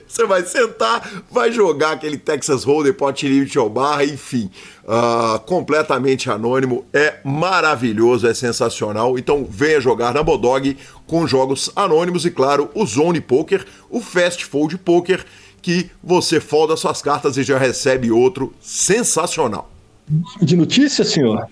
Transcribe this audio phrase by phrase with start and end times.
[0.08, 4.50] você vai sentar, vai jogar aquele Texas Hold'em, pot limit ou barra, enfim,
[4.84, 9.18] uh, completamente anônimo, é maravilhoso, é sensacional.
[9.18, 14.46] Então, venha jogar na Bodog com jogos anônimos e, claro, o Zone Poker, o Fast
[14.46, 15.26] Fold Poker,
[15.62, 19.72] que você folda suas cartas e já recebe outro sensacional.
[20.42, 21.48] De notícias, senhor?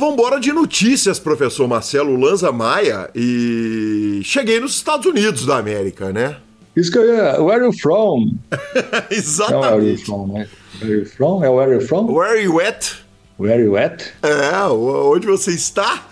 [0.00, 3.10] Vambora de notícias, professor Marcelo Lanza Maia.
[3.14, 6.38] E cheguei nos Estados Unidos da América, né?
[6.74, 7.38] Isso que eu ia.
[7.38, 8.32] Where are you from?
[9.10, 9.60] Exatamente.
[9.60, 10.48] É where are you from, né?
[10.80, 11.44] Where are you from?
[11.44, 12.06] É where are you from?
[12.10, 12.92] Where are you at?
[13.38, 14.02] Where are you at?
[14.22, 16.06] É, onde você está?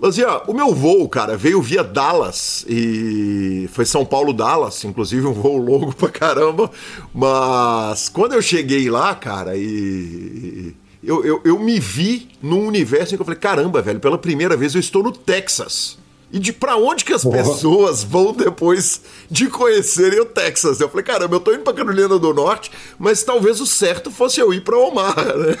[0.00, 5.26] Mas, ó, o meu voo, cara, veio via Dallas e foi São Paulo Dallas, inclusive
[5.26, 6.70] um voo longo pra caramba.
[7.12, 13.16] Mas quando eu cheguei lá, cara, e eu, eu, eu me vi num universo em
[13.16, 15.98] que eu falei, caramba, velho, pela primeira vez eu estou no Texas.
[16.30, 19.00] E de para onde que as pessoas vão depois
[19.30, 20.78] de conhecerem o Texas?
[20.78, 24.38] Eu falei, caramba, eu tô indo pra Carolina do Norte, mas talvez o certo fosse
[24.38, 25.56] eu ir pra Omaha, né?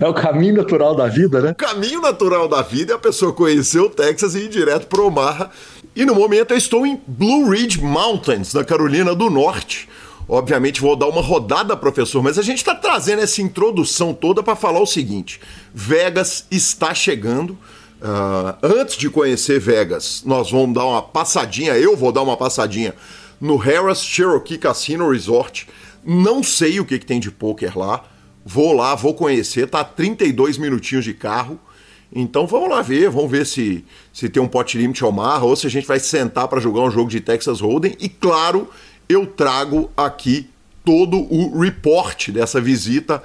[0.00, 1.50] É o caminho natural da vida, né?
[1.50, 5.02] O caminho natural da vida é a pessoa conhecer o Texas e ir direto para
[5.02, 5.50] Omaha.
[5.94, 9.88] E no momento eu estou em Blue Ridge Mountains, na Carolina do Norte.
[10.28, 14.56] Obviamente vou dar uma rodada, professor, mas a gente está trazendo essa introdução toda para
[14.56, 15.40] falar o seguinte:
[15.72, 17.58] Vegas está chegando.
[18.00, 22.94] Uh, antes de conhecer Vegas, nós vamos dar uma passadinha, eu vou dar uma passadinha
[23.40, 25.66] no Harris Cherokee Casino Resort.
[26.04, 28.04] Não sei o que, que tem de poker lá.
[28.44, 31.58] Vou lá, vou conhecer, tá 32 minutinhos de carro.
[32.14, 35.56] Então vamos lá ver, vamos ver se, se tem um pot limit ao mar ou
[35.56, 37.96] se a gente vai sentar para jogar um jogo de Texas Hold'em.
[37.98, 38.68] E claro,
[39.08, 40.48] eu trago aqui
[40.84, 43.22] todo o report dessa visita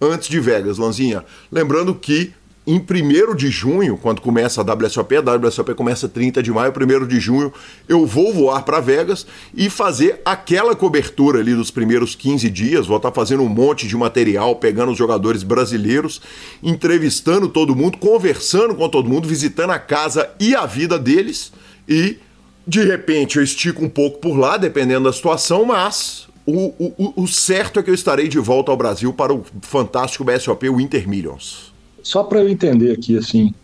[0.00, 1.24] antes de Vegas, Lanzinha.
[1.50, 2.32] Lembrando que
[2.66, 7.06] em 1 de junho, quando começa a WSOP, a WSOP começa 30 de maio, 1
[7.06, 7.52] de junho,
[7.88, 12.86] eu vou voar para Vegas e fazer aquela cobertura ali dos primeiros 15 dias.
[12.86, 16.20] Vou estar tá fazendo um monte de material, pegando os jogadores brasileiros,
[16.62, 21.52] entrevistando todo mundo, conversando com todo mundo, visitando a casa e a vida deles.
[21.88, 22.18] E
[22.66, 27.28] de repente eu estico um pouco por lá, dependendo da situação, mas o, o, o
[27.28, 31.72] certo é que eu estarei de volta ao Brasil para o fantástico BSOP Winter Millions.
[32.02, 33.54] Só para eu entender aqui, assim,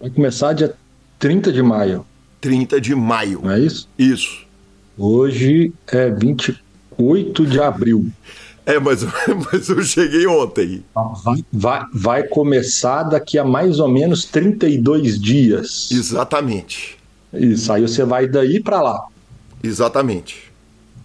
[0.00, 0.74] vai começar dia
[1.18, 2.04] 30 de maio.
[2.40, 3.40] 30 de maio.
[3.42, 3.88] Não é isso?
[3.98, 4.46] Isso.
[4.98, 8.10] Hoje é 28 de abril.
[8.64, 9.04] É, mas,
[9.52, 10.84] mas eu cheguei ontem.
[10.94, 15.90] Vai, vai, vai começar daqui a mais ou menos 32 dias.
[15.90, 17.01] Exatamente.
[17.32, 19.06] Isso, aí você vai daí para lá.
[19.62, 20.52] Exatamente.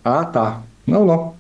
[0.04, 0.62] Ah, tá.
[0.86, 1.36] Não, não.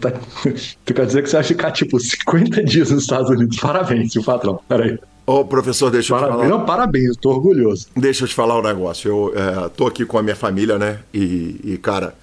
[0.00, 0.12] Tá...
[0.84, 3.58] Tu quer dizer que você vai ficar tipo 50 dias nos Estados Unidos?
[3.58, 4.60] Parabéns, seu patrão.
[4.68, 4.98] Peraí.
[5.26, 6.34] Ô, professor, deixa parabéns.
[6.34, 6.58] eu te falar.
[6.58, 7.86] Não, parabéns, tô orgulhoso.
[7.96, 9.08] Deixa eu te falar um negócio.
[9.08, 10.98] Eu é, tô aqui com a minha família, né?
[11.14, 12.14] E, e, cara,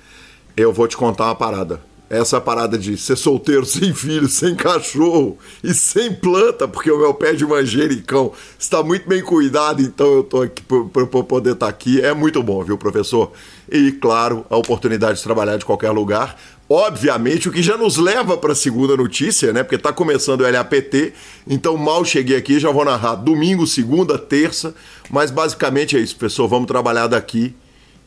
[0.56, 1.80] eu vou te contar uma parada.
[2.10, 7.14] Essa parada de ser solteiro, sem filho, sem cachorro e sem planta, porque o meu
[7.14, 11.70] pé de manjericão está muito bem cuidado, então eu tô aqui para poder estar tá
[11.70, 12.00] aqui.
[12.00, 13.32] É muito bom, viu, professor?
[13.70, 16.40] E, claro, a oportunidade de trabalhar de qualquer lugar.
[16.70, 19.64] Obviamente, o que já nos leva para a segunda notícia, né?
[19.64, 21.14] Porque está começando o LAPT,
[21.48, 24.76] então mal cheguei aqui, já vou narrar domingo, segunda, terça,
[25.10, 26.48] mas basicamente é isso, pessoal.
[26.48, 27.56] Vamos trabalhar daqui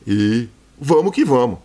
[0.06, 0.46] e
[0.78, 1.58] vamos que vamos.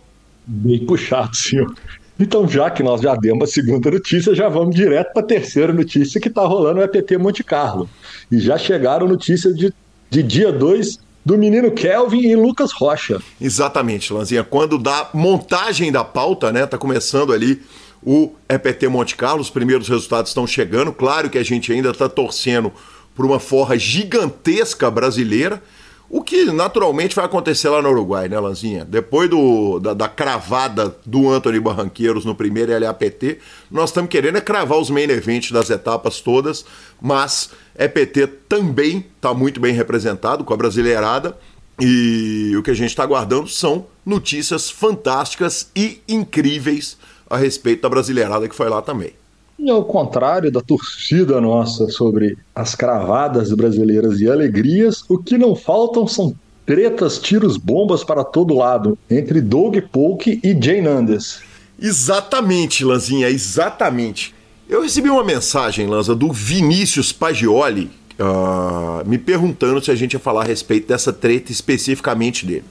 [0.46, 1.74] Bem puxado, senhor.
[2.18, 5.72] Então, já que nós já demos a segunda notícia, já vamos direto para a terceira
[5.72, 7.88] notícia que está rolando o EPT Monte Carlo.
[8.30, 9.72] E já chegaram notícias de,
[10.08, 13.20] de dia 2 do menino Kelvin e Lucas Rocha.
[13.40, 14.44] Exatamente, Lanzinha.
[14.44, 16.64] Quando da montagem da pauta, né?
[16.64, 17.60] Tá começando ali
[18.02, 20.92] o EPT Monte Carlo, os primeiros resultados estão chegando.
[20.92, 22.72] Claro que a gente ainda está torcendo
[23.14, 25.60] por uma forra gigantesca brasileira.
[26.08, 28.84] O que naturalmente vai acontecer lá no Uruguai, né, Lanzinha?
[28.84, 33.38] Depois do, da, da cravada do Anthony Barranqueiros no primeiro LAPT,
[33.70, 36.64] nós estamos querendo é cravar os main events das etapas todas,
[37.00, 41.36] mas EPT também está muito bem representado com a brasileirada.
[41.80, 46.96] E o que a gente está aguardando são notícias fantásticas e incríveis
[47.28, 49.12] a respeito da brasileirada que foi lá também.
[49.58, 55.56] E ao contrário da torcida nossa sobre as cravadas brasileiras e alegrias, o que não
[55.56, 56.34] faltam são
[56.66, 61.40] tretas, tiros, bombas para todo lado entre Doug Polk e Jane Andes.
[61.80, 64.34] Exatamente, Lanzinha, exatamente.
[64.68, 70.20] Eu recebi uma mensagem, Lanza, do Vinícius Pagioli, uh, me perguntando se a gente ia
[70.20, 72.64] falar a respeito dessa treta especificamente dele.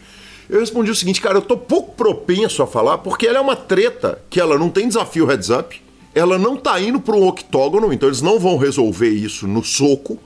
[0.49, 3.55] Eu respondi o seguinte, cara, eu tô pouco propenso a falar porque ela é uma
[3.55, 5.81] treta que ela não tem desafio heads up,
[6.15, 10.17] ela não tá indo para um octógono, então eles não vão resolver isso no soco.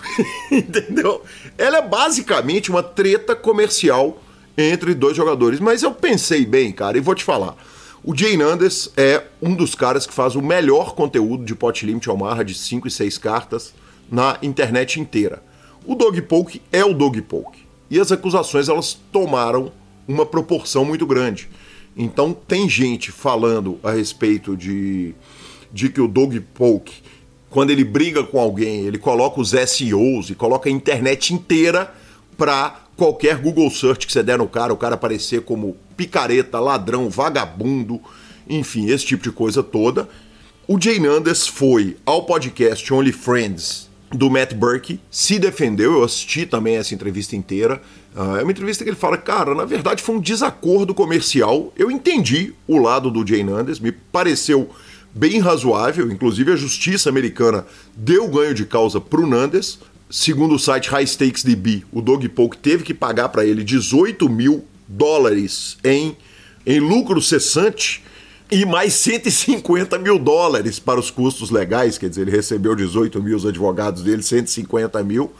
[0.52, 1.22] Entendeu?
[1.56, 4.22] Ela é basicamente uma treta comercial
[4.56, 5.58] entre dois jogadores.
[5.58, 7.56] Mas eu pensei bem, cara, e vou te falar.
[8.04, 12.08] O Jay Nandes é um dos caras que faz o melhor conteúdo de pot limit
[12.08, 13.74] Omaha de 5 e 6 cartas
[14.10, 15.42] na internet inteira.
[15.86, 17.60] O Dog Poke é o Dog Poke.
[17.90, 19.72] E as acusações elas tomaram
[20.06, 21.48] uma proporção muito grande.
[21.96, 25.14] Então tem gente falando a respeito de,
[25.72, 27.02] de que o Dog Poke,
[27.50, 31.92] quando ele briga com alguém, ele coloca os SEOs e coloca a internet inteira
[32.36, 37.10] para qualquer Google Search que você der no cara, o cara aparecer como picareta, ladrão,
[37.10, 38.00] vagabundo,
[38.48, 40.08] enfim, esse tipo de coisa toda.
[40.66, 46.44] O Jay Nandes foi ao podcast Only Friends do Matt Burke, se defendeu, eu assisti
[46.44, 47.80] também essa entrevista inteira.
[48.14, 51.72] Uh, é uma entrevista que ele fala, cara, na verdade foi um desacordo comercial.
[51.76, 54.68] Eu entendi o lado do Jay Nandes, me pareceu
[55.14, 56.10] bem razoável.
[56.10, 57.64] Inclusive a justiça americana
[57.96, 59.78] deu ganho de causa pro Nandes.
[60.10, 64.28] Segundo o site High Stakes DB, o Dog Polk teve que pagar para ele 18
[64.28, 66.16] mil dólares em,
[66.66, 68.02] em lucro cessante
[68.50, 71.96] e mais 150 mil dólares para os custos legais.
[71.96, 75.32] Quer dizer, ele recebeu 18 mil, os advogados dele, 150 mil.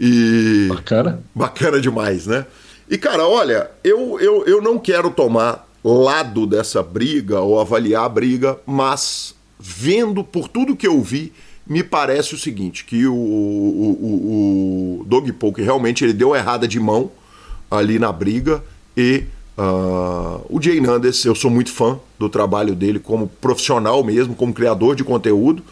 [0.00, 0.66] E.
[0.68, 1.22] Bacana.
[1.34, 2.44] Bacana demais, né?
[2.88, 8.08] E, cara, olha, eu, eu, eu não quero tomar lado dessa briga ou avaliar a
[8.08, 11.32] briga, mas vendo por tudo que eu vi,
[11.66, 16.80] me parece o seguinte: que o, o, o, o Poke realmente ele deu errada de
[16.80, 17.10] mão
[17.70, 18.62] ali na briga
[18.96, 19.24] e
[19.56, 24.52] Uh, o Jay Nandes, eu sou muito fã do trabalho dele como profissional mesmo, como
[24.52, 25.62] criador de conteúdo.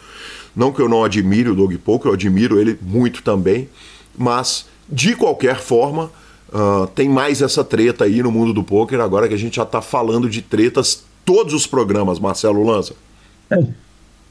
[0.55, 3.69] Não que eu não admire o Doug Poke, eu admiro ele muito também.
[4.17, 6.11] Mas, de qualquer forma,
[6.53, 9.63] uh, tem mais essa treta aí no mundo do poker, agora que a gente já
[9.63, 12.93] está falando de tretas todos os programas, Marcelo Lanza.
[13.49, 13.63] É,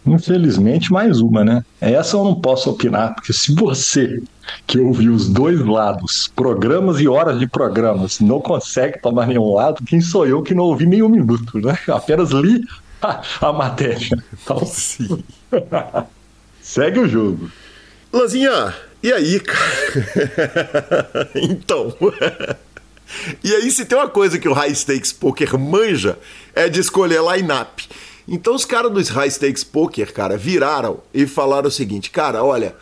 [0.06, 1.64] infelizmente, mais uma, né?
[1.80, 4.22] Essa eu não posso opinar, porque se você
[4.66, 9.82] que ouviu os dois lados, programas e horas de programas, não consegue tomar nenhum lado,
[9.84, 11.78] quem sou eu que não ouvi nenhum minuto, né?
[11.88, 12.62] Apenas li
[13.02, 14.22] a, a matéria.
[14.32, 15.22] Então, sim.
[16.60, 17.50] Segue o jogo.
[18.12, 21.30] Lanzinha, e aí, cara?
[21.34, 21.94] então.
[23.42, 26.18] e aí, se tem uma coisa que o High Stakes Poker manja,
[26.54, 27.88] é de escolher line-up.
[28.28, 32.76] Então, os caras dos High Stakes Poker, cara, viraram e falaram o seguinte: cara, olha,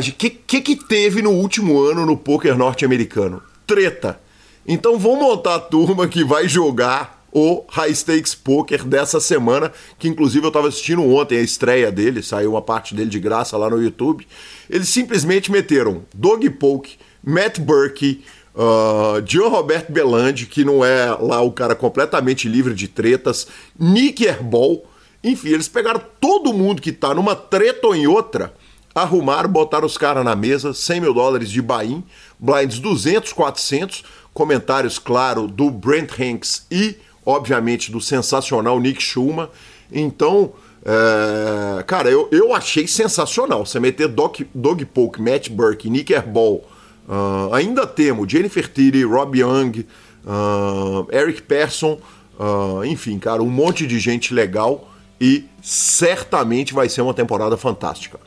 [0.00, 3.42] o que, que, que teve no último ano no poker norte-americano?
[3.66, 4.18] Treta.
[4.66, 10.08] Então, vamos montar a turma que vai jogar o High Stakes Poker dessa semana, que
[10.08, 13.68] inclusive eu estava assistindo ontem a estreia dele, saiu uma parte dele de graça lá
[13.68, 14.26] no YouTube.
[14.68, 18.22] Eles simplesmente meteram Dog Poke, Matt Burke,
[18.54, 23.46] uh, John Roberto Belandi, que não é lá o cara completamente livre de tretas,
[23.78, 24.86] Nick Herbol,
[25.24, 28.52] enfim, eles pegaram todo mundo que está numa treta ou em outra,
[28.94, 32.02] arrumaram, botaram os caras na mesa, 100 mil dólares de buy-in,
[32.38, 39.50] blinds 200, 400, comentários, claro, do Brent Hanks e obviamente, do sensacional Nick Schuma.
[39.90, 40.52] Então,
[40.84, 43.64] é, cara, eu, eu achei sensacional.
[43.64, 46.64] Você meter Doc, Dog Polk, Matt Burke, Nick Airball,
[47.08, 49.86] uh, ainda temos Jennifer Tilly, Rob Young,
[50.24, 52.00] uh, Eric Persson,
[52.38, 54.88] uh, enfim, cara, um monte de gente legal
[55.20, 58.18] e certamente vai ser uma temporada fantástica.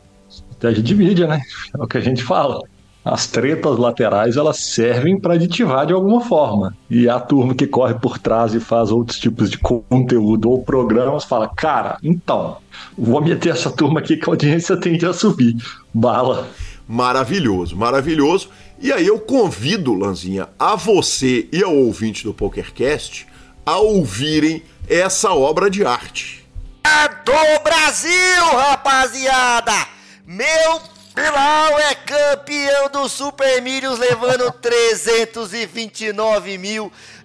[0.56, 1.40] Estratégia de mídia, né?
[1.78, 2.60] É o que a gente fala.
[3.04, 6.76] as tretas laterais elas servem para aditivar de alguma forma.
[6.90, 11.24] E a turma que corre por trás e faz outros tipos de conteúdo ou programas
[11.24, 12.56] fala: cara, então,
[12.98, 15.56] vou meter essa turma aqui que a audiência tende a subir.
[15.94, 16.48] Bala.
[16.88, 18.48] Maravilhoso, maravilhoso.
[18.80, 23.26] E aí eu convido, Lanzinha, a você e ao ouvinte do PokerCast
[23.64, 26.44] a ouvirem essa obra de arte.
[26.84, 29.95] É do Brasil, rapaziada!
[30.26, 30.80] Meu
[31.14, 34.50] Bilal é campeão do Super Milhos, levando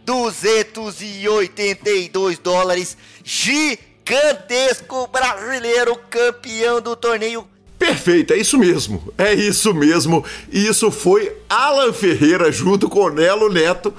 [0.05, 2.95] 329.282 dólares.
[3.23, 7.47] Gigantesco brasileiro campeão do torneio.
[7.79, 9.11] Perfeito, é isso mesmo.
[9.17, 10.23] É isso mesmo.
[10.51, 13.91] E isso foi Alan Ferreira junto com Nelo Neto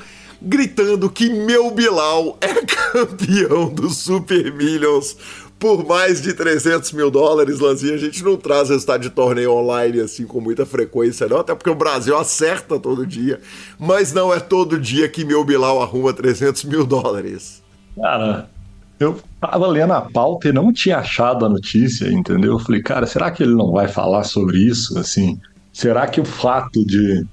[0.44, 5.16] gritando que meu Bilal é campeão do Super Millions
[5.62, 7.94] por mais de 300 mil dólares, Lanzinha.
[7.94, 11.70] A gente não traz resultado de torneio online assim com muita frequência, não, até porque
[11.70, 13.40] o Brasil acerta todo dia.
[13.78, 17.62] Mas não é todo dia que meu Bilal arruma 300 mil dólares.
[17.94, 18.50] Cara,
[18.98, 22.54] eu tava lendo a pauta e não tinha achado a notícia, entendeu?
[22.54, 24.98] Eu falei, cara, será que ele não vai falar sobre isso?
[24.98, 25.40] Assim,
[25.72, 27.24] será que o fato de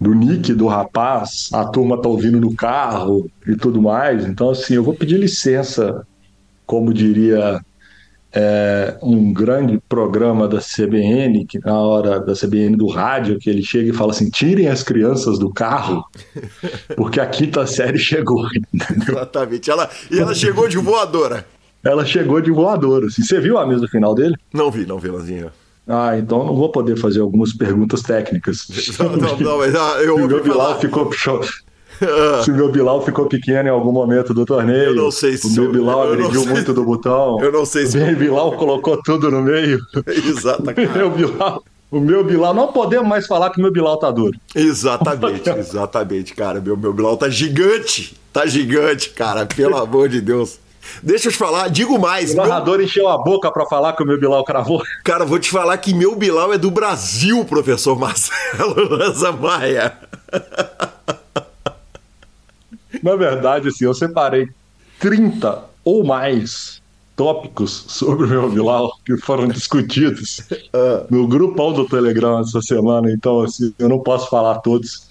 [0.00, 4.26] do nick do rapaz, a turma tá ouvindo no carro e tudo mais.
[4.26, 6.04] Então, assim, eu vou pedir licença
[6.66, 7.60] como diria
[8.34, 13.62] é, um grande programa da CBN, que na hora da CBN do rádio, que ele
[13.62, 16.04] chega e fala assim: tirem as crianças do carro,
[16.96, 18.46] porque a quinta série chegou.
[18.72, 19.16] Entendeu?
[19.16, 19.70] Exatamente.
[19.70, 21.46] Ela, e ela chegou de voadora.
[21.84, 23.06] Ela chegou de voadora.
[23.06, 23.22] Assim.
[23.22, 24.36] Você viu a mesa final dele?
[24.52, 25.52] Não vi, não vi, Lanzinha.
[25.86, 28.68] Ah, então não vou poder fazer algumas perguntas técnicas.
[28.98, 31.10] Não, não, não mas ah, eu ouvi o Bilal ficou
[32.44, 34.90] se o meu Bilal ficou pequeno em algum momento do torneio.
[34.90, 37.40] Eu não sei se o meu Bilal agrediu muito do botão.
[37.40, 39.78] Eu não sei se o meu Bilal colocou tudo no meio.
[40.06, 40.62] Exato.
[40.62, 44.10] O meu Bilal o meu Bilal, não podemos mais falar que o meu Bilal tá
[44.10, 44.34] duro.
[44.54, 46.58] Exatamente, exatamente, cara.
[46.58, 48.16] Meu, meu Bilal tá gigante.
[48.32, 50.58] Tá gigante, cara, pelo amor de Deus.
[51.02, 52.32] Deixa eu te falar, digo mais.
[52.32, 52.86] O narrador meu...
[52.86, 54.82] encheu a boca para falar que o meu Bilal cravou.
[55.04, 59.92] Cara, vou te falar que meu Bilal é do Brasil, professor Marcelo Lanza Maia.
[63.04, 64.48] Na verdade, assim, eu separei
[64.98, 66.80] 30 ou mais
[67.16, 70.40] tópicos sobre o meu Bilal que foram discutidos
[70.74, 71.06] uh.
[71.10, 75.08] no grupão do Telegram essa semana, então assim, eu não posso falar todos,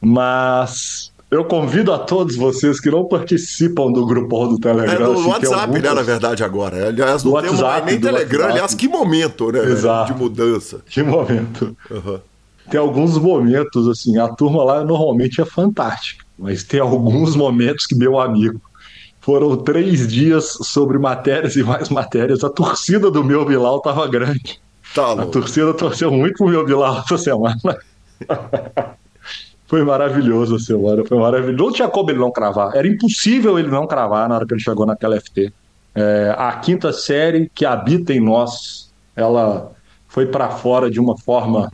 [0.00, 4.94] mas eu convido a todos vocês que não participam do grupão do Telegram.
[4.94, 5.82] É no assim, WhatsApp, algumas...
[5.82, 6.88] né, na verdade, agora.
[6.88, 8.38] Aliás, não WhatsApp, tem nem Telegram.
[8.38, 8.52] WhatsApp.
[8.52, 9.64] Aliás, que momento, né?
[9.64, 10.12] Exato.
[10.14, 10.80] De mudança.
[10.88, 11.76] Que momento.
[11.90, 12.18] Uhum.
[12.70, 17.94] Tem alguns momentos, assim, a turma lá normalmente é fantástica mas tem alguns momentos que,
[17.94, 18.60] meu amigo,
[19.20, 22.44] foram três dias sobre matérias e mais matérias.
[22.44, 24.60] A torcida do meu Bilal estava grande.
[24.94, 27.58] Tá a torcida torceu muito pro meu Bilal essa semana.
[29.66, 31.62] foi maravilhoso a semana, foi maravilhoso.
[31.62, 32.74] Não tinha como ele não cravar.
[32.74, 35.52] Era impossível ele não cravar na hora que ele chegou naquela FT.
[35.94, 39.72] É, a quinta série que habita em nós, ela
[40.06, 41.70] foi para fora de uma forma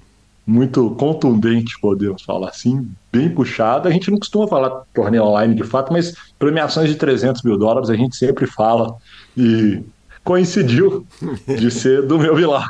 [0.46, 3.88] muito contundente, podemos falar assim, bem puxada.
[3.88, 7.88] A gente não costuma falar torneio online de fato, mas premiações de 300 mil dólares
[7.88, 8.94] a gente sempre fala
[9.36, 9.82] e
[10.24, 11.06] coincidiu
[11.46, 12.64] de ser do meu Bilal.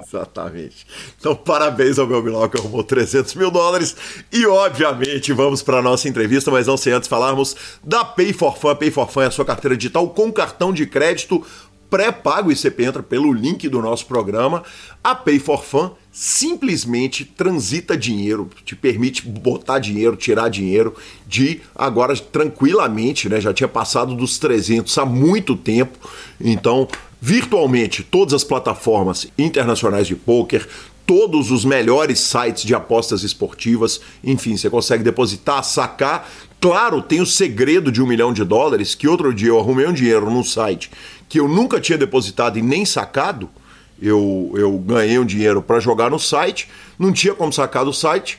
[0.00, 0.86] Exatamente.
[1.18, 3.96] Então, parabéns ao meu Bilal que arrumou 300 mil dólares.
[4.32, 8.56] E, obviamente, vamos para a nossa entrevista, mas não sem antes falarmos da Pay for
[8.56, 8.76] Fun.
[8.76, 11.44] Pay for Fun é a sua carteira digital com cartão de crédito
[11.94, 14.64] pré-pago e você entra pelo link do nosso programa.
[15.02, 22.16] A Pay for Fun simplesmente transita dinheiro, te permite botar dinheiro, tirar dinheiro de agora
[22.16, 23.40] tranquilamente, né?
[23.40, 25.96] Já tinha passado dos 300 há muito tempo.
[26.40, 26.88] Então,
[27.20, 30.66] virtualmente todas as plataformas internacionais de poker,
[31.06, 36.28] todos os melhores sites de apostas esportivas, enfim, você consegue depositar, sacar.
[36.60, 39.92] Claro, tem o segredo de um milhão de dólares, que outro dia eu arrumei um
[39.92, 40.90] dinheiro num site
[41.28, 43.48] que eu nunca tinha depositado e nem sacado,
[44.00, 48.38] eu, eu ganhei um dinheiro para jogar no site, não tinha como sacar do site.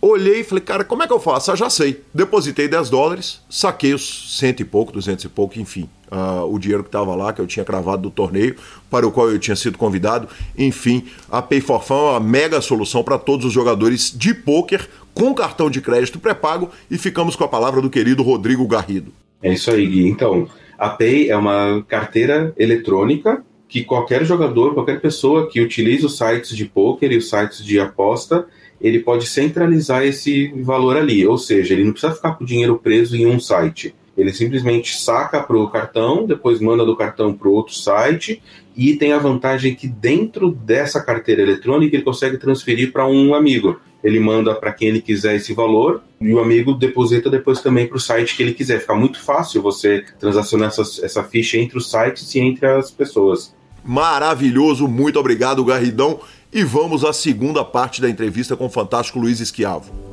[0.00, 1.50] Olhei e falei, cara, como é que eu faço?
[1.50, 2.02] Ah, já sei.
[2.12, 6.82] Depositei 10 dólares, saquei os cento e pouco, 200 e pouco, enfim, uh, o dinheiro
[6.82, 8.56] que estava lá, que eu tinha cravado do torneio,
[8.90, 10.28] para o qual eu tinha sido convidado.
[10.56, 14.86] Enfim, a Pay for Fun é uma mega solução para todos os jogadores de pôquer
[15.14, 16.70] com cartão de crédito pré-pago.
[16.90, 19.12] E ficamos com a palavra do querido Rodrigo Garrido.
[19.42, 20.08] É isso aí, Gui.
[20.08, 20.46] Então,
[20.78, 26.56] a Pay é uma carteira eletrônica que qualquer jogador, qualquer pessoa que utilize os sites
[26.56, 28.46] de poker e os sites de aposta,
[28.80, 31.26] ele pode centralizar esse valor ali.
[31.26, 33.94] Ou seja, ele não precisa ficar com o dinheiro preso em um site.
[34.16, 38.42] Ele simplesmente saca para o cartão, depois manda do cartão para outro site
[38.76, 43.78] e tem a vantagem que dentro dessa carteira eletrônica ele consegue transferir para um amigo.
[44.02, 47.96] Ele manda para quem ele quiser esse valor e o amigo deposita depois também para
[47.96, 48.80] o site que ele quiser.
[48.80, 53.54] Fica muito fácil você transacionar essa, essa ficha entre os sites e entre as pessoas.
[53.84, 56.20] Maravilhoso, muito obrigado, Garridão.
[56.52, 60.05] E vamos à segunda parte da entrevista com o fantástico Luiz Esquiavo.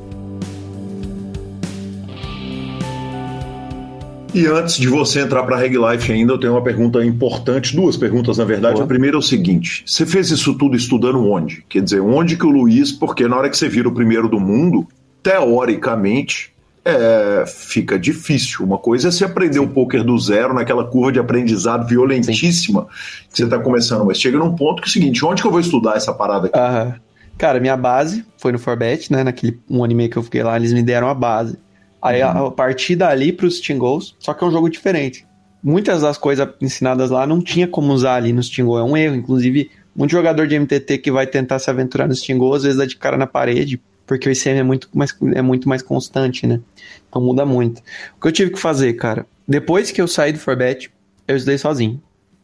[4.34, 7.74] E antes de você entrar para a Reg Life ainda, eu tenho uma pergunta importante,
[7.74, 8.74] duas perguntas na verdade.
[8.74, 8.84] Boa.
[8.84, 11.64] A primeira é o seguinte: você fez isso tudo estudando onde?
[11.68, 14.40] Quer dizer, onde que o Luiz, porque na hora que você vira o primeiro do
[14.40, 14.88] mundo,
[15.22, 16.52] teoricamente,
[16.84, 18.64] é, fica difícil.
[18.66, 23.28] Uma coisa é você aprender o poker do zero, naquela curva de aprendizado violentíssima Sim.
[23.30, 25.52] que você está começando, mas chega num ponto que é o seguinte: onde que eu
[25.52, 26.58] vou estudar essa parada aqui?
[26.58, 26.94] Aham.
[27.38, 29.24] Cara, minha base foi no Forbet, né?
[29.24, 31.58] Naquele um anime que eu fiquei lá, eles me deram a base.
[32.04, 32.48] Aí uhum.
[32.48, 35.26] a partir dali para os Steam Goals, só que é um jogo diferente.
[35.62, 38.94] Muitas das coisas ensinadas lá não tinha como usar ali no Steam Goal, é um
[38.94, 39.14] erro.
[39.14, 42.76] Inclusive, muito jogador de MTT que vai tentar se aventurar no Steam Goal, às vezes
[42.76, 46.46] dá de cara na parede, porque o ICM é muito mais, é muito mais constante,
[46.46, 46.60] né?
[47.08, 47.82] Então muda muito.
[48.18, 50.90] O que eu tive que fazer, cara, depois que eu saí do Forbet,
[51.26, 52.02] eu estudei sozinho.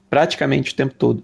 [0.09, 1.23] Praticamente o tempo todo.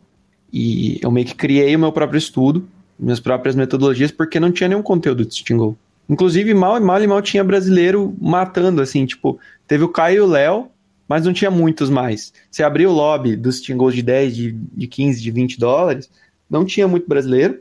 [0.52, 4.68] E eu meio que criei o meu próprio estudo, minhas próprias metodologias, porque não tinha
[4.68, 5.76] nenhum conteúdo de Steam Goal.
[6.08, 10.20] Inclusive, mal e mal e mal tinha brasileiro matando, assim, tipo, teve o Caio e
[10.20, 10.70] o Léo,
[11.08, 12.32] mas não tinha muitos mais.
[12.50, 16.10] Você abriu o lobby dos Goals de 10, de, de 15, de 20 dólares,
[16.48, 17.60] não tinha muito brasileiro.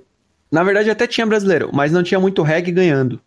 [0.51, 3.19] Na verdade, até tinha brasileiro, mas não tinha muito reg ganhando.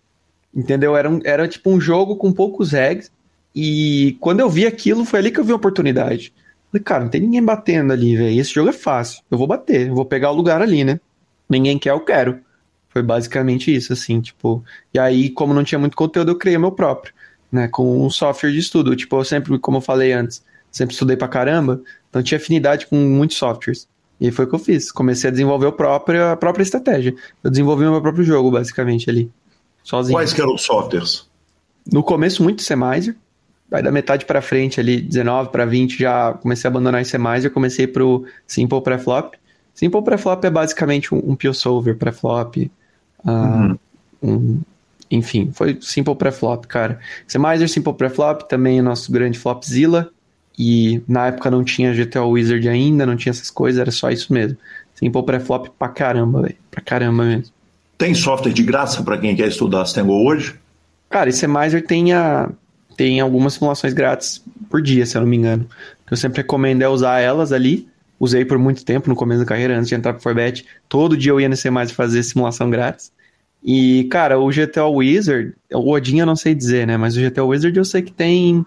[0.54, 0.96] Entendeu?
[0.96, 3.10] Era, um, era tipo um jogo com poucos regs.
[3.54, 6.32] E quando eu vi aquilo, foi ali que eu vi a oportunidade.
[6.70, 8.40] Falei, cara, não tem ninguém batendo ali, velho.
[8.40, 9.22] Esse jogo é fácil.
[9.30, 11.00] Eu vou bater, eu vou pegar o lugar ali, né?
[11.48, 12.40] Ninguém quer, eu quero.
[12.98, 14.64] Foi basicamente isso, assim, tipo.
[14.92, 17.14] E aí, como não tinha muito conteúdo, eu criei o meu próprio,
[17.50, 17.68] né?
[17.68, 18.96] Com um software de estudo.
[18.96, 22.96] Tipo, eu sempre, como eu falei antes, sempre estudei pra caramba, então tinha afinidade com
[22.96, 23.86] muitos softwares.
[24.20, 24.90] E aí foi o que eu fiz.
[24.90, 27.14] Comecei a desenvolver o próprio, a própria estratégia.
[27.44, 29.30] Eu desenvolvi o meu próprio jogo, basicamente, ali.
[29.84, 30.16] Sozinho.
[30.16, 31.30] Quais que eram os softwares?
[31.92, 33.14] No começo, muito Semizer.
[33.70, 37.52] Aí da metade para frente, ali, 19 para 20, já comecei a abandonar esse Semizer.
[37.52, 39.36] Comecei pro Simple Preflop.
[39.72, 42.68] Simple Preflop é basicamente um, um Pure Solver Preflop.
[43.24, 43.78] Uh,
[44.22, 44.32] uhum.
[44.34, 44.60] um,
[45.10, 46.98] enfim, foi Simple Preflop, cara.
[47.26, 50.10] Semizer, Simple Preflop, também o nosso grande Flopzilla.
[50.58, 54.32] E na época não tinha GTO Wizard ainda, não tinha essas coisas, era só isso
[54.32, 54.58] mesmo.
[54.94, 56.56] Simple Preflop pra caramba, velho.
[56.70, 57.52] Pra caramba mesmo.
[57.96, 60.54] Tem software de graça para quem quer estudar Stango hoje?
[61.08, 62.50] Cara, esse Semizer tem, a,
[62.96, 65.64] tem algumas simulações grátis por dia, se eu não me engano.
[66.02, 67.88] O que eu sempre recomendo é usar elas ali.
[68.20, 70.66] Usei por muito tempo no começo da carreira, antes de entrar pro Forbet.
[70.88, 73.12] Todo dia eu ia nesse Semizer fazer simulação grátis.
[73.62, 76.96] E, cara, o GTO Wizard, o Odin eu não sei dizer, né?
[76.96, 78.64] Mas o GTO Wizard eu sei que tem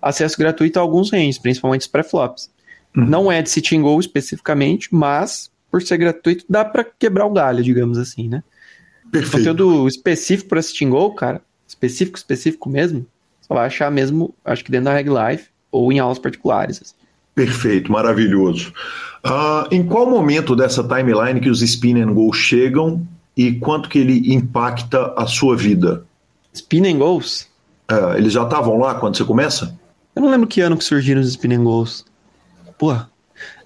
[0.00, 2.50] acesso gratuito a alguns ranges, principalmente os pré-flops.
[2.96, 3.06] Uhum.
[3.06, 7.62] Não é de Sitting Go especificamente, mas por ser gratuito dá para quebrar o galho,
[7.62, 8.42] digamos assim, né?
[9.10, 9.48] Perfeito.
[9.48, 13.06] Conteúdo específico para Sitting Go, cara, específico, específico mesmo,
[13.40, 16.80] só vai achar mesmo, acho que dentro da Reg Life ou em aulas particulares.
[16.82, 16.94] Assim.
[17.34, 18.72] Perfeito, maravilhoso.
[19.24, 23.98] Uh, em qual momento dessa timeline que os Spin and Go chegam e quanto que
[23.98, 26.04] ele impacta a sua vida?
[26.52, 27.48] Spin and Goes?
[27.90, 29.76] Uh, eles já estavam lá quando você começa?
[30.14, 32.04] Eu não lembro que ano que surgiram os spinning goals.
[32.78, 32.96] Pô,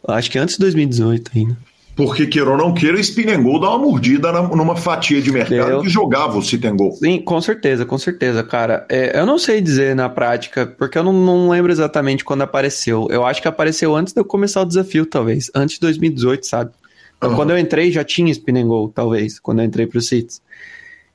[0.09, 1.57] acho que antes de 2018 ainda.
[1.98, 5.32] Porque, queira ou não queira, o spin and goal dá uma mordida numa fatia de
[5.32, 6.92] mercado que jogava o sit and goal.
[6.92, 8.87] Sim, com certeza, com certeza, cara.
[8.88, 13.08] É, eu não sei dizer na prática, porque eu não, não, lembro exatamente quando apareceu.
[13.11, 15.50] Eu acho que apareceu antes de eu começar o desafio, talvez.
[15.52, 16.70] Antes de 2018, sabe?
[17.16, 17.37] Então, uhum.
[17.37, 20.40] Quando eu entrei, já tinha spin and goal, talvez, quando eu entrei pro Cits.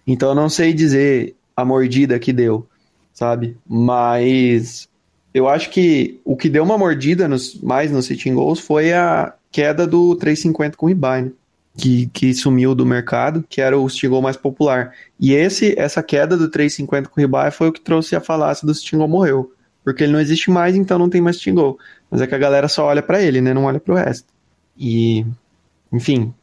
[0.06, 2.68] Então, eu não sei dizer a mordida que deu,
[3.14, 3.56] sabe?
[3.66, 4.90] Mas
[5.34, 9.34] eu acho que o que deu uma mordida nos, mais no sitting goals foi a
[9.54, 11.32] queda do 350 com rebuy, né?
[11.78, 14.92] que, que sumiu do mercado, que era o goal mais popular.
[15.20, 18.74] E esse essa queda do 350 com rebuy foi o que trouxe a falácia do
[18.98, 19.54] goal morreu.
[19.84, 21.78] Porque ele não existe mais, então não tem mais goal.
[22.10, 23.54] Mas é que a galera só olha para ele, né?
[23.54, 24.28] Não olha para o resto.
[24.78, 25.26] E,
[25.92, 26.34] enfim,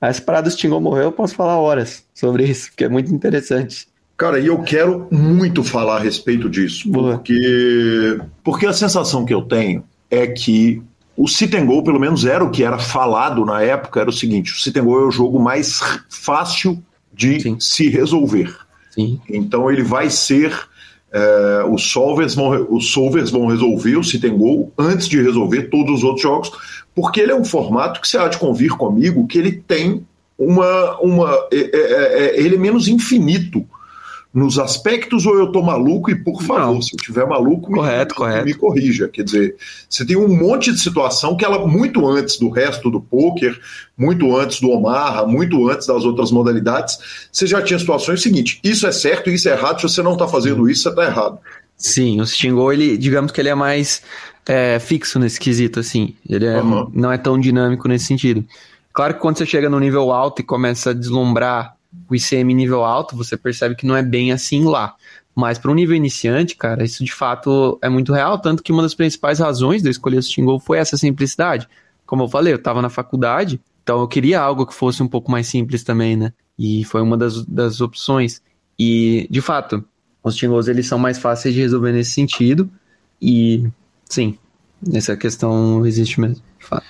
[0.00, 3.88] essa parada do goal morreu, eu posso falar horas sobre isso, porque é muito interessante.
[4.16, 9.42] Cara, e eu quero muito falar a respeito disso, porque, porque a sensação que eu
[9.42, 10.82] tenho é que
[11.20, 14.12] o Sit and Go, pelo menos era o que era falado na época, era o
[14.12, 15.78] seguinte, o Sit and Go é o jogo mais
[16.08, 17.60] fácil de Sim.
[17.60, 18.56] se resolver.
[18.90, 19.20] Sim.
[19.28, 20.58] Então ele vai ser
[21.12, 25.64] é, os, solvers vão, os solvers vão resolver o Sit and Go antes de resolver
[25.64, 26.52] todos os outros jogos,
[26.94, 30.06] porque ele é um formato que você há de convir comigo que ele tem
[30.38, 30.98] uma.
[31.02, 33.66] uma é, é, é ele é menos infinito
[34.32, 36.82] nos aspectos ou eu tô maluco e, por favor, Não.
[36.82, 38.44] se eu tiver maluco, Correto, me, correto.
[38.44, 39.08] me corrija.
[39.08, 39.56] Quer dizer,
[39.88, 43.58] você tem um monte de situação que ela, muito antes do resto do poker,
[43.98, 46.98] muito antes do Omaha, muito antes das outras modalidades,
[47.32, 50.28] você já tinha situações seguinte, isso é certo, isso é errado, se você não tá
[50.28, 51.38] fazendo isso, você tá errado.
[51.76, 54.00] Sim, o Stingol, ele, digamos que ele é mais
[54.46, 56.14] é, fixo nesse quesito, assim.
[56.28, 56.88] Ele é- Aham.
[56.94, 58.44] não é tão dinâmico nesse sentido.
[58.92, 61.74] Claro que quando você chega no nível alto e começa a deslumbrar
[62.08, 64.94] o ICM nível alto, você percebe que não é bem assim lá.
[65.34, 68.38] Mas para um nível iniciante, cara, isso de fato é muito real.
[68.38, 71.68] Tanto que uma das principais razões de eu escolher o Stingol foi essa simplicidade.
[72.04, 75.30] Como eu falei, eu estava na faculdade, então eu queria algo que fosse um pouco
[75.30, 76.32] mais simples também, né?
[76.58, 78.42] E foi uma das, das opções.
[78.78, 79.84] E, de fato,
[80.22, 82.68] os Stingols eles são mais fáceis de resolver nesse sentido.
[83.22, 83.66] E,
[84.04, 84.36] sim,
[84.92, 86.84] essa questão existe mesmo, de fato.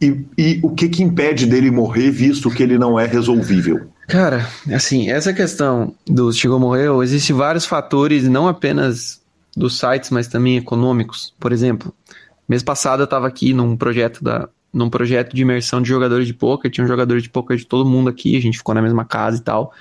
[0.00, 3.88] E, e o que que impede dele morrer, visto que ele não é resolvível?
[4.06, 9.20] Cara, assim, essa questão do Stingol morreu, existem vários fatores, não apenas
[9.56, 11.34] dos sites, mas também econômicos.
[11.40, 11.92] Por exemplo,
[12.48, 16.34] mês passado eu estava aqui num projeto da num projeto de imersão de jogadores de
[16.34, 19.06] poker, tinha um jogador de poker de todo mundo aqui, a gente ficou na mesma
[19.06, 19.72] casa e tal.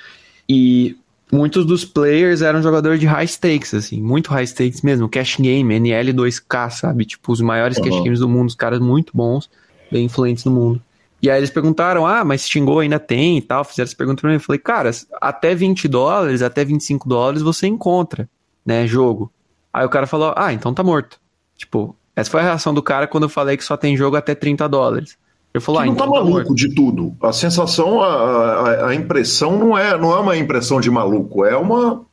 [0.47, 0.95] E
[1.29, 5.73] muitos dos players eram jogadores de high stakes, assim, muito high stakes mesmo, cash game,
[5.81, 7.03] NL2K, sabe?
[7.03, 8.03] Tipo, os maiores cash Uhum.
[8.03, 9.49] games do mundo, os caras muito bons,
[9.91, 10.81] bem influentes no mundo.
[11.25, 14.29] E aí eles perguntaram, ah, mas Stingol ainda tem e tal, fizeram essa pergunta pra
[14.29, 14.35] mim.
[14.35, 18.29] Eu falei, cara, até 20 dólares, até 25 dólares você encontra,
[18.63, 19.31] né, jogo.
[19.73, 21.19] Aí o cara falou, ah, então tá morto.
[21.57, 24.35] Tipo, essa foi a reação do cara quando eu falei que só tem jogo até
[24.35, 25.17] 30 dólares.
[25.51, 26.55] Ele falou, Que ah, não tá então tá maluco morto.
[26.55, 27.15] de tudo.
[27.23, 31.57] A sensação, a, a, a impressão não é, não é uma impressão de maluco, é
[31.57, 32.05] uma.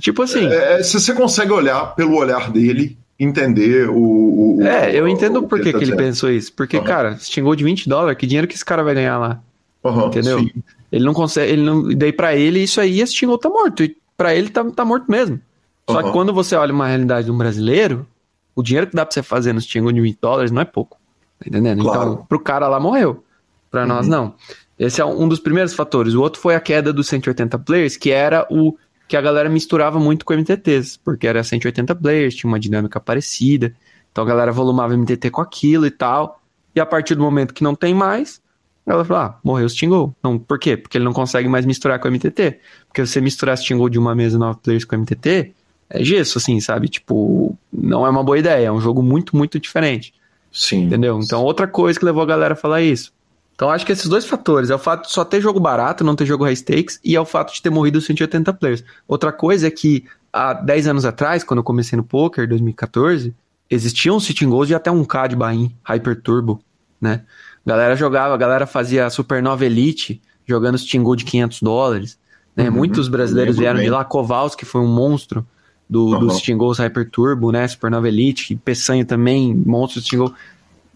[0.00, 4.56] Tipo assim, É, se você consegue olhar pelo olhar dele, entender o.
[4.58, 5.98] o é, eu entendo o por que, tá que ele dizendo.
[5.98, 6.52] pensou isso.
[6.52, 6.86] Porque, Aham.
[6.86, 9.40] cara, Stingol de 20 dólares, que dinheiro que esse cara vai ganhar lá?
[9.84, 10.38] Aham, Entendeu?
[10.40, 10.50] sim.
[10.90, 13.82] Ele não consegue, ele não, daí pra ele isso aí, esse Stingol tá morto.
[13.82, 15.40] E pra ele tá, tá morto mesmo.
[15.88, 16.12] Só que Aham.
[16.12, 18.06] quando você olha uma realidade de um brasileiro,
[18.54, 20.98] o dinheiro que dá pra você fazer no Stingol de 20 dólares não é pouco.
[21.38, 21.82] Tá entendendo?
[21.82, 22.12] Claro.
[22.12, 23.22] Então, pro cara lá morreu.
[23.70, 24.34] Pra nós não.
[24.78, 26.14] Esse é um dos primeiros fatores.
[26.14, 28.76] O outro foi a queda dos 180 players, que era o
[29.08, 33.74] que a galera misturava muito com MTTs, porque era 180 players, tinha uma dinâmica parecida.
[34.10, 36.40] Então a galera volumava MTT com aquilo e tal.
[36.74, 38.40] E a partir do momento que não tem mais,
[38.86, 40.14] ela falou: ah, morreu o Stingol.
[40.22, 40.76] Não, por quê?
[40.76, 42.60] Porque ele não consegue mais misturar com o MTT.
[42.88, 45.52] Porque você misturar Stingol de uma mesa 9 players com MTT,
[45.90, 46.88] é gesso, assim, sabe?
[46.88, 48.66] Tipo, não é uma boa ideia.
[48.66, 50.14] É um jogo muito, muito diferente.
[50.52, 50.84] Sim.
[50.84, 51.20] Entendeu?
[51.22, 53.12] Então, outra coisa que levou a galera a falar isso.
[53.56, 56.14] Então, acho que esses dois fatores é o fato de só ter jogo barato, não
[56.14, 58.84] ter jogo high stakes, e é o fato de ter morrido os 180 players.
[59.08, 63.34] Outra coisa é que há 10 anos atrás, quando eu comecei no poker, 2014,
[63.70, 66.60] existiam sitting goals de até 1k de buy-in, Hyper Turbo,
[67.00, 67.22] né?
[67.64, 72.18] Galera jogava, a galera fazia Supernova Elite, jogando sitting goal de 500 dólares.
[72.54, 72.68] Né?
[72.68, 73.90] Uhum, Muitos brasileiros vieram de bem.
[73.90, 75.44] lá, Kowalski foi um monstro
[75.88, 76.18] do, Uhum.
[76.20, 77.66] dos sitting goals Hyper Turbo, né?
[77.66, 80.34] Supernova Elite, Peçanha também, monstro de sitting goal.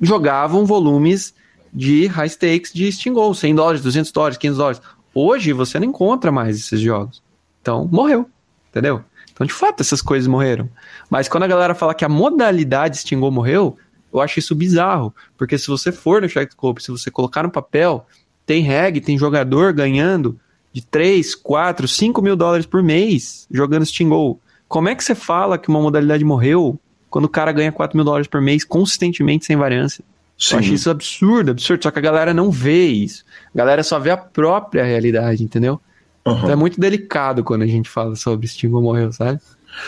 [0.01, 1.35] Jogavam volumes
[1.72, 4.83] de high stakes de Steam Gold, 100 dólares, 200 dólares, 500 dólares.
[5.14, 7.22] Hoje você não encontra mais esses jogos.
[7.61, 8.28] Então, morreu,
[8.70, 9.04] entendeu?
[9.33, 10.68] Então, de fato, essas coisas morreram.
[11.09, 13.76] Mas quando a galera fala que a modalidade Steam Gold morreu,
[14.12, 15.14] eu acho isso bizarro.
[15.37, 18.06] Porque se você for no Sharkscope, se você colocar no papel,
[18.44, 20.38] tem reg, tem jogador ganhando
[20.72, 24.40] de 3, 4, 5 mil dólares por mês jogando Steam Gold.
[24.68, 26.78] Como é que você fala que uma modalidade morreu
[27.09, 30.04] quando o cara ganha 4 mil dólares por mês consistentemente sem variância?
[30.40, 30.55] Sim.
[30.55, 31.83] Eu acho isso absurdo, absurdo.
[31.83, 33.24] Só que a galera não vê isso.
[33.55, 35.79] A galera só vê a própria realidade, entendeu?
[36.24, 36.38] Aham.
[36.38, 39.38] Então é muito delicado quando a gente fala sobre Stingo morreu, sabe?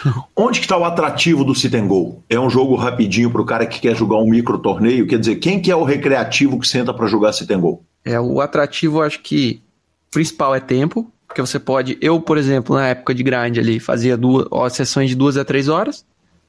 [0.37, 2.23] Onde que tá o atrativo do sit go?
[2.29, 5.07] É um jogo rapidinho pro cara que quer jogar um micro torneio?
[5.07, 7.83] Quer dizer, quem que é o recreativo que senta pra jogar sit go?
[8.05, 9.63] É, o atrativo, eu acho que
[10.11, 11.97] principal é tempo, porque você pode.
[12.01, 15.45] Eu, por exemplo, na época de grind ali, fazia duas ó, sessões de duas a
[15.45, 16.05] três horas,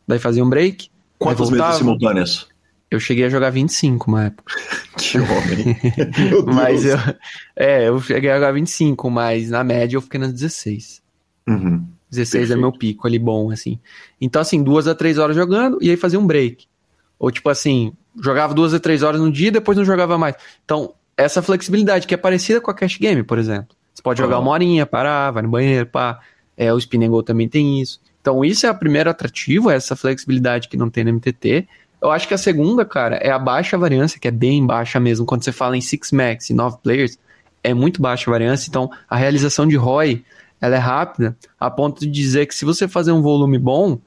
[0.06, 0.90] daí fazia um break.
[1.18, 1.78] Quantas mesas voltava.
[1.78, 2.53] simultâneas?
[2.94, 4.54] Eu cheguei a jogar 25 uma época.
[4.96, 5.76] Que homem.
[6.46, 6.96] Mas eu.
[7.56, 11.02] É, eu cheguei a jogar 25, mas na média eu fiquei nas 16.
[11.48, 11.84] Uhum.
[12.12, 12.62] 16 é Perfeito.
[12.62, 13.80] meu pico ali bom, assim.
[14.22, 16.68] Então, assim, duas a três horas jogando e aí fazia um break.
[17.18, 20.36] Ou tipo assim, jogava duas a três horas no dia e depois não jogava mais.
[20.64, 23.76] Então, essa flexibilidade que é parecida com a cash game, por exemplo.
[23.96, 26.20] Você pode jogar uma horinha, parar, vai no banheiro, pá.
[26.56, 28.00] É, o spin and go também tem isso.
[28.22, 31.68] Então, isso é o primeiro atrativo, é essa flexibilidade que não tem no MTT.
[32.04, 35.26] Eu acho que a segunda, cara, é a baixa variância, que é bem baixa mesmo.
[35.26, 37.18] Quando você fala em six max e 9 players,
[37.64, 38.70] é muito baixa a variância.
[38.70, 40.22] Então, a realização de ROI,
[40.60, 43.98] ela é rápida, a ponto de dizer que se você fazer um volume bom,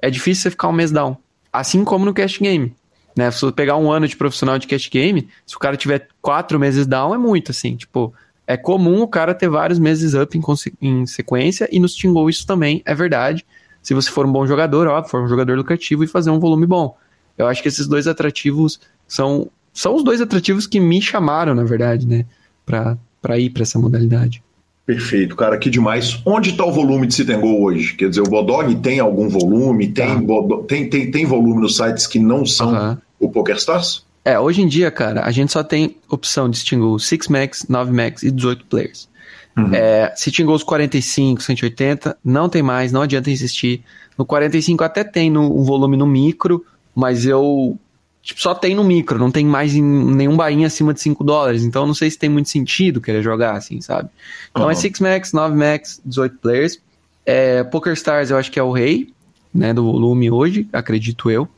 [0.00, 1.14] é difícil você ficar um mês down.
[1.52, 2.74] Assim como no cash game.
[3.14, 3.30] Né?
[3.30, 6.58] Se você pegar um ano de profissional de cash game, se o cara tiver quatro
[6.58, 7.76] meses down, é muito, assim.
[7.76, 8.14] Tipo,
[8.46, 10.42] é comum o cara ter vários meses up em,
[10.80, 13.44] em sequência, e nos Tingle isso também é verdade.
[13.82, 16.64] Se você for um bom jogador, ó, for um jogador lucrativo e fazer um volume
[16.64, 16.96] bom.
[17.40, 21.64] Eu acho que esses dois atrativos são, são os dois atrativos que me chamaram, na
[21.64, 22.24] verdade, né?
[22.64, 24.42] Pra, pra ir pra essa modalidade.
[24.86, 26.20] Perfeito, cara, que demais.
[26.24, 27.94] Onde está o volume de Go hoje?
[27.94, 29.88] Quer dizer, o Bodog tem algum volume?
[29.88, 30.42] Tem, Tá.
[30.66, 33.02] Tem, tem, tem volume nos sites que não são Aham.
[33.18, 34.04] o PokerStars?
[34.24, 37.66] É, hoje em dia, cara, a gente só tem opção de Steam Goals 6 max,
[37.68, 39.08] 9 max e 18 players.
[39.56, 39.74] Uhum.
[39.74, 43.82] É, se Steam Goals 45, 180, não tem mais, não adianta insistir.
[44.18, 47.78] No 45 até tem no, um volume no micro, mas eu
[48.22, 51.64] tipo, só tem no micro, não tem mais em nenhum bainha acima de 5 dólares,
[51.64, 54.08] então eu não sei se tem muito sentido querer jogar assim, sabe?
[54.50, 54.72] Então Aham.
[54.72, 56.80] é 6 max, 9 max, 18 players.
[57.24, 59.12] É, Poker Stars eu acho que é o rei,
[59.52, 61.48] né, do volume hoje, acredito eu.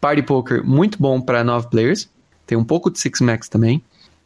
[0.00, 2.08] Party Poker, muito bom para 9 players.
[2.46, 3.82] Tem um pouco de 6 max também.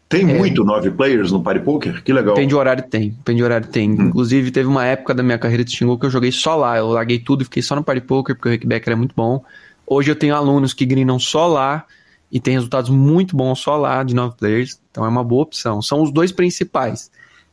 [0.08, 0.38] Tem É.
[0.38, 2.02] muito nove players no Party Poker?
[2.04, 2.34] Que legal.
[2.34, 3.08] Depende de horário tem.
[3.08, 3.90] Depende de horário tem.
[3.90, 4.08] Hum.
[4.08, 6.76] Inclusive, teve uma época da minha carreira de Xingu que eu joguei só lá.
[6.76, 9.42] Eu larguei tudo e fiquei só no Party Poker, porque o Rickbacker é muito bom.
[9.86, 11.84] Hoje eu tenho alunos que greenam só lá
[12.30, 14.80] e tem resultados muito bons só lá de 9 players.
[14.90, 15.82] Então é uma boa opção.
[15.82, 17.10] São os dois principais.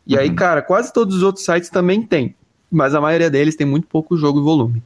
[0.07, 0.35] E aí, Uhum.
[0.35, 2.33] cara, quase todos os outros sites também tem.
[2.71, 4.81] Mas a maioria deles tem muito pouco jogo e volume.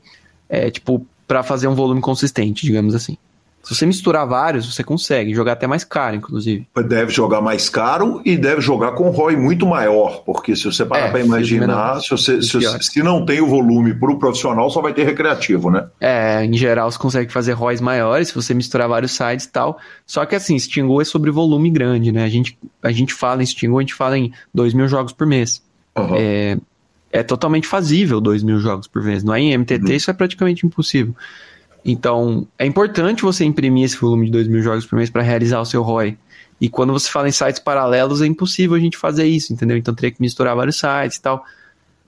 [0.50, 3.18] É tipo, pra fazer um volume consistente, digamos assim.
[3.64, 6.68] Se você misturar vários, você consegue jogar até mais caro, inclusive.
[6.86, 11.08] Deve jogar mais caro e deve jogar com ROI muito maior, porque se você parar
[11.08, 14.82] É, para imaginar, se, você, se, se não tem o volume para o profissional, só
[14.82, 15.88] vai ter recreativo, né?
[16.02, 19.78] É, em geral você consegue fazer ROIs maiores se você misturar vários sites e tal.
[20.06, 22.26] Só que assim, Stingol é sobre volume grande, né?
[22.26, 25.26] A gente, a gente fala em Stingol, a gente fala em 2 mil jogos por
[25.26, 25.64] mês.
[25.96, 26.16] Aham.
[26.18, 26.58] É,
[27.14, 29.24] é totalmente fazível 2 mil jogos por mês.
[29.24, 29.96] Não é em MTT, Uhum.
[29.96, 31.16] isso é praticamente impossível.
[31.86, 35.60] Então, é importante você imprimir esse volume de 2 mil jogos por mês para realizar
[35.60, 36.18] o seu ROI.
[36.62, 39.76] E quando você fala em sites paralelos, é impossível a gente fazer isso, entendeu?
[39.76, 41.44] Então teria que misturar vários sites e tal.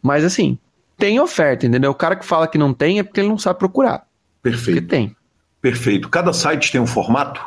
[0.01, 0.57] Mas assim,
[0.97, 1.91] tem oferta, entendeu?
[1.91, 4.05] O cara que fala que não tem é porque ele não sabe procurar.
[4.41, 5.15] Porque Perfeito, tem.
[5.61, 6.09] perfeito.
[6.09, 7.41] Cada site tem um formato?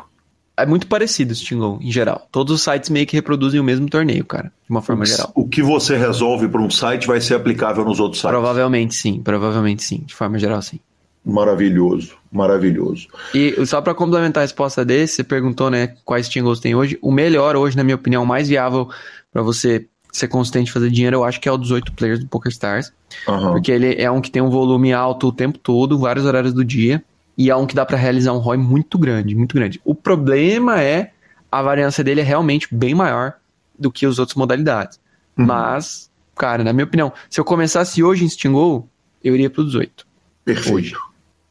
[0.57, 2.27] É muito parecido o Stingol, em geral.
[2.33, 5.31] Todos os sites meio que reproduzem o mesmo torneio, cara, de uma forma geral.
[5.35, 8.37] O que você resolve para um site vai ser aplicável nos outros sites.
[8.37, 10.81] Provavelmente sim, provavelmente sim, de forma geral sim.
[11.29, 13.07] Maravilhoso, maravilhoso.
[13.35, 16.99] E só pra complementar a resposta desse, você perguntou, né, quais Stingols tem hoje.
[17.03, 18.89] O melhor hoje, na minha opinião, o mais viável
[19.31, 22.27] pra você ser consistente e fazer dinheiro, eu acho que é o 18 players do
[22.27, 22.91] PokerStars.
[23.29, 23.53] Aham.
[23.53, 26.65] Porque ele é um que tem um volume alto o tempo todo, vários horários do
[26.65, 27.05] dia,
[27.37, 29.79] e é um que dá pra realizar um ROI muito grande, muito grande.
[29.85, 31.13] O problema é
[31.53, 33.35] a variância dele é realmente bem maior
[33.79, 34.99] do que as outras modalidades.
[35.37, 35.45] Uhum.
[35.45, 38.89] Mas, cara, na minha opinião, se eu começasse hoje em Stingol,
[39.23, 40.07] eu iria pro 18.
[40.43, 40.75] Perfeito.
[40.75, 40.95] hoje.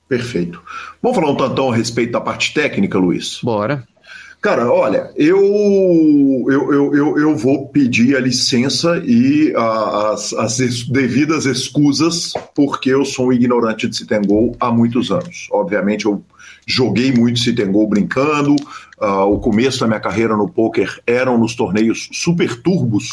[0.07, 0.61] Perfeito.
[1.01, 3.39] Vamos falar um tantão a respeito da parte técnica, Luiz?
[3.43, 3.83] Bora.
[4.39, 5.39] Cara, olha, eu,
[6.47, 12.89] eu, eu, eu, eu vou pedir a licença e a- as, as devidas escusas, porque
[12.91, 15.47] eu sou um ignorante de Citengol há muitos anos.
[15.51, 16.23] Obviamente, eu
[16.67, 18.55] joguei muito Citengol brincando,
[19.01, 23.09] ah, o começo da minha carreira no poker eram nos torneios super turbos,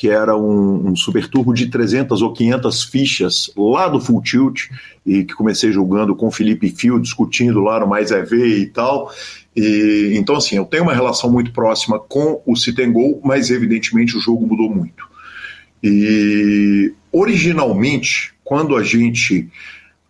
[0.00, 4.70] que era um, um super turbo de 300 ou 500 fichas lá do Full Tilt,
[5.04, 9.12] e que comecei jogando com o Felipe Fio, discutindo lá no Mais EV e tal.
[9.54, 14.20] E, então, assim, eu tenho uma relação muito próxima com o Citengol, mas evidentemente o
[14.20, 15.04] jogo mudou muito.
[15.82, 19.50] E originalmente, quando a gente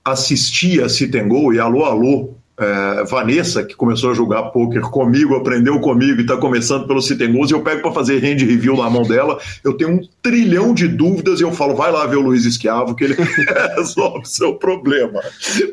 [0.05, 5.81] assistia a Citengol, e alô, alô, é, Vanessa, que começou a jogar poker comigo, aprendeu
[5.81, 9.03] comigo e está começando pelo Citengos, e eu pego para fazer hand review na mão
[9.03, 12.45] dela, eu tenho um trilhão de dúvidas e eu falo, vai lá ver o Luiz
[12.45, 13.17] Esquiavo, que ele
[13.75, 15.23] resolve seu problema.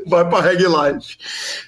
[0.06, 1.18] Vai para Reg Life.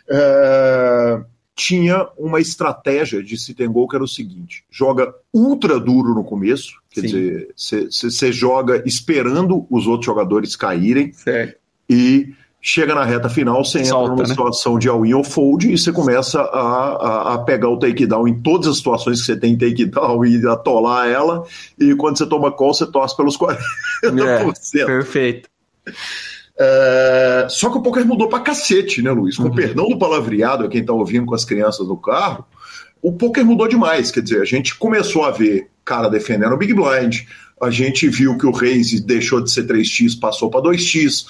[0.10, 1.20] É,
[1.54, 7.02] tinha uma estratégia de Citengol que era o seguinte: joga ultra duro no começo, quer
[7.02, 7.08] Sim.
[7.08, 7.50] dizer,
[7.92, 11.58] você joga esperando os outros jogadores caírem Certo.
[11.90, 14.30] e chega na reta final, você entra Solta, numa né?
[14.30, 18.42] situação de all-in ou fold e você começa a, a, a pegar o takedown em
[18.42, 21.46] todas as situações que você tem takedown e atolar ela,
[21.80, 23.38] e quando você toma call, você torce pelos
[24.04, 24.80] 40%.
[24.82, 25.50] É, perfeito.
[26.62, 29.38] É, só que o poker mudou pra cacete, né, Luiz?
[29.38, 29.56] Com Uhum.
[29.56, 32.46] perdão do palavreado, quem tá ouvindo com as crianças no carro,
[33.02, 34.12] o poker mudou demais.
[34.12, 37.22] Quer dizer, a gente começou a ver cara defendendo o Big Blind,
[37.62, 41.26] a gente viu que o Raise deixou de ser 3x, passou para 2x.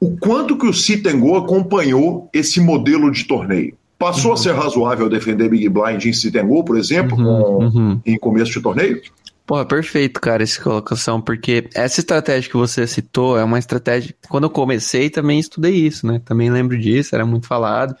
[0.00, 3.74] O quanto que o Citengo acompanhou esse modelo de torneio?
[3.98, 8.00] Passou a ser razoável defender Big Blind em Citengo, por exemplo, com- Uhum, uhum.
[8.04, 9.00] em começo de torneio?
[9.46, 14.14] Porra, perfeito, cara, essa colocação, porque essa estratégia que você citou é uma estratégia.
[14.28, 16.20] Quando eu comecei, também estudei isso, né?
[16.24, 17.94] Também lembro disso, era muito falado.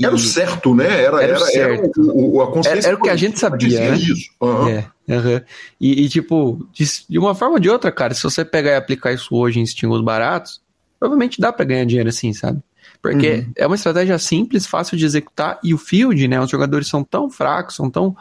[0.00, 0.86] Era o certo, né?
[1.04, 2.00] Era, Era era, o certo.
[2.00, 3.96] era o, o- a consciência Era- o que a gente sabia, né?
[3.96, 4.30] isso.
[4.40, 4.68] Aham.
[4.70, 5.42] É, aham.
[5.80, 8.76] E, e, tipo, de, de uma forma ou de outra, cara, se você pegar e
[8.76, 10.60] aplicar isso hoje em estímulos baratos,
[10.98, 12.60] provavelmente dá pra ganhar dinheiro assim, sabe?
[13.00, 13.52] Porque Uhum.
[13.56, 17.30] é uma estratégia simples, fácil de executar, e o field, né, os jogadores são tão
[17.30, 18.16] fracos, são tão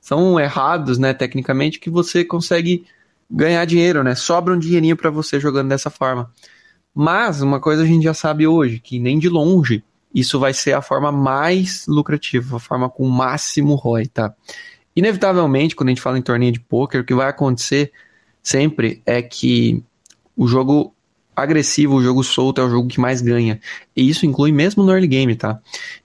[0.00, 2.84] são errados, né, tecnicamente, que você consegue
[3.30, 4.16] ganhar dinheiro, né?
[4.16, 6.28] Sobra um dinheirinho pra você jogando dessa forma.
[6.92, 9.82] Mas uma coisa a gente já sabe hoje, que nem de longe
[10.14, 14.34] isso vai ser a forma mais lucrativa, a forma com o máximo ROI, tá?
[14.94, 17.90] Inevitavelmente, quando a gente fala em torneio de poker, o que vai acontecer
[18.42, 19.82] sempre é que
[20.36, 20.94] o jogo
[21.42, 23.60] agressivo, o jogo solto é o jogo que mais ganha.
[23.96, 25.60] E isso inclui mesmo no early game, tá?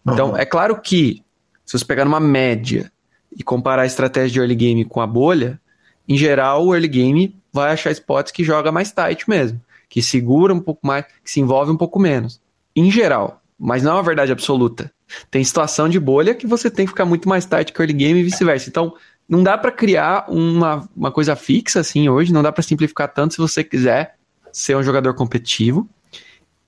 [0.08, 0.40] Então, Aham.
[0.40, 1.22] é claro que
[1.66, 2.92] se você pegar uma média
[3.36, 5.60] e comparar a estratégia de early game com a bolha,
[6.08, 10.54] em geral o early game vai achar spots que joga mais tight mesmo, que segura
[10.54, 12.40] um pouco mais, que se envolve um pouco menos.
[12.76, 14.92] Em geral, mas não é uma verdade absoluta.
[15.32, 17.94] Tem situação de bolha que você tem que ficar muito mais tight que o early
[17.94, 18.70] game e vice-versa.
[18.70, 18.94] Então,
[19.28, 23.34] não dá pra criar uma, uma coisa fixa assim hoje, não dá pra simplificar tanto
[23.34, 24.17] se você quiser
[24.58, 25.88] ser um jogador competitivo.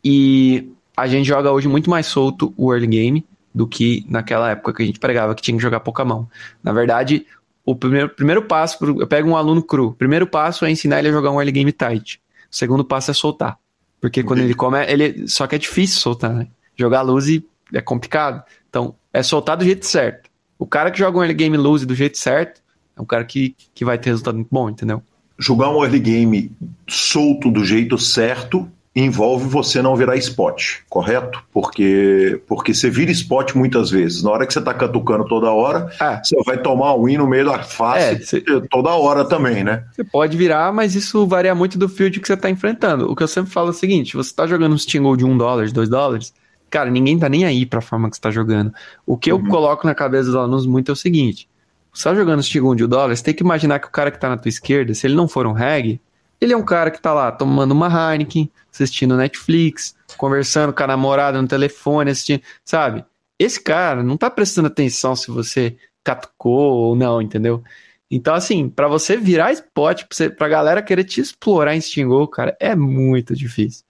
[0.06, 4.74] E a gente joga hoje muito mais solto o early game do que naquela época
[4.74, 6.30] que a gente pregava que tinha que jogar pouca mão.
[6.64, 7.26] Na verdade,
[7.66, 11.12] o primeiro, primeiro passo, eu pego um aluno cru, primeiro passo é ensinar ele a
[11.12, 12.22] jogar um early game tight.
[12.52, 13.58] O segundo passo é soltar.
[14.00, 15.28] Porque quando ele come, ele.
[15.28, 16.48] Só que é difícil soltar, né?
[16.76, 18.44] Jogar lose é complicado.
[18.70, 20.30] Então, é soltar do jeito certo.
[20.60, 22.62] O cara que joga um early game lose do jeito certo
[22.96, 25.02] é um cara que, que vai ter resultado muito bom, entendeu?
[25.40, 26.52] Jogar um early game
[26.88, 31.42] solto do jeito certo envolve você não virar spot, correto?
[31.54, 34.24] Porque porque você vira spot muitas vezes.
[34.24, 37.28] Na hora que você tá catucando toda hora, Ah, você vai tomar um win no
[37.28, 39.86] meio da face É, cê- toda hora também, né?
[39.94, 43.10] Você pode virar, mas isso varia muito do field que você tá enfrentando.
[43.10, 45.38] O que eu sempre falo é o seguinte: você tá jogando um Stingle de 1
[45.38, 46.34] dólar, de 2 dólares,
[46.70, 48.74] cara, ninguém tá nem aí pra forma que você tá jogando.
[49.06, 51.48] O que eu coloco na cabeça dos alunos muito é o seguinte:
[51.94, 54.30] você jogando Stingle de 1 dólar, você tem que imaginar que o cara que tá
[54.30, 56.00] na tua esquerda, se ele não for um reg,
[56.40, 60.88] ele é um cara que tá lá tomando uma Heineken, assistindo Netflix, conversando com a
[60.88, 63.04] namorada no telefone, assistindo, sabe?
[63.38, 67.64] Esse cara não tá prestando atenção se você catucou ou não, entendeu?
[68.12, 72.28] Então, assim, pra você virar spot, pra, você, pra galera querer te explorar em Stingol,
[72.28, 73.84] cara, é muito difícil.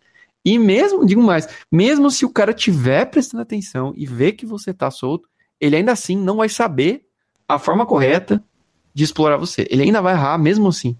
[0.43, 4.73] E mesmo, digo mais, mesmo se o cara tiver prestando atenção e ver que você
[4.73, 7.05] tá solto, ele ainda assim não vai saber
[7.49, 8.41] a forma correta
[8.93, 9.67] de explorar você.
[9.69, 10.95] Ele ainda vai errar mesmo assim.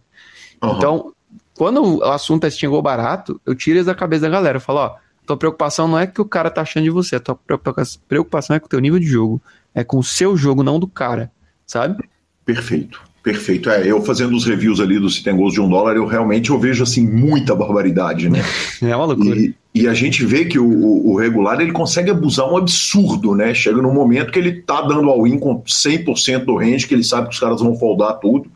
[0.61, 0.77] Aham.
[0.77, 1.13] Então,
[1.55, 4.57] quando o assunto é Stingol barato, eu tiro isso da cabeça da galera.
[4.57, 7.19] Eu falo, ó, tua preocupação não é que o cara tá achando de você, a
[7.19, 9.41] tua preocupa- preocupação é com o teu nível de jogo.
[9.75, 11.31] É com o seu jogo, não do cara,
[11.65, 12.03] sabe?
[12.43, 12.99] Perfeito.
[13.21, 13.69] Perfeito.
[13.69, 16.49] É, eu fazendo os reviews ali do Se Tem Gols de um dólar, eu realmente
[16.49, 18.39] eu vejo assim muita barbaridade, né?
[18.81, 19.37] É uma loucura.
[19.37, 23.35] E, e a gente vê que o, o- o regular ele consegue abusar um absurdo,
[23.35, 23.53] né?
[23.53, 27.27] Chega num momento que ele tá dando all-in com 100% do range, que ele sabe
[27.29, 28.49] que os caras vão foldar tudo.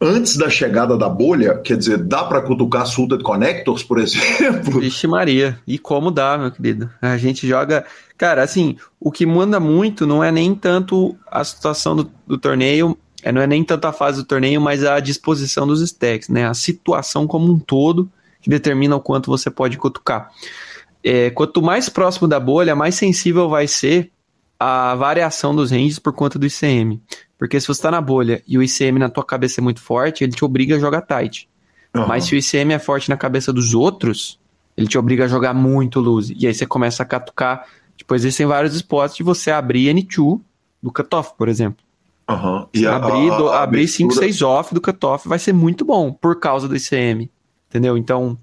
[0.00, 4.80] Antes da chegada da bolha, quer dizer, dá para cutucar Suited Connectors, por exemplo?
[4.80, 6.90] Vixe Maria, e como dá, meu querido?
[7.00, 7.84] A gente joga.
[8.18, 12.98] Cara, assim, o que manda muito não é nem tanto a situação do, do torneio,
[13.22, 16.48] é, não é nem tanto a fase do torneio, mas a disposição dos stacks, né?
[16.48, 18.10] A situação como um todo
[18.42, 20.30] que determina o quanto você pode cutucar.
[21.02, 24.10] É, quanto mais próximo da bolha, mais sensível vai ser
[24.60, 27.00] a variação dos ranges por conta do ICM.
[27.38, 30.22] Porque se você está na bolha e o ICM na tua cabeça é muito forte,
[30.22, 31.48] ele te obriga a jogar tight.
[31.94, 32.06] Aham.
[32.06, 34.38] Mas se o ICM é forte na cabeça dos outros,
[34.76, 36.36] ele te obriga a jogar muito loose.
[36.38, 37.66] E aí você começa a catucar.
[37.96, 40.40] Tipo, existem vários spots de você abrir N2
[40.82, 41.84] do cutoff, por exemplo.
[42.28, 42.68] Aham.
[42.72, 45.52] E a- abrir a- do- a abrir 5, abertura 6 off do cutoff vai ser
[45.52, 47.28] muito bom por causa do ICM.
[47.72, 47.96] Entendeu?
[47.96, 48.36] Então,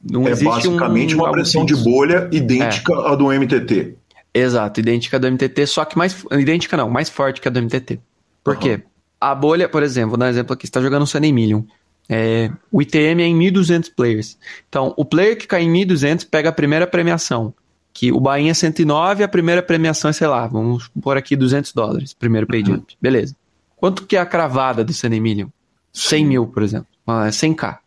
[0.00, 2.36] não é existe basicamente um, uma pressão de bolha é.
[2.36, 3.12] idêntica é.
[3.12, 3.96] à do MTT.
[4.32, 6.24] Exato, idêntica à do MTT, só que mais.
[6.30, 7.98] Idêntica não, mais forte que a do MTT.
[8.44, 8.60] Por uhum.
[8.60, 8.82] quê?
[9.20, 11.62] A bolha, por exemplo, vou dar um exemplo aqui: você está jogando um Sunny Million.
[12.08, 14.38] É, o ITM é em 1.200 players.
[14.68, 17.52] Então, o player que cai em 1.200 pega a primeira premiação.
[17.92, 21.72] Que o Bahia é 109, a primeira premiação é, sei lá, vamos pôr aqui 200
[21.72, 22.66] dólares, primeiro pay uhum.
[22.66, 22.92] jump.
[22.92, 22.98] Uhum.
[23.00, 23.34] Beleza.
[23.74, 25.48] Quanto que é a cravada do Sunny Million?
[25.92, 26.86] 100 mil, por exemplo.
[27.06, 27.78] Ah, 100k.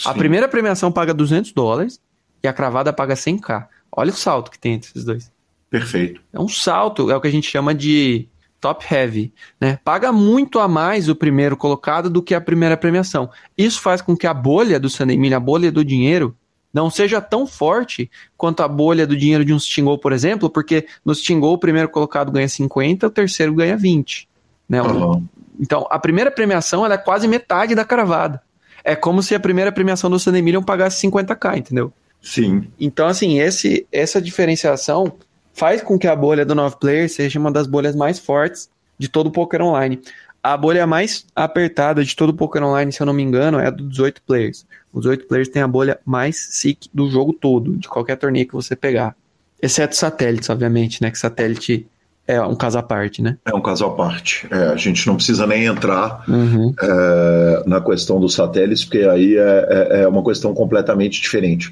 [0.00, 0.08] Sim.
[0.08, 2.00] A primeira premiação paga 200 dólares
[2.42, 3.66] e a cravada paga 100k.
[3.92, 5.30] Olha o salto que tem entre esses dois.
[5.68, 6.20] Perfeito.
[6.32, 8.28] É um salto, é o que a gente chama de
[8.60, 9.78] top heavy, né?
[9.84, 13.30] Paga muito a mais o primeiro colocado do que a primeira premiação.
[13.56, 16.36] Isso faz com que a bolha do Sandemilha, a bolha do dinheiro,
[16.72, 20.86] não seja tão forte quanto a bolha do dinheiro de um Stingol, por exemplo, porque
[21.04, 24.28] no Stingol o primeiro colocado ganha 50, o terceiro ganha 20,
[24.68, 24.80] né?
[24.82, 25.26] Uhum.
[25.58, 28.42] Então, a primeira premiação ela é quase metade da cravada.
[28.90, 31.92] É como se a primeira premiação do Sunday Million pagasse 50k, entendeu?
[32.20, 32.66] Sim.
[32.78, 35.12] Então, assim, esse, essa diferenciação
[35.54, 38.68] faz com que a bolha do 9 player seja uma das bolhas mais fortes
[38.98, 40.00] de todo o poker online.
[40.42, 43.68] A bolha mais apertada de todo o poker online, se eu não me engano, é
[43.68, 44.66] a do 18 players.
[44.92, 48.54] Os 18 players têm a bolha mais sick do jogo todo, de qualquer torneio que
[48.54, 49.14] você pegar.
[49.62, 51.12] Exceto satélites, obviamente, né?
[51.12, 51.86] Que satélite
[52.34, 53.36] é um caso à parte, né?
[53.44, 54.46] É um caso à parte.
[54.50, 56.72] É, a gente não precisa nem entrar Uhum.
[56.82, 61.70] é, na questão dos satélites, porque aí é, é- é uma questão completamente diferente.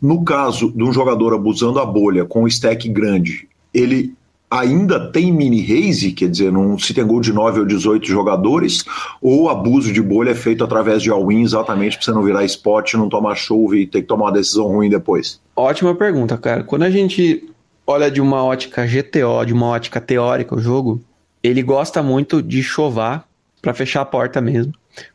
[0.00, 4.14] No caso de um jogador abusando a bolha com um stack grande, ele
[4.50, 8.84] ainda tem mini raise, quer dizer, não se tem gol de 9 ou 18 jogadores,
[9.22, 12.44] ou o abuso de bolha é feito através de all-in exatamente para você não virar
[12.44, 15.40] spot, não tomar chuva e ter que tomar uma decisão ruim depois?
[15.54, 16.64] Ótima pergunta, cara.
[16.64, 17.44] Quando a gente
[17.86, 21.02] olha de uma ótica GTO, de uma ótica teórica o jogo,
[21.42, 23.24] ele gosta muito de chovar
[23.62, 24.72] pra fechar a porta mesmo.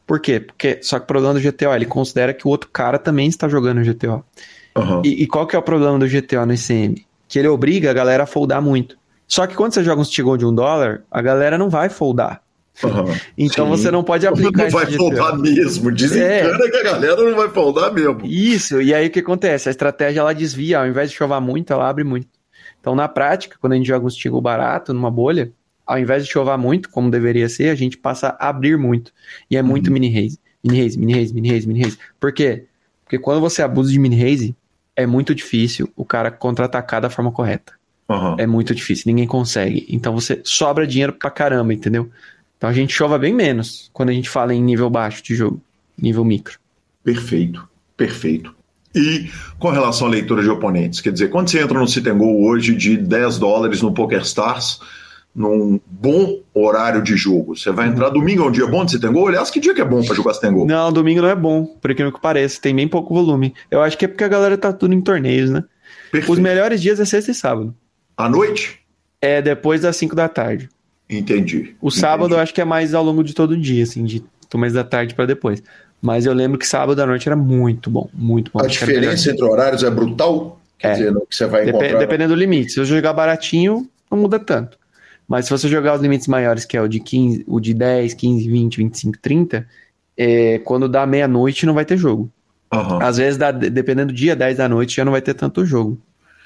[0.08, 0.40] Por quê?
[0.40, 3.48] Porque só que o problema do GTO, ele considera que o outro cara também está
[3.48, 4.24] jogando GTO.
[4.76, 5.02] Aham.
[5.06, 7.06] E, e qual que é o problema do GTO no ICM?
[7.28, 8.98] Que ele obriga a galera a foldar muito.
[9.28, 12.42] Só que quando você joga um Stigol de um dólar, a galera não vai foldar.
[12.84, 13.06] aham.
[13.38, 13.72] Então Sim.
[13.72, 14.98] você não pode aplicar Não vai GTO.
[14.98, 15.92] foldar mesmo.
[15.92, 18.22] Desencana que a galera não vai foldar mesmo.
[18.26, 19.68] Isso, e aí o que acontece?
[19.70, 22.28] A estratégia ela desvia, ao invés de chovar muito, ela abre muito.
[22.86, 25.52] Então, na prática, quando a gente joga um Stigol barato numa bolha,
[25.88, 29.12] ao invés de chovar muito, como deveria ser, a gente passa a abrir muito.
[29.50, 30.38] E é muito mini raise.
[30.64, 31.98] Mini raise, mini raise, mini raise, mini raise.
[32.20, 32.66] Por quê?
[33.04, 34.56] Porque quando você abusa de mini raise,
[34.96, 37.74] é muito difícil o cara contra-atacar da forma correta.
[38.08, 38.36] Aham.
[38.38, 39.88] É muito difícil, ninguém consegue.
[39.90, 42.12] Então você sobra dinheiro pra caramba, entendeu?
[42.56, 45.60] Então a gente chova bem menos quando a gente fala em nível baixo de jogo,
[46.00, 46.60] nível micro.
[47.04, 47.68] Perfeito,
[47.98, 48.56] perfeito.
[48.96, 49.30] E
[49.60, 52.96] com relação à leitura de oponentes, quer dizer, quando você entra no Go hoje de
[52.96, 54.80] 10 dólares no PokerStars,
[55.36, 59.28] num bom horário de jogo, você vai entrar domingo é um dia bom de Go?
[59.28, 60.66] Aliás, que dia que é bom para jogar Go?
[60.66, 63.54] Não, domingo não é bom, por incrível que pareça, tem bem pouco volume.
[63.70, 65.66] Eu acho que é porque a galera tá tudo em torneios, né?
[66.10, 66.32] Perfeito.
[66.32, 67.76] Os melhores dias é sexta e sábado.
[68.16, 68.80] À noite?
[69.22, 70.70] É depois das 5 da tarde.
[71.10, 71.76] Entendi.
[71.82, 74.24] O sábado eu acho que é mais ao longo de todo o dia, assim, de
[74.54, 75.62] mais da tarde pra depois.
[76.02, 78.60] Mas eu lembro que sábado à noite era muito bom, muito bom.
[78.64, 80.60] A diferença entre horários é brutal.
[80.78, 80.94] Quer É.
[80.94, 82.00] dizer, no que você vai Depe- encontrar.
[82.00, 82.72] dependendo do limite.
[82.74, 84.78] Se você jogar baratinho, não muda tanto.
[85.28, 88.14] Mas se você jogar os limites maiores, que é o de 15, o de 10,
[88.14, 89.68] 15, 20, 25, 30,
[90.16, 92.30] é, quando dá meia-noite não vai ter jogo.
[92.72, 93.00] Aham.
[93.02, 95.98] Às vezes, dá- dependendo do dia, 10 da noite, já não vai ter tanto jogo.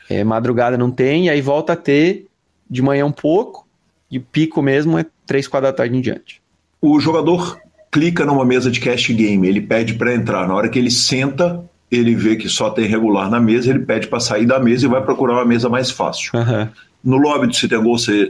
[0.09, 2.27] É, madrugada não tem, aí volta a ter
[2.69, 3.67] de manhã um pouco,
[4.09, 6.41] e pico mesmo é 3, 4 da tarde em diante.
[6.81, 7.59] O jogador
[7.91, 10.47] clica numa mesa de cash game, ele pede para entrar.
[10.47, 14.07] Na hora que ele senta, ele vê que só tem regular na mesa, ele pede
[14.07, 16.31] para sair da mesa e vai procurar uma mesa mais fácil.
[16.35, 16.69] Aham.
[17.01, 18.29] No lobby do Go, você,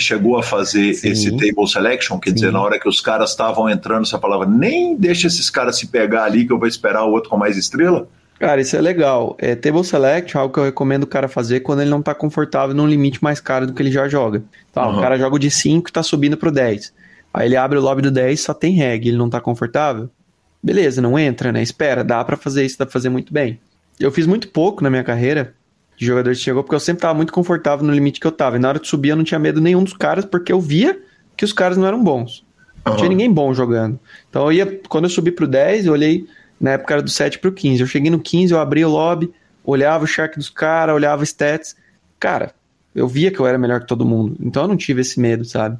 [0.00, 1.10] chegou a fazer Sim.
[1.10, 2.18] esse table selection?
[2.18, 2.52] Quer dizer, Sim.
[2.52, 6.24] na hora que os caras estavam entrando, você falava, nem deixa esses caras se pegar
[6.24, 8.08] ali que eu vou esperar o outro com mais estrela?
[8.40, 9.36] Cara, isso é legal.
[9.38, 12.12] É, table select é algo que eu recomendo o cara fazer quando ele não tá
[12.14, 14.42] confortável num limite mais caro do que ele já joga.
[14.70, 14.98] Então, Uhum.
[14.98, 16.92] o cara joga de 5 e tá subindo pro 10.
[17.32, 20.10] Aí ele abre o lobby do 10 só tem reg, ele não tá confortável.
[20.62, 21.62] Beleza, não entra, né?
[21.62, 23.58] Espera, dá pra fazer isso, dá pra fazer muito bem.
[23.98, 25.54] Eu fiz muito pouco na minha carreira
[25.96, 28.56] de jogador que chegou, porque eu sempre tava muito confortável no limite que eu tava.
[28.56, 30.98] E na hora de subir eu não tinha medo nenhum dos caras, porque eu via
[31.36, 32.44] que os caras não eram bons.
[32.84, 33.10] Não tinha Aham.
[33.10, 33.98] ninguém bom jogando.
[34.28, 36.26] Então eu ia, quando eu subi pro 10, eu olhei,
[36.60, 37.80] na época era do 7 pro 15.
[37.80, 39.30] Eu cheguei no 15, eu abri o lobby,
[39.64, 41.76] olhava o shark dos caras, olhava stats.
[42.18, 42.54] Cara,
[42.94, 44.36] eu via que eu era melhor que todo mundo.
[44.40, 45.78] Então eu não tive esse medo, sabe?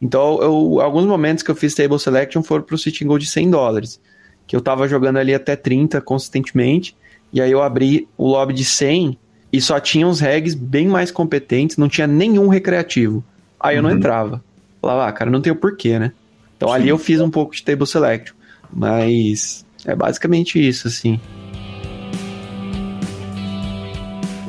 [0.00, 3.50] Então, eu, alguns momentos que eu fiz table selection foram pro sitting goal de 100
[3.50, 4.00] dólares.
[4.46, 6.96] Que eu tava jogando ali até 30 consistentemente.
[7.32, 9.16] E aí eu abri o lobby de 100
[9.52, 13.22] e só tinha uns regs bem mais competentes, não tinha nenhum recreativo.
[13.58, 13.96] Aí eu não Uhum.
[13.96, 14.42] entrava.
[14.80, 16.12] Falava, ah, cara, não tem o porquê, né?
[16.56, 16.90] Então ali Sim.
[16.90, 18.34] eu fiz um pouco de table selection.
[18.72, 21.20] Mas é basicamente isso, assim.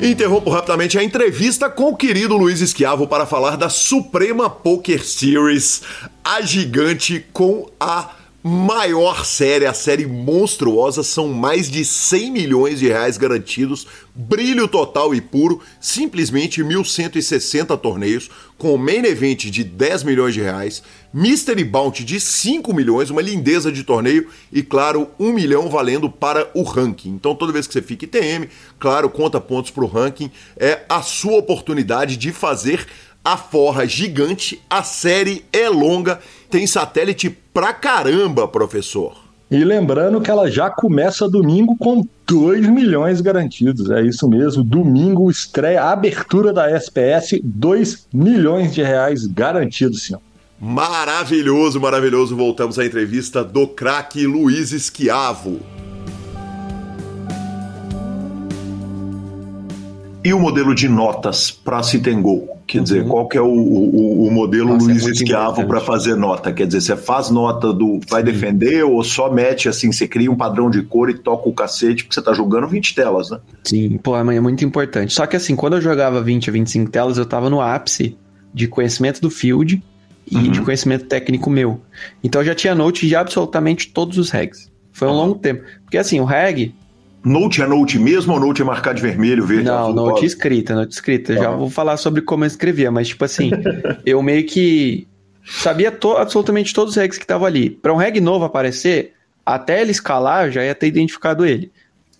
[0.01, 5.83] Interrompo rapidamente a entrevista com o querido Luiz Esquiavo para falar da Suprema Poker Series,
[6.23, 8.09] a gigante com a
[8.43, 13.85] maior série, a série monstruosa, são mais de 100 milhões de reais garantidos,
[14.15, 20.81] brilho total e puro, simplesmente 1.160 torneios, com main event de 10 milhões de reais,
[21.13, 26.49] Mystery Bounty de 5 milhões, uma lindeza de torneio e, claro, 1 milhão valendo para
[26.53, 27.09] o ranking.
[27.09, 28.47] Então, toda vez que você fica ITM,
[28.79, 32.87] claro, conta pontos para o ranking, é a sua oportunidade de fazer
[33.23, 36.19] a forra gigante, a série é longa,
[36.49, 39.15] tem satélite pra caramba, professor.
[39.49, 43.89] E lembrando que ela já começa domingo com 2 milhões garantidos.
[43.89, 44.63] É isso mesmo.
[44.63, 50.21] Domingo estreia a abertura da SPS, 2 milhões de reais garantidos, senhor.
[50.57, 52.33] Maravilhoso, maravilhoso.
[52.33, 55.59] Voltamos à entrevista do craque Luiz Esquiavo.
[60.23, 62.60] E o modelo de notas para Citengol?
[62.77, 64.73] Quer dizer, qual que é o, o, o modelo Uhum.
[64.75, 66.51] Nossa, é Luiz muito Esquiavo para fazer nota?
[66.53, 70.35] Quer dizer, você faz nota do vai defender ou só mete assim, você cria um
[70.35, 73.39] padrão de cor e toca o cacete porque você tá jogando 20 telas, né?
[73.63, 75.13] Sim, pô, é muito importante.
[75.13, 78.15] Só que assim, quando eu jogava 20 a 25 telas, eu tava no ápice
[78.53, 79.81] de conhecimento do field
[80.29, 80.51] e Uhum.
[80.51, 81.81] de conhecimento técnico meu.
[82.23, 84.71] Então eu já tinha note de absolutamente todos os regs.
[84.93, 85.17] Foi um Uhum.
[85.17, 85.63] longo tempo.
[85.83, 86.73] Porque assim, o reg.
[87.23, 90.73] Note é note mesmo ou note é marcar de vermelho, verde, Não, azul, note escrita,
[90.73, 91.33] note escrita.
[91.35, 91.57] Já Uhum.
[91.59, 93.51] vou falar sobre como eu escrevia, mas tipo assim,
[94.05, 95.07] eu meio que
[95.45, 97.69] sabia to- absolutamente todos os regs que estavam ali.
[97.69, 99.13] Para um reg novo aparecer,
[99.45, 101.71] até ele escalar, eu já ia ter identificado ele.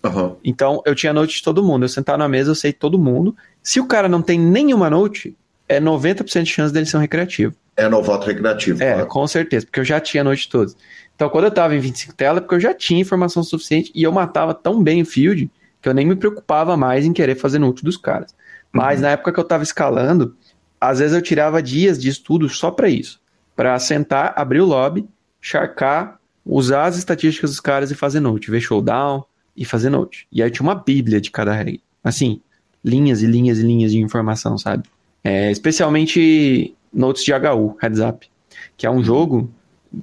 [0.04, 0.36] Aham.
[0.44, 1.84] Então, eu tinha note de todo mundo.
[1.84, 3.36] Eu sentar na mesa, eu sei todo mundo.
[3.62, 5.36] Se o cara não tem nenhuma note,
[5.68, 7.54] é 90% de chance dele ser um recreativo.
[7.76, 8.82] É novato recreativo.
[8.82, 9.06] É, claro.
[9.08, 10.76] com certeza, porque eu já tinha note de todos.
[11.14, 14.02] Então, quando eu tava em 25 tela, é porque eu já tinha informação suficiente e
[14.02, 15.50] eu matava tão bem o field
[15.80, 18.34] que eu nem me preocupava mais em querer fazer note dos caras.
[18.72, 20.36] Mas na época que eu tava escalando,
[20.80, 23.20] às vezes eu tirava dias de estudo só pra isso.
[23.54, 25.06] Pra sentar, abrir o lobby,
[25.40, 29.24] charcar, usar as estatísticas dos caras e fazer note, ver showdown
[29.56, 30.26] e fazer note.
[30.32, 31.80] E aí tinha uma bíblia de cada regra.
[32.02, 32.40] Assim,
[32.84, 34.88] linhas e linhas e linhas de informação, sabe?
[35.22, 38.28] É, especialmente notes de HU, Heads Up,
[38.76, 39.52] que é um jogo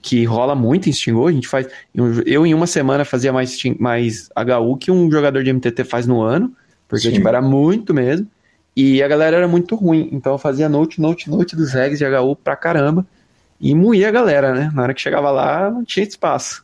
[0.02, 1.68] que rola muito em Stingol, a gente faz,
[2.26, 6.22] eu em uma semana fazia mais, mais HU que um jogador de MTT faz no
[6.22, 6.54] ano,
[6.88, 7.16] porque Sim.
[7.16, 8.28] tipo, era muito mesmo,
[8.76, 12.06] e a galera era muito ruim, então eu fazia note, note, note dos regs de
[12.06, 13.06] HU pra caramba,
[13.60, 16.64] e moía a galera, né, na hora que chegava lá não tinha espaço,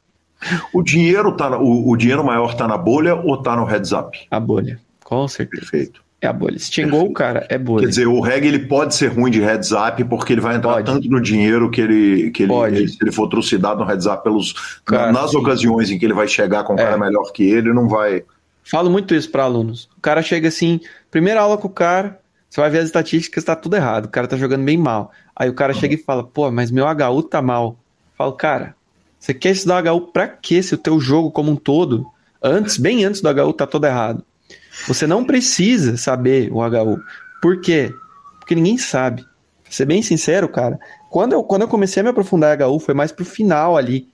[0.73, 4.17] O dinheiro tá o, o dinheiro maior tá na bolha ou tá no heads up?
[4.29, 6.04] a bolha, com certeza, Perfeito.
[6.25, 7.83] É a bolha, Stingol, cara, é bolha.
[7.83, 10.73] Quer dizer, o reg ele pode ser ruim de heads up porque ele vai entrar
[10.73, 10.85] Pode.
[10.85, 12.75] tanto no dinheiro que ele que ele, Pode.
[12.75, 14.53] ele- se ele for trucidado no heads up pelos
[14.85, 15.37] Cara, nas sim.
[15.37, 16.83] ocasiões em que ele vai chegar com um É.
[16.83, 18.23] cara melhor que ele, não vai.
[18.63, 19.87] Falo muito isso para alunos.
[19.97, 20.79] O cara chega assim,
[21.11, 22.19] primeira aula com o cara,
[22.49, 24.05] você vai ver as estatísticas, tá tudo errado.
[24.05, 25.11] O cara tá jogando bem mal.
[25.35, 27.69] Aí o cara chega e fala, pô, mas meu HU tá mal.
[28.13, 28.73] Eu falo, cara,
[29.19, 32.07] você quer estudar HU pra quê se o teu jogo como um todo,
[32.41, 34.23] antes, bem antes do HU, tá todo errado?
[34.87, 37.01] Você não precisa saber o HU.
[37.41, 37.93] Por quê?
[38.39, 39.23] Porque ninguém sabe.
[39.63, 42.79] Pra ser bem sincero, cara, quando eu, quando eu comecei a me aprofundar em HU,
[42.79, 44.07] foi mais pro final ali,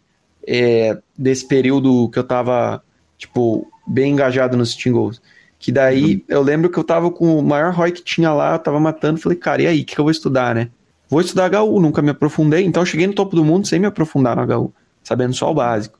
[0.47, 2.83] é, desse período que eu tava,
[3.17, 5.21] tipo, bem engajado nos Goals.
[5.59, 8.59] Que daí eu lembro que eu tava com o maior ROI que tinha lá, eu
[8.59, 10.69] tava matando, falei, cara, e aí, o que, que eu vou estudar, né?
[11.07, 13.85] Vou estudar HU, nunca me aprofundei, então eu cheguei no topo do mundo sem me
[13.85, 15.99] aprofundar no HU, sabendo só o básico.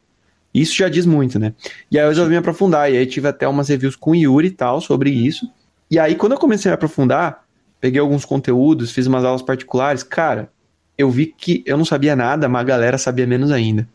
[0.53, 1.53] Isso já diz muito, né?
[1.89, 4.47] E aí eu resolvi me aprofundar, e aí tive até umas reviews com o Yuri
[4.47, 5.49] e tal sobre isso.
[5.89, 7.43] E aí, quando eu comecei a me aprofundar,
[7.79, 10.49] peguei alguns conteúdos, fiz umas aulas particulares, cara,
[10.97, 13.87] eu vi que eu não sabia nada, mas a galera sabia menos ainda.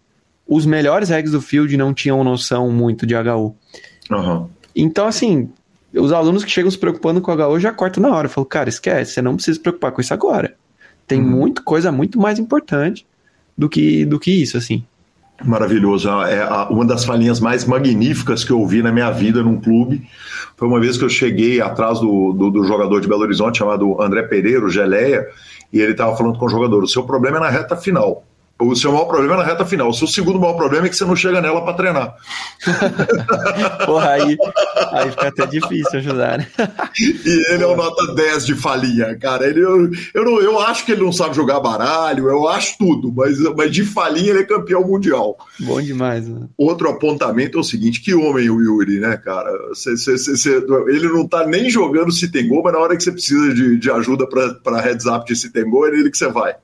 [0.46, 3.54] Os melhores regs do field não tinham noção muito de HU.
[4.10, 4.48] Aham.
[4.74, 5.50] Então, assim,
[5.94, 8.26] os alunos que chegam se preocupando com HU já cortam na hora.
[8.26, 10.54] Eu falo, cara, esquece, você não precisa se preocupar com isso agora.
[11.06, 11.26] Tem Uhum.
[11.30, 13.06] muita coisa muito mais importante
[13.56, 14.84] do que, do que isso, assim.
[15.44, 16.08] Maravilhoso.
[16.22, 20.06] É a- uma das falinhas mais magníficas que eu ouvi na minha vida num clube.
[20.56, 24.00] Foi uma vez que eu cheguei atrás do, do, do jogador de Belo Horizonte, chamado
[24.00, 25.26] André Pereira, o Geleia,
[25.72, 28.24] e ele estava falando com o jogador: o seu problema é na reta final.
[28.58, 29.90] O seu maior problema é na reta final.
[29.90, 32.14] O seu segundo maior problema é que você não chega nela para treinar.
[33.84, 34.36] Porra, aí,
[34.92, 36.46] aí fica até difícil ajudar, né?
[36.98, 39.46] E ele é o nota 10 de falinha, cara.
[39.46, 43.12] Ele, eu, eu, não, eu acho que ele não sabe jogar baralho, eu acho tudo,
[43.14, 45.36] mas, mas de falinha ele é campeão mundial.
[45.60, 46.48] Bom demais, mano.
[46.56, 49.50] Outro apontamento é o seguinte: que homem o Yuri, né, cara?
[49.74, 52.96] Cê- cê- cê- cê- ele não tá nem jogando se tem gol, mas na hora
[52.96, 56.10] que você precisa de, de ajuda para heads up de se tem gol, é nele
[56.10, 56.54] que você vai.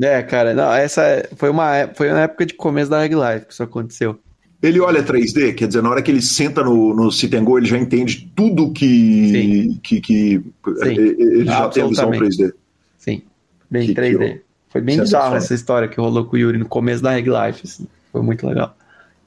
[0.00, 3.14] É, cara, não, essa é- foi uma, é- foi uma época de começo da Reg
[3.14, 4.18] Life que isso aconteceu.
[4.62, 7.78] Ele olha 3D, quer dizer, na hora que ele senta no, no Citengol, ele já
[7.78, 9.78] entende tudo que.
[9.82, 10.42] que, que
[10.82, 12.36] ele já tem a visão Absolutamente.
[12.42, 12.52] 3D.
[12.98, 13.22] Sim,
[13.70, 14.40] bem Que- que 3D.
[14.70, 17.62] Foi bem bizarro essa história que rolou com o Yuri no começo da Reg Life,
[17.64, 17.86] assim.
[18.12, 18.76] Foi muito legal.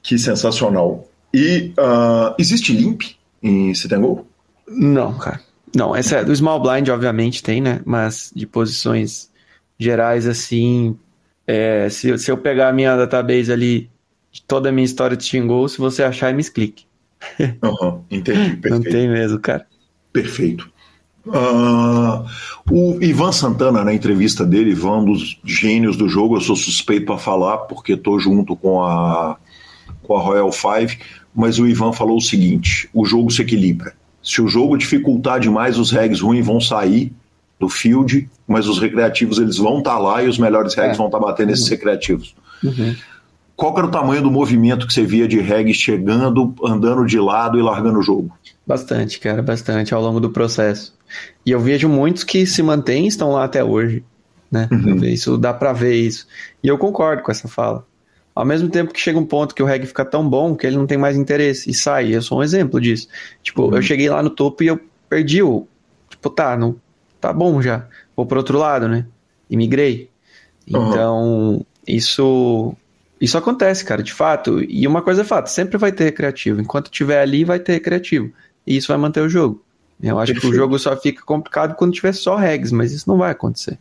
[0.02, 1.08] Que sensacional.
[1.34, 3.02] E ah, existe limp
[3.42, 4.26] em Citengol?
[4.68, 5.40] Não, cara.
[5.74, 7.80] Não, essa é do Small Blind, obviamente, tem, né?
[7.84, 9.30] Mas de posições
[9.84, 10.96] gerais, assim.
[11.46, 13.90] é, se, se eu pegar a minha database ali
[14.30, 16.84] de toda a minha história de Xingou, se você achar, me explique.
[17.62, 18.70] Aham, entendi, perfeito.
[18.70, 19.66] Não tem mesmo, cara.
[20.12, 20.70] Perfeito.
[21.32, 22.24] Ah,
[22.70, 27.06] o Ivan Santana, na entrevista dele, Ivan, um dos gênios do jogo, eu sou suspeito
[27.06, 29.36] para falar porque estou junto com a,
[30.02, 30.98] com a Royal Five,
[31.34, 33.94] mas o Ivan falou o seguinte: o jogo se equilibra.
[34.22, 37.12] Se o jogo dificultar demais, os regs ruins vão sair
[37.58, 40.98] do field, mas os recreativos eles vão estar lá e os melhores regs É.
[40.98, 42.34] vão estar batendo esses recreativos.
[42.62, 42.94] Uhum.
[43.56, 47.58] qual era o tamanho do movimento que você via de reggae chegando, andando de lado
[47.58, 48.30] e largando o jogo?
[48.66, 50.94] Bastante, cara, bastante ao longo do processo.
[51.44, 54.02] E eu vejo muitos que se mantêm e estão lá até hoje,
[54.50, 54.66] né?
[54.72, 55.04] Uhum.
[55.04, 56.26] Isso dá pra ver isso.
[56.62, 57.84] E eu concordo com essa fala.
[58.34, 60.76] Ao mesmo tempo que chega um ponto que o reggae fica tão bom que ele
[60.76, 62.14] não tem mais interesse e sai.
[62.14, 63.08] Eu sou um exemplo disso.
[63.42, 63.74] Tipo, Uhum.
[63.76, 65.66] eu cheguei lá no topo e eu perdi o.
[66.08, 66.76] Tipo, tá, não,
[67.20, 67.86] tá bom já.
[68.20, 69.06] Vou pro outro lado, né?
[69.48, 70.10] E migrei.
[70.70, 70.90] Uhum.
[70.90, 72.74] Então, isso.
[73.18, 74.62] Isso acontece, cara, de fato.
[74.62, 76.60] E uma coisa é fato, sempre vai ter recreativo.
[76.60, 78.30] Enquanto tiver ali, vai ter recreativo.
[78.66, 79.62] E isso vai manter o jogo.
[80.02, 80.56] Eu acho que o Perfeito.
[80.56, 83.78] jogo só fica complicado quando tiver só regs, mas isso não vai acontecer.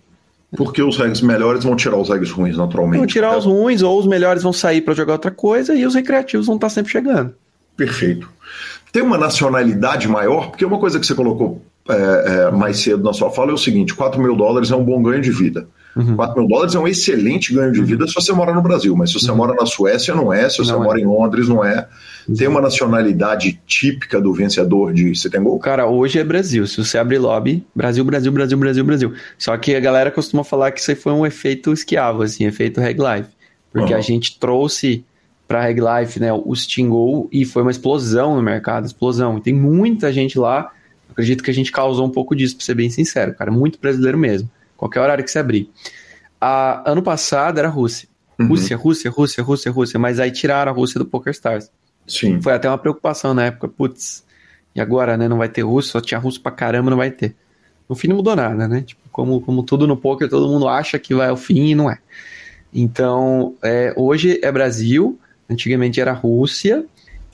[0.56, 3.00] Porque os regs melhores vão tirar os regs ruins, naturalmente.
[3.00, 5.96] Vão tirar os ruins, ou os melhores vão sair pra jogar outra coisa, e os
[5.96, 7.34] recreativos vão estar sempre chegando.
[7.76, 8.30] Perfeito.
[8.92, 10.50] Tem uma nacionalidade maior?
[10.50, 13.58] Porque uma coisa que você colocou é, é, mais cedo na sua fala é o
[13.58, 15.68] seguinte: 4 mil dólares é um bom ganho de vida.
[15.96, 16.16] Uhum.
[16.16, 19.12] 4 mil dólares é um excelente ganho de vida se você mora no Brasil, mas
[19.12, 20.48] se você mora na Suécia, não é.
[20.50, 20.86] Se você Não é.
[20.86, 21.88] mora em Londres, não é.
[22.38, 25.58] Tem uma nacionalidade típica do vencedor de Setengol?
[25.60, 26.66] Cara, hoje é Brasil.
[26.68, 29.14] Se você abrir lobby, Brasil, Brasil, Brasil, Brasil, Brasil.
[29.38, 32.80] Só que a galera costuma falar que isso aí foi um efeito esquiavo, assim, efeito
[32.80, 33.30] reg life.
[33.74, 34.00] Porque Uhum.
[34.00, 35.04] a gente trouxe
[35.48, 39.40] pra reg life, né, o Stingol e foi uma explosão no mercado, explosão.
[39.40, 40.70] E tem muita gente lá.
[41.12, 43.52] Acredito que a gente causou um pouco disso, pra ser bem sincero, cara.
[43.52, 44.50] Muito brasileiro mesmo.
[44.78, 45.70] Qualquer horário que você abrir.
[46.40, 48.08] A, ano passado era Rússia.
[48.40, 48.48] Uhum.
[48.48, 50.00] Rússia, Rússia, Rússia, Rússia, Rússia.
[50.00, 51.70] Mas aí tiraram a Rússia do PokerStars.
[52.08, 52.42] Sim.
[52.42, 54.24] Foi até uma preocupação na época, putz,
[54.76, 57.36] e agora, né, não vai ter russo, só tinha russo pra caramba, não vai ter.
[57.88, 58.82] No fim não mudou nada, né?
[58.82, 61.90] Tipo, como, como tudo no poker, todo mundo acha que vai ao fim e não
[61.90, 62.00] é.
[62.74, 66.86] Então, é, hoje é Brasil, antigamente era Rússia,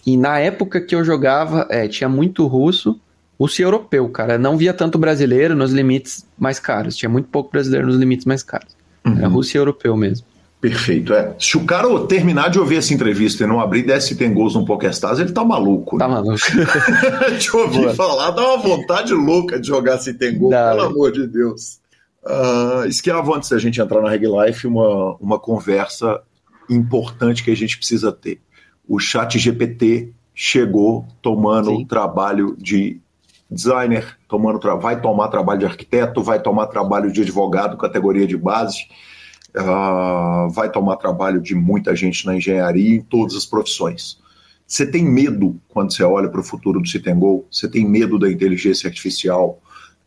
[0.06, 3.00] e na época que eu jogava, é, tinha muito russo,
[3.40, 4.38] russo e europeu, cara.
[4.38, 8.44] Não via tanto brasileiro nos limites mais caros, tinha muito pouco brasileiro nos limites mais
[8.44, 8.76] caros.
[9.04, 9.34] Era Uhum.
[9.36, 10.26] russo e europeu mesmo.
[10.60, 11.14] Perfeito.
[11.14, 11.36] É.
[11.38, 14.66] Se o cara terminar de ouvir essa entrevista e não abrir 10 tem gols no
[14.66, 15.98] PokerStars, ele tá maluco.
[15.98, 16.16] Tá né?
[16.16, 16.38] maluco.
[17.38, 17.94] de ouvir Boa.
[17.94, 21.80] falar, dá uma vontade louca de jogar se tem gol, Dá, pelo amor de Deus.
[22.24, 26.20] Uh, Esquiavo, antes da gente entrar na Reg Life, uma, uma conversa
[26.68, 28.40] importante que a gente precisa ter.
[28.88, 31.86] O chat GPT chegou tomando Sim.
[31.86, 33.00] trabalho de
[33.56, 38.88] designer, tomando vai tomar trabalho de arquiteto, vai tomar trabalho de advogado, categoria de base,
[39.56, 44.20] ah, vai tomar trabalho de muita gente na engenharia, em todas as profissões.
[44.68, 47.48] Você tem medo quando você olha para o futuro do Citengol?
[47.50, 49.60] Você tem medo da inteligência artificial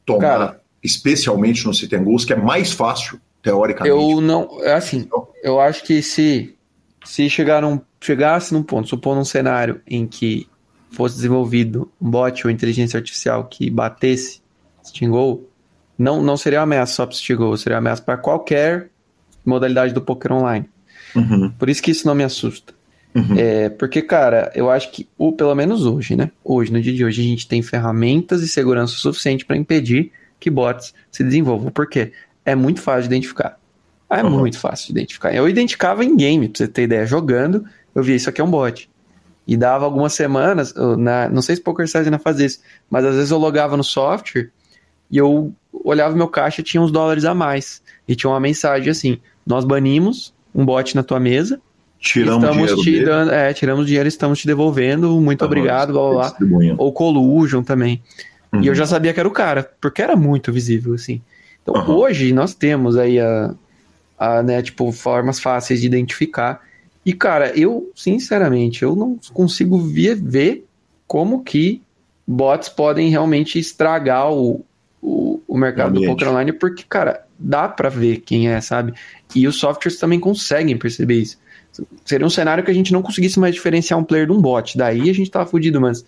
[0.04, 0.60] tomar, Cara.
[0.82, 3.96] especialmente no Citengols, que é mais fácil, teoricamente?
[3.96, 4.62] Eu não.
[4.62, 5.08] é Assim,
[5.42, 6.56] eu acho que se,
[7.04, 10.48] se chegar num, chegasse num ponto, supondo um cenário em que
[10.90, 14.40] fosse desenvolvido um bot ou inteligência artificial que batesse
[14.84, 15.48] Stingol,
[15.98, 18.90] não, não seria uma ameaça só para Stingol, seria uma ameaça para qualquer
[19.44, 20.68] modalidade do poker online.
[21.14, 22.72] Uhum, Por isso que isso não me assusta.
[23.14, 23.34] uhum.
[23.36, 26.30] É, porque, cara, eu acho que, o, pelo menos hoje, né?
[26.44, 30.50] Hoje, no dia de hoje, a gente tem ferramentas e segurança suficiente para impedir que
[30.50, 31.70] bots se desenvolvam.
[31.70, 32.12] Por quê?
[32.44, 33.58] É muito fácil de identificar.
[34.10, 34.30] É Uhum.
[34.38, 35.34] muito fácil de identificar.
[35.34, 37.04] Eu identificava em game, pra você ter ideia.
[37.06, 37.64] Jogando,
[37.94, 38.88] eu via isso aqui é um bot.
[39.48, 43.30] E dava algumas semanas, na, não sei se PokerStars ainda faz isso, mas às vezes
[43.30, 44.50] eu logava no software
[45.10, 47.82] e eu olhava meu caixa e tinha uns dólares a mais.
[48.06, 51.58] E tinha uma mensagem assim: Nós banimos um bot na tua mesa,
[51.98, 56.10] Tiramos estamos dinheiro te dando, é, tiramos dinheiro, estamos te devolvendo, muito tá, obrigado, blá
[56.10, 56.74] blá blá.
[56.78, 58.02] Ou collusion também.
[58.52, 58.62] Uhum.
[58.62, 61.20] E eu já sabia que era o cara, porque era muito visível, assim.
[61.62, 61.96] Então Aham.
[61.96, 63.54] hoje nós temos aí a,
[64.16, 66.60] a, né, tipo, formas fáceis de identificar.
[67.08, 70.66] E, cara, eu, sinceramente, eu não consigo ver,
[71.06, 71.80] como que
[72.26, 74.62] bots podem realmente estragar o,
[75.00, 76.20] o, o mercado do Realmente.
[76.20, 78.92] poker online, porque, cara, dá pra ver quem é, sabe?
[79.34, 81.38] E os softwares também conseguem perceber isso.
[82.04, 84.76] Seria um cenário que a gente não conseguisse mais diferenciar um player de um bot.
[84.76, 86.04] Daí a gente tava fudido, mas.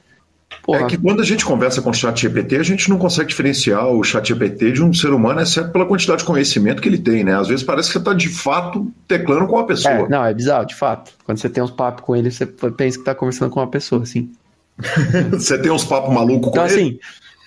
[0.62, 3.28] Porra, É que quando a gente conversa com o chat GPT, a gente não consegue
[3.28, 6.98] diferenciar o chat GPT de um ser humano, exceto pela quantidade de conhecimento que ele
[6.98, 7.36] tem, né?
[7.38, 9.94] Às vezes parece que você está de fato teclando com uma pessoa.
[9.94, 11.12] É, não, é bizarro, de fato.
[11.24, 14.02] Quando você tem uns papos com ele, você pensa que tá conversando com uma pessoa,
[14.02, 14.30] assim.
[15.32, 16.74] Você tem uns papos malucos com Então, ele.
[16.74, 16.98] assim,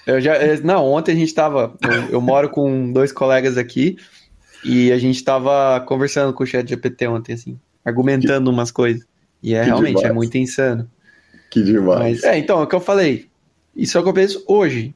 [0.05, 0.35] eu já.
[0.35, 1.73] eh, Não, ontem a gente tava.
[1.81, 3.97] Eu, eu moro com dois colegas aqui
[4.63, 9.03] e a gente tava conversando com o chat GPT ontem, assim, argumentando umas coisas.
[9.41, 10.11] E é Que realmente, demais.
[10.11, 10.87] é muito insano.
[11.53, 12.21] Que demais.
[12.21, 13.27] Mas, é, então, é o que eu falei.
[13.75, 14.93] Isso é o que eu penso hoje.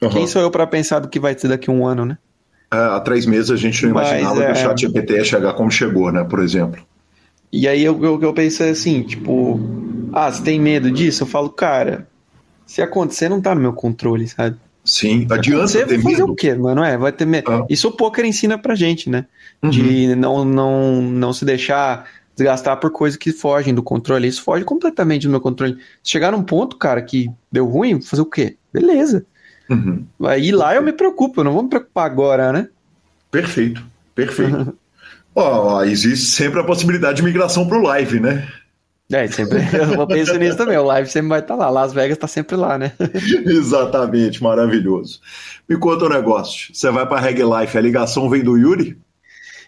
[0.00, 0.08] Uhum.
[0.08, 2.16] Quem sou eu pra pensar do que vai ser daqui a um ano, né?
[2.72, 5.24] É, há três meses a gente não Mas, imaginava que é- o chat GPT ia
[5.24, 6.22] chegar como chegou, né?
[6.22, 6.80] Por exemplo.
[7.52, 9.58] E aí eu- o que eu penso é assim, tipo,
[10.12, 11.22] ah, você tem medo disso?
[11.22, 12.06] Eu falo, cara,
[12.66, 14.56] se acontecer, não tá no meu controle, sabe?
[14.84, 16.32] Sim, adianta Você ter vai fazer medo.
[16.32, 16.84] o quê, mano?
[16.84, 17.50] É, vai ter medo.
[17.50, 17.66] Ah.
[17.68, 19.26] Isso o poker ensina pra gente, né?
[19.62, 19.70] Uhum.
[19.70, 22.04] De não, não, não se deixar
[22.36, 24.28] desgastar por coisas que fogem do controle.
[24.28, 25.78] Isso foge completamente do meu controle.
[26.02, 28.56] Se chegar num ponto, cara, que deu ruim, fazer o quê?
[28.72, 29.24] Beleza.
[29.68, 30.06] Uhum.
[30.24, 32.68] Aí lá eu me preocupo, eu não vou me preocupar agora, né?
[33.30, 33.82] Perfeito,
[34.14, 34.76] perfeito.
[35.34, 38.48] Ó, existe sempre a possibilidade de migração para o live, né?
[39.12, 39.58] É, sempre.
[39.96, 40.76] Eu penso nisso também.
[40.78, 41.68] O live sempre vai estar lá.
[41.68, 42.92] Las Vegas está sempre lá, né?
[43.44, 45.20] Exatamente, maravilhoso.
[45.68, 46.74] Me conta um negócio.
[46.74, 48.98] Você vai para Reg Life, a ligação vem do Yuri?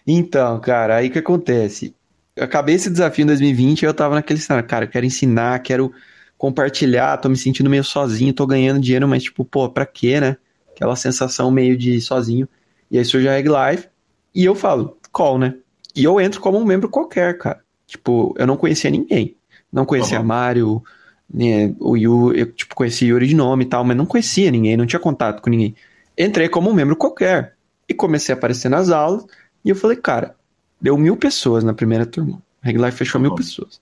[0.05, 1.95] Então, cara, aí o que acontece?
[2.39, 5.91] Acabei esse desafio em 2020 e eu tava naquele cenário, cara, eu quero ensinar, quero
[6.37, 10.37] compartilhar, tô me sentindo meio sozinho, tô ganhando dinheiro, mas tipo, pô, pra quê, né?
[10.71, 12.47] Aquela sensação meio de sozinho.
[12.89, 13.87] E aí surge a Reg Life
[14.33, 15.55] e eu falo, call, né?
[15.95, 17.61] E eu entro como um membro qualquer, cara.
[17.85, 19.35] Tipo, eu não conhecia ninguém.
[19.71, 20.25] Não conhecia uhum.
[20.25, 20.83] Mário,
[21.31, 24.77] né, o Yuri, eu tipo, conhecia Yuri de nome e tal, mas não conhecia ninguém,
[24.77, 25.75] não tinha contato com ninguém.
[26.17, 27.55] Entrei como um membro qualquer.
[27.87, 29.25] E comecei a aparecer nas aulas.
[29.63, 30.35] E eu falei, cara,
[30.81, 32.41] deu mil pessoas na primeira turma.
[32.61, 33.27] Regular fechou uhum.
[33.27, 33.81] mil pessoas.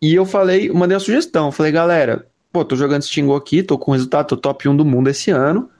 [0.00, 1.50] E eu falei, mandei uma sugestão.
[1.50, 5.08] Falei, galera, pô, tô jogando Stingol aqui, tô com resultado, tô top 1 do mundo
[5.08, 5.70] esse ano.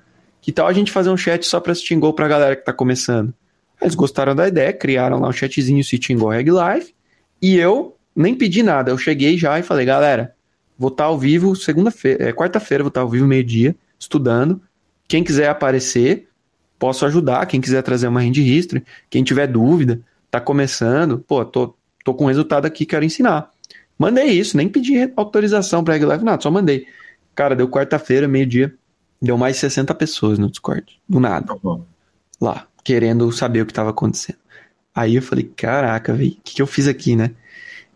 [0.41, 3.33] Que tal a gente fazer um chat só pra Stingol pra galera que tá começando?
[3.81, 6.95] Eles gostaram da ideia, criaram lá um chatzinho Stingol Reg Life.
[7.41, 10.35] E eu nem pedi nada, eu cheguei já e falei, galera,
[10.79, 14.61] vou estar ao vivo segunda-feira, é, quarta-feira, vou estar ao vivo meio-dia, estudando.
[15.09, 16.29] Quem quiser aparecer,
[16.79, 17.45] posso ajudar.
[17.47, 20.01] Quem quiser trazer uma hand history, quem tiver dúvida,
[20.35, 23.53] tá começando, pô, tô, tô com resultado aqui, quero ensinar.
[23.97, 26.89] Mandei isso, nem pedi autorização para Live, nada, só mandei.
[27.37, 28.75] Cara, deu quarta-feira, meio-dia,
[29.23, 31.55] deu mais 60 pessoas no Discord, do nada.
[31.63, 31.85] Uhum.
[32.41, 34.39] Lá, querendo saber o que estava acontecendo.
[34.93, 37.31] Aí eu falei, caraca, velho, o que, que eu fiz aqui, né?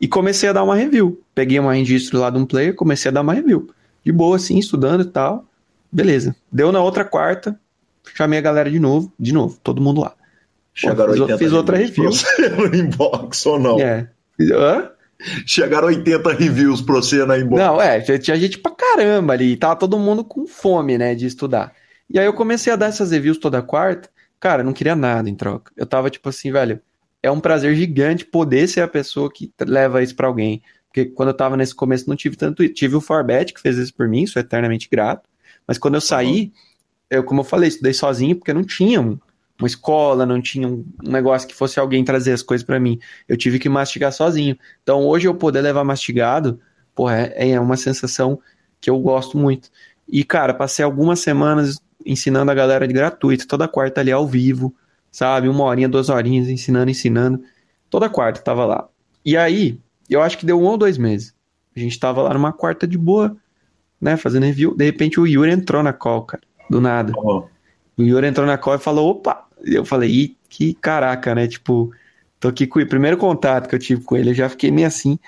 [0.01, 1.21] E comecei a dar uma review.
[1.35, 3.69] Peguei uma registro lá de um player, comecei a dar uma review.
[4.05, 5.45] De boa, assim, estudando e tal.
[5.91, 6.37] Beleza.
[6.53, 7.59] Deu na outra quarta,
[8.15, 10.15] chamei a galera de novo, de novo, todo mundo lá.
[10.79, 12.09] Chegaram Pô, fiz, fiz outra review.
[12.57, 13.81] no inbox ou não?
[13.81, 14.09] É.
[14.41, 14.93] Hã?
[15.45, 17.61] Chegaram 80 reviews pra você na inbox.
[17.61, 19.57] Não, é, tinha gente pra caramba ali.
[19.57, 21.73] Tava todo mundo com fome, né, de estudar.
[22.09, 24.09] E aí eu comecei a dar essas reviews toda quarta.
[24.39, 25.73] Cara, não queria nada em troca.
[25.77, 26.81] Eu tava tipo assim, velho,
[27.21, 30.63] é um prazer gigante poder ser a pessoa que leva isso para alguém.
[30.87, 32.75] Porque quando eu tava nesse começo não tive tanto isso.
[32.75, 35.29] Tive o Forbet que fez isso por mim, sou eternamente grato.
[35.67, 36.51] Mas quando eu saí, uhum.
[37.11, 39.19] eu, como eu falei, estudei sozinho porque não tinha um,
[39.59, 42.99] uma escola, não tinha um, negócio que fosse alguém trazer as coisas para mim.
[43.29, 44.57] Eu tive que mastigar sozinho.
[44.83, 46.61] Então hoje eu poder levar mastigado,
[46.95, 48.41] porra, é, é uma sensação
[48.81, 49.71] que eu gosto muito.
[50.09, 54.75] E, cara, passei algumas semanas ensinando a galera de gratuito, toda quarta ali ao vivo,
[55.11, 55.49] sabe?
[55.49, 57.43] Uma horinha, duas horinhas, ensinando, ensinando.
[57.91, 58.89] Toda quarta tava lá.
[59.25, 59.79] E aí,
[60.09, 61.35] eu acho que deu um ou dois meses.
[61.77, 63.37] A gente tava lá numa quarta de boa,
[64.01, 64.17] né?
[64.17, 64.75] Fazendo review.
[64.75, 66.43] De repente o Yuri entrou na call, cara.
[66.71, 67.13] Do nada.
[67.17, 67.45] Oh.
[67.97, 69.48] O Yuri entrou na call e falou: opa!
[69.65, 71.47] Eu falei, Ih, que caraca, né?
[71.47, 71.93] Tipo,
[72.41, 74.87] tô aqui com o primeiro contato que eu tive com ele, eu já fiquei meio
[74.87, 75.19] assim.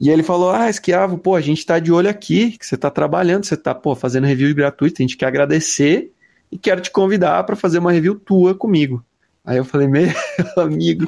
[0.00, 2.90] E ele falou: Ah, esquiavo, pô, a gente tá de olho aqui, que você tá
[2.90, 6.12] trabalhando, você tá, pô, fazendo review gratuito, a gente quer agradecer
[6.50, 9.04] e quero te convidar para fazer uma review tua comigo.
[9.44, 10.08] Aí eu falei, meu
[10.56, 11.04] amigo,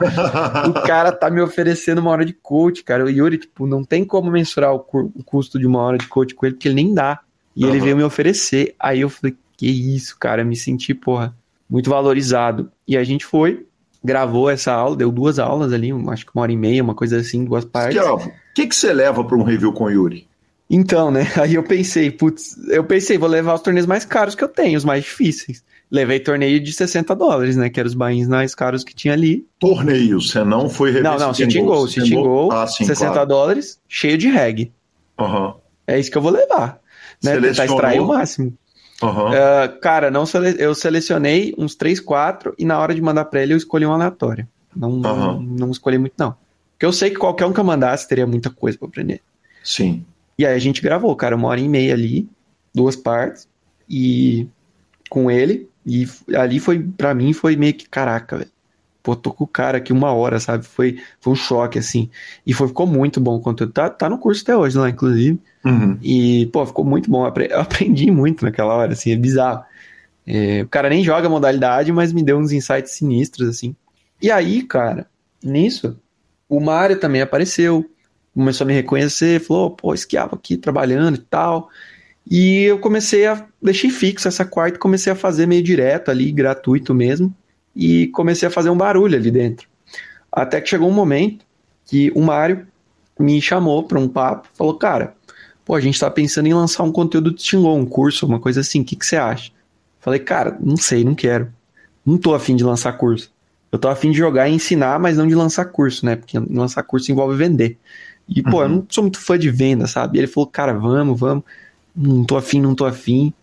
[0.68, 3.04] o cara tá me oferecendo uma hora de coach, cara.
[3.04, 6.34] O Yuri, tipo, não tem como mensurar o, o custo de uma hora de coach
[6.34, 7.20] com ele, porque ele nem dá.
[7.56, 7.70] E uhum.
[7.70, 8.74] ele veio me oferecer.
[8.78, 11.34] Aí eu falei, que isso, cara, me senti, porra,
[11.68, 12.70] muito valorizado.
[12.86, 13.66] E a gente foi,
[14.02, 17.18] gravou essa aula, deu duas aulas ali, acho que uma hora e meia, uma coisa
[17.18, 18.00] assim, duas partes.
[18.00, 20.26] O que, que você leva para um review com o Yuri?
[20.68, 21.26] Então, né?
[21.40, 24.76] Aí eu pensei, putz, eu pensei, vou levar os torneios mais caros que eu tenho,
[24.76, 27.68] os mais difíceis levei torneio de 60 dólares, né?
[27.68, 29.46] Que eram os bains mais caros que tinha ali.
[29.58, 33.28] Torneio, você não foi Não, não, Sitting Goal, Sitting Goal, ah, 60 claro.
[33.28, 34.72] dólares, cheio de reg.
[35.18, 35.54] Uhum.
[35.86, 36.80] É isso que eu vou levar.
[37.22, 37.40] Né?
[37.40, 38.52] Tentar extrair o máximo.
[39.02, 39.30] Uhum.
[39.30, 40.56] Uh, cara, não sele...
[40.58, 43.92] eu selecionei uns 3, 4 e na hora de mandar pra ele eu escolhi um
[43.92, 44.48] aleatório.
[44.74, 45.00] Não, uhum.
[45.00, 46.34] não, não escolhi muito, não.
[46.72, 49.22] Porque eu sei que qualquer um que eu mandasse teria muita coisa pra aprender.
[49.64, 50.04] Sim.
[50.38, 52.28] E aí a gente gravou, cara, uma hora e meia ali,
[52.74, 53.48] duas partes,
[53.88, 54.46] e
[55.08, 55.68] com ele.
[55.86, 58.50] E ali foi, para mim, foi meio que, caraca, velho.
[59.06, 60.66] Pô, tô com o cara aqui uma hora, sabe?
[60.66, 62.10] Foi, foi um choque, assim.
[62.44, 63.72] E foi, ficou muito bom o conteúdo.
[63.72, 65.38] Tá, tá no curso até hoje lá, inclusive.
[65.64, 65.96] Uhum.
[66.02, 67.24] E, pô, ficou muito bom.
[67.24, 69.62] Eu aprendi muito naquela hora, assim, é bizarro.
[70.26, 73.76] É, o cara nem joga modalidade, mas me deu uns insights sinistros, assim.
[74.20, 75.06] E aí, cara,
[75.40, 75.96] nisso,
[76.48, 77.88] o Mário também apareceu,
[78.34, 81.68] começou a me reconhecer, falou, pô, esquiava aqui trabalhando e tal.
[82.28, 83.46] E eu comecei a.
[83.62, 87.32] Deixei fixo essa quarta e comecei a fazer meio direto ali, gratuito mesmo.
[87.76, 89.68] E comecei a fazer um barulho ali dentro.
[90.32, 91.44] Até que chegou um momento
[91.84, 92.66] que o Mário
[93.20, 95.14] me chamou para um papo, falou: Cara,
[95.64, 98.60] pô, a gente tá pensando em lançar um conteúdo de Xingou, um curso, uma coisa
[98.60, 99.50] assim, o que, que você acha?
[100.00, 101.52] Falei, cara, não sei, não quero.
[102.04, 103.32] Não tô afim de lançar curso.
[103.72, 106.14] Eu tô afim de jogar e ensinar, mas não de lançar curso, né?
[106.14, 107.76] Porque lançar curso envolve vender.
[108.28, 110.16] E, pô, eu não sou muito fã de venda, sabe?
[110.16, 111.42] E ele falou, cara, vamos, vamos.
[111.94, 113.34] Não tô afim, não tô afim.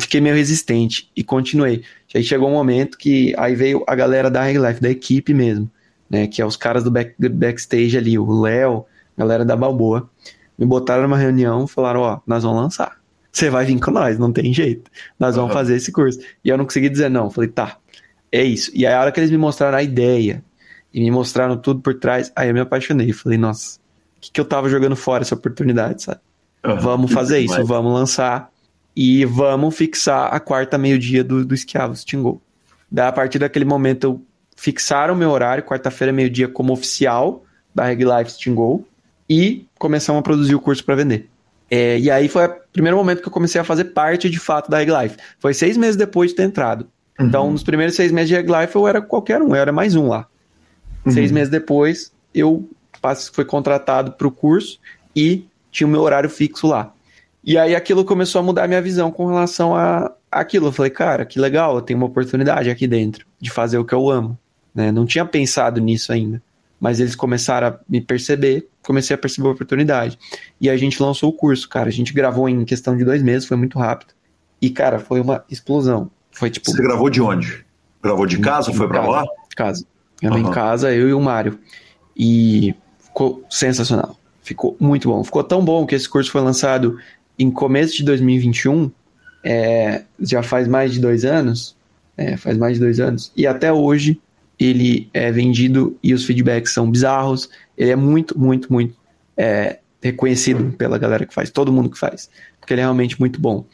[0.00, 1.82] Fiquei meio resistente e continuei.
[2.14, 5.70] Aí chegou um momento que aí veio a galera da Reg Life, da equipe mesmo,
[6.10, 6.26] né?
[6.26, 8.84] Que é os caras do back, backstage ali, o Léo,
[9.16, 10.08] galera da Balboa.
[10.58, 12.98] Me botaram numa reunião falaram, ó, nós vamos lançar.
[13.32, 14.90] Você vai vir com nós, não tem jeito.
[15.18, 16.18] Nós vamos fazer esse curso.
[16.44, 17.30] E eu não consegui dizer não.
[17.30, 17.78] Falei, tá,
[18.32, 18.70] é isso.
[18.74, 20.42] E aí a hora que eles me mostraram a ideia
[20.92, 23.12] e me mostraram tudo por trás, aí eu me apaixonei.
[23.12, 23.78] Falei, nossa,
[24.16, 26.20] o que, que eu tava jogando fora essa oportunidade, sabe?
[26.64, 26.78] Uhum.
[26.78, 28.50] Vamos fazer isso, vamos lançar
[29.00, 32.42] e vamos fixar a quarta meio-dia do, do Esquiavos Tingol.
[32.90, 34.22] Daí, a partir daquele momento, eu
[34.56, 38.84] fixaram o meu horário, quarta-feira, meio-dia, como oficial da Reg Life Tingol
[39.30, 41.28] e começamos a produzir o curso para vender.
[41.70, 44.68] É, e aí foi o primeiro momento que eu comecei a fazer parte de fato
[44.68, 45.16] da Reg Life.
[45.38, 46.88] Foi seis meses depois de ter entrado.
[47.14, 47.28] Então, uhum.
[47.28, 49.94] Então, nos primeiros seis meses de Reg Life, eu era qualquer um, eu era mais
[49.94, 50.26] um lá.
[51.06, 51.12] Uhum.
[51.12, 52.68] Seis meses depois, eu
[53.32, 54.80] fui contratado para o curso
[55.14, 56.92] e tinha o meu horário fixo lá.
[57.48, 60.66] E aí aquilo começou a mudar a minha visão com relação a aquilo.
[60.66, 63.94] Eu falei, cara, que legal, eu tenho uma oportunidade aqui dentro de fazer o que
[63.94, 64.38] eu amo.
[64.74, 64.92] Né?
[64.92, 66.42] Não tinha pensado nisso ainda.
[66.78, 70.18] Mas eles começaram a me perceber, comecei a perceber a oportunidade.
[70.60, 71.88] E a gente lançou o curso, cara.
[71.88, 74.12] A gente gravou em questão de dois meses, foi muito rápido.
[74.60, 76.10] E, cara, foi uma explosão.
[76.30, 76.70] Foi tipo.
[76.70, 77.64] Você gravou de onde?
[78.02, 78.74] Gravou de casa?
[78.74, 79.24] Foi para lá?
[79.56, 79.86] Casa.
[80.20, 80.50] Gravei uhum.
[80.50, 81.58] em casa, eu e o Mário.
[82.14, 84.18] E ficou sensacional.
[84.42, 85.24] Ficou muito bom.
[85.24, 86.98] Ficou tão bom que esse curso foi lançado
[87.38, 88.90] em começo de 2021.
[89.44, 91.76] É, já faz mais de dois anos.
[92.16, 93.32] É, faz mais de dois anos.
[93.36, 94.20] E até hoje
[94.58, 97.48] ele é vendido e os feedbacks são bizarros.
[97.76, 98.94] Ele é muito, muito, muito
[99.36, 102.28] é, reconhecido pela galera que faz, todo mundo que faz,
[102.58, 103.64] porque ele é realmente muito bom.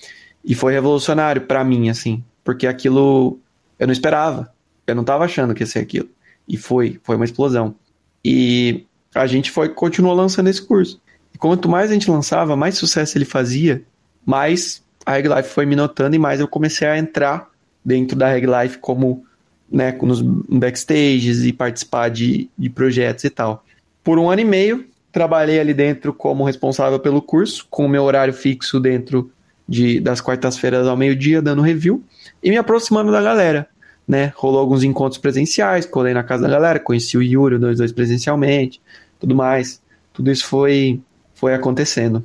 [0.44, 3.38] E foi revolucionário para mim, assim, porque aquilo
[3.78, 4.52] eu não esperava,
[4.86, 6.08] eu não estava achando que ia ser aquilo.
[6.46, 7.74] E foi, foi uma explosão.
[8.22, 8.84] E
[9.14, 11.00] a gente foi continuou lançando esse curso.
[11.34, 13.82] E quanto mais a gente lançava, mais sucesso ele fazia,
[14.24, 17.50] mais a Reg Life foi me notando e mais eu comecei a entrar
[17.84, 19.24] dentro da Reg Life como
[19.70, 23.64] né, nos backstages e participar de, de projetos e tal.
[24.02, 28.04] Por um ano e meio, trabalhei ali dentro como responsável pelo curso, com o meu
[28.04, 29.30] horário fixo dentro
[29.68, 32.02] de, das quartas-feiras ao meio-dia, dando review,
[32.42, 33.68] e me aproximando da galera.
[34.06, 34.32] Né?
[34.36, 38.80] Rolou alguns encontros presenciais, colei na casa da galera, conheci o Yuri, dois dois presencialmente,
[39.18, 39.82] tudo mais.
[40.12, 41.00] Tudo isso foi,
[41.44, 42.24] foi acontecendo.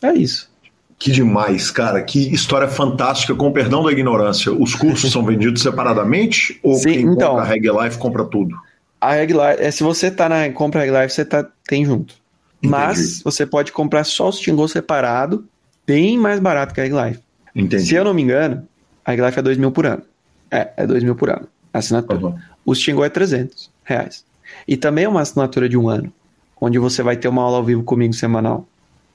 [0.00, 0.48] É isso.
[0.96, 2.00] Que demais, cara.
[2.02, 4.52] Que história fantástica, com perdão da ignorância.
[4.52, 8.56] Os cursos são vendidos separadamente ou Sim, quem então, compra a Reg Life compra tudo?
[9.00, 12.14] A Reg Life, é, se você tá na compra Reg Life, você tá, tem junto.
[12.62, 12.70] Entendi.
[12.70, 15.44] Mas você pode comprar só o Stingol separado,
[15.84, 17.20] bem mais barato que a Reg Life.
[17.56, 17.86] Entendi.
[17.86, 18.64] Se eu não me engano,
[19.04, 20.02] a Reg Life é 2 mil por ano.
[20.48, 21.48] É, é 2 mil por ano.
[21.72, 22.26] Assinatura.
[22.26, 22.38] Uhum.
[22.64, 24.24] O Stingol é 300 reais.
[24.68, 26.12] E também é uma assinatura de um ano,
[26.60, 28.66] onde você vai ter uma aula ao vivo comigo semanal.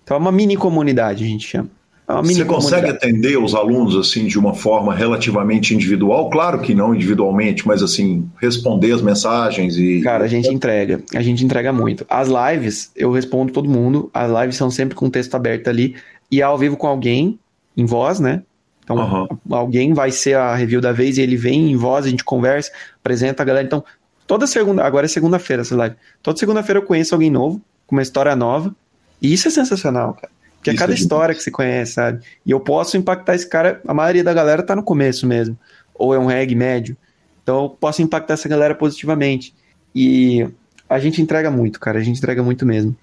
[0.04, 1.70] Então é uma mini comunidade, a gente chama.
[2.08, 6.30] É Você consegue atender os alunos assim de uma forma relativamente individual?
[6.30, 10.02] Claro que não individualmente, mas assim, responder as mensagens e.
[10.02, 11.02] Cara, a gente entrega.
[11.16, 12.06] A gente entrega muito.
[12.08, 14.12] As lives, eu respondo todo mundo.
[14.14, 15.96] As lives são sempre com texto aberto ali.
[16.30, 17.40] E ao vivo com alguém,
[17.76, 18.44] em voz, né?
[18.84, 19.28] Então, uhum.
[19.50, 22.72] alguém vai ser a review da vez e ele vem em voz, a gente conversa,
[23.00, 23.66] apresenta a galera.
[23.66, 23.84] Então,
[24.28, 25.96] toda segunda, agora é segunda-feira essa live.
[26.22, 28.76] Toda segunda-feira eu conheço alguém novo, com uma história nova.
[29.22, 30.30] E isso é sensacional, cara.
[30.56, 32.24] Porque é cada é história que você conhece, sabe?
[32.46, 35.58] E eu posso impactar esse cara, a maioria da galera tá no começo mesmo.
[35.94, 36.98] Ou é um reggae médio.
[37.44, 39.54] Então eu posso impactar essa galera positivamente.
[39.94, 40.48] E
[40.90, 42.00] a gente entrega muito, cara.
[42.00, 42.96] A gente entrega muito mesmo.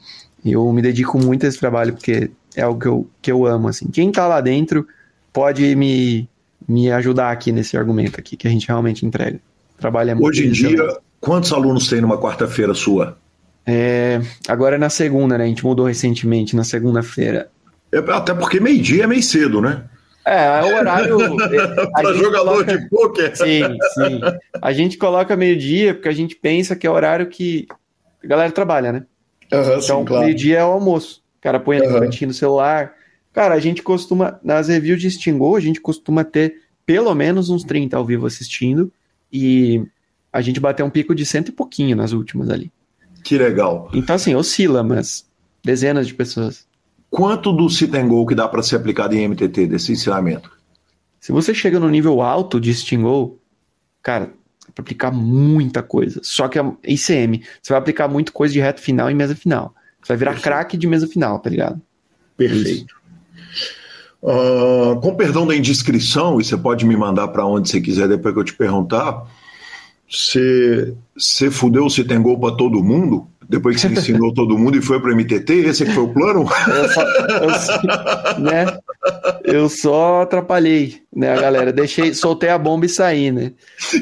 [0.45, 3.69] Eu me dedico muito a esse trabalho porque é algo que eu, que eu amo,
[3.69, 3.87] assim.
[3.89, 4.87] Quem tá lá dentro
[5.33, 6.29] pode me,
[6.69, 9.41] me ajudar aqui nesse argumento aqui, que a gente realmente entrega.
[9.79, 10.27] Trabalha muito.
[10.27, 13.17] Hoje em dia, quantos alunos tem numa quarta-feira sua?
[13.65, 15.45] É, agora é na segunda, né?
[15.45, 17.49] A gente mudou recentemente, na segunda-feira.
[17.93, 19.85] É, até porque meio-dia é meio cedo, né?
[20.27, 21.19] É, é o horário.
[21.93, 22.79] Para jogador coloca...
[22.79, 23.37] de pôquer.
[23.37, 23.63] Sim,
[23.95, 24.21] sim.
[24.61, 27.67] A gente coloca meio-dia porque a gente pensa que é o horário que
[28.23, 29.05] a galera trabalha, né?
[29.53, 30.25] Uhum, então, claro.
[30.25, 31.23] meio-dia é o almoço.
[31.39, 31.97] O cara põe uhum.
[31.97, 32.95] ali no celular.
[33.33, 37.65] Cara, a gente costuma, nas reviews de Stingol, a gente costuma ter pelo menos uns
[37.65, 38.93] 30 ao vivo assistindo.
[39.33, 39.85] E
[40.33, 42.73] a gente bateu um pico de cento e pouquinho nas últimas ali.
[43.23, 43.91] Que legal.
[43.93, 45.27] Então, assim, oscila, mas
[45.63, 46.67] dezenas de pessoas.
[47.11, 50.51] Quanto do sit and go que dá para ser aplicado em MTT, desse ensinamento?
[51.21, 53.39] Se você chega no nível alto de sit and go,
[54.03, 56.21] cara, dá para aplicar muita coisa.
[56.23, 59.75] Só que é ICM, você vai aplicar muita coisa de reto final e mesa final.
[60.03, 61.81] Você vai virar craque de mesa final, tá ligado?
[62.37, 63.01] Perfeito.
[64.23, 68.33] Uh, com perdão da indiscrição, e você pode me mandar para onde você quiser depois
[68.33, 69.27] que eu te perguntar,
[70.13, 73.27] você, fudeu se tem gol pra todo mundo?
[73.49, 75.53] Depois que você ensinou todo mundo e foi pro MTT?
[75.53, 76.47] Esse é que foi o plano?
[76.69, 78.79] Eu só, eu né?
[79.43, 81.73] Eu só atrapalhei, né, a galera?
[81.73, 83.53] Deixei, soltei a bomba e saí, né?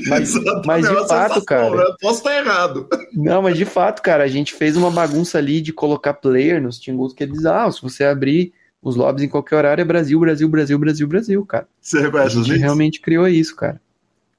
[0.08, 0.34] Mas,
[0.66, 1.74] mas é de fato, cara.
[1.74, 1.84] né?
[2.00, 2.88] Posso estar errado.
[3.12, 6.78] Não, mas de fato, cara, a gente fez uma bagunça ali de colocar player nos
[6.78, 8.52] tingles que eles, ah, se você abrir
[8.82, 11.68] os lobbies em qualquer horário é Brasil, Brasil, Brasil, Brasil, Brasil, cara.
[11.80, 13.80] Você A reconhece os gente realmente criou isso, cara.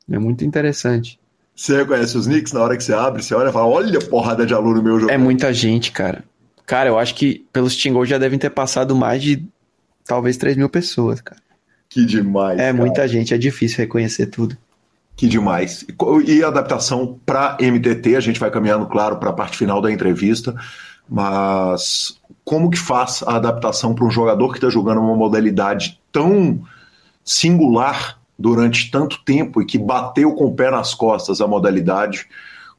[0.09, 1.20] É muito interessante.
[1.55, 4.05] Você reconhece os nicks na hora que você abre, você olha e fala: olha a
[4.05, 5.13] porrada de aluno meu jogando.
[5.13, 6.23] É muita gente, cara.
[6.65, 9.45] Cara, eu acho que pelos tingles já devem ter passado mais de
[10.05, 11.41] talvez 3 mil pessoas, cara.
[11.89, 12.59] Que demais.
[12.59, 12.73] É cara.
[12.73, 14.57] muita gente, é difícil reconhecer tudo.
[15.15, 15.83] Que demais.
[15.83, 19.81] E E a adaptação para MTT, a gente vai caminhando, claro, para a parte final
[19.81, 20.55] da entrevista,
[21.07, 26.61] mas como que faz a adaptação para um jogador que está jogando uma modalidade tão
[27.23, 32.27] singular durante tanto tempo e que bateu com o pé nas costas a modalidade?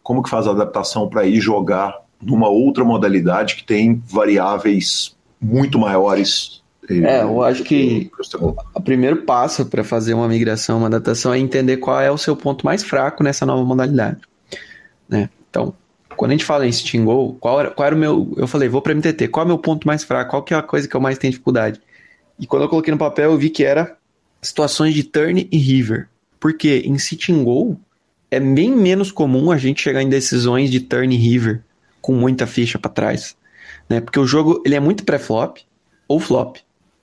[0.03, 5.79] Como que faz a adaptação para ir jogar numa outra modalidade que tem variáveis muito
[5.79, 6.63] maiores?
[6.91, 8.11] É, eu acho que
[8.75, 12.37] o primeiro passo para fazer uma migração, uma adaptação é entender qual é o seu
[12.37, 14.21] ponto mais fraco nessa nova modalidade,
[15.09, 15.31] né?
[15.49, 15.73] Então,
[16.17, 18.69] quando a gente fala em Steam Go, qual era, qual era o meu, eu falei,
[18.69, 20.33] vou para MTT, qual é o meu ponto mais fraco?
[20.33, 21.81] Qual que é a coisa que eu mais tenho dificuldade?
[22.39, 23.97] E quando eu coloquei no papel, eu vi que era
[24.43, 26.09] situações de turn e river.
[26.41, 27.81] Porque em Sitting Go
[28.31, 31.63] é bem menos comum a gente chegar em decisões de turn e river
[32.01, 33.37] com muita ficha para trás,
[33.89, 34.01] né?
[34.01, 35.59] Porque o jogo ele é muito pré-flop
[36.09, 36.57] ou flop.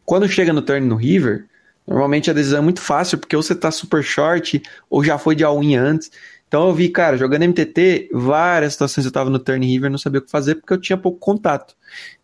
[0.05, 1.45] Quando chega no turn no river,
[1.87, 5.35] normalmente a decisão é muito fácil porque ou você tá super short ou já foi
[5.35, 6.11] de all-in antes.
[6.49, 10.19] Então eu vi, cara, jogando MTT, várias situações eu tava no turn river, não sabia
[10.19, 11.75] o que fazer porque eu tinha pouco contato.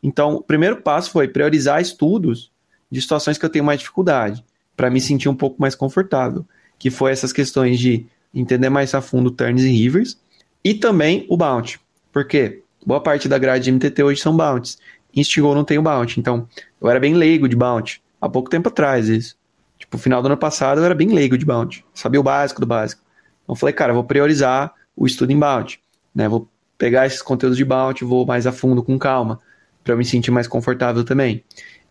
[0.01, 2.51] Então, o primeiro passo foi priorizar estudos
[2.91, 4.43] de situações que eu tenho mais dificuldade,
[4.75, 6.45] para me sentir um pouco mais confortável,
[6.77, 10.19] que foi essas questões de entender mais a fundo turns e rivers
[10.63, 11.79] e também o bounty.
[12.11, 12.61] Por quê?
[12.85, 14.77] Boa parte da grade de MTT hoje são bounties.
[15.13, 16.47] Em Stingol não tem o bounty, então
[16.81, 18.01] eu era bem leigo de bounty.
[18.19, 19.35] Há pouco tempo atrás, isso.
[19.77, 21.85] Tipo, final do ano passado eu era bem leigo de bounty.
[21.93, 23.01] Sabia o básico do básico.
[23.43, 25.79] Então falei, cara, vou priorizar o estudo em bounty.
[26.13, 26.27] Né?
[26.27, 26.47] Vou
[26.77, 29.39] pegar esses conteúdos de bounty, vou mais a fundo com calma,
[29.83, 31.43] para eu me sentir mais confortável também.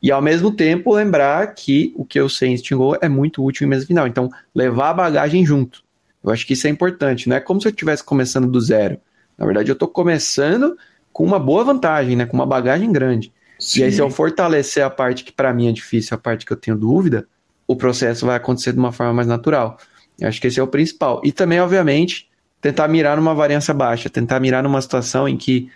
[0.05, 3.65] E ao mesmo tempo lembrar que o que eu sei em Stingol é muito útil
[3.65, 4.07] em mesa final.
[4.07, 5.83] Então, levar a bagagem junto.
[6.23, 7.27] Eu acho que isso é importante.
[7.27, 8.99] Não é como se eu estivesse começando do zero.
[9.39, 10.77] Na verdade, eu estou começando
[11.11, 12.27] com uma boa vantagem, né?
[12.27, 13.33] com uma bagagem grande.
[13.75, 16.53] E aí, se eu fortalecer a parte que para mim é difícil, a parte que
[16.53, 17.27] eu tenho dúvida,
[17.67, 19.79] o processo vai acontecer de uma forma mais natural.
[20.21, 21.23] Eu acho que esse é o principal.
[21.25, 22.29] E também, obviamente,
[22.61, 25.71] tentar mirar numa variância baixa, tentar mirar numa situação em que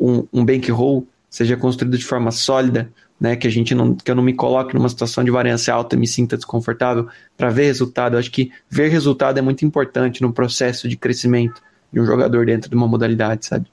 [0.00, 2.90] um, um bankroll seja construído de forma sólida,
[3.20, 5.96] né, que a gente não, que eu não me coloque numa situação de variância alta
[5.96, 8.14] e me sinta desconfortável para ver resultado.
[8.14, 11.62] Eu acho que ver resultado é muito importante no processo de crescimento
[11.92, 13.66] de um jogador dentro de uma modalidade, sabe?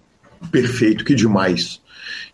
[0.52, 1.82] Perfeito, que demais.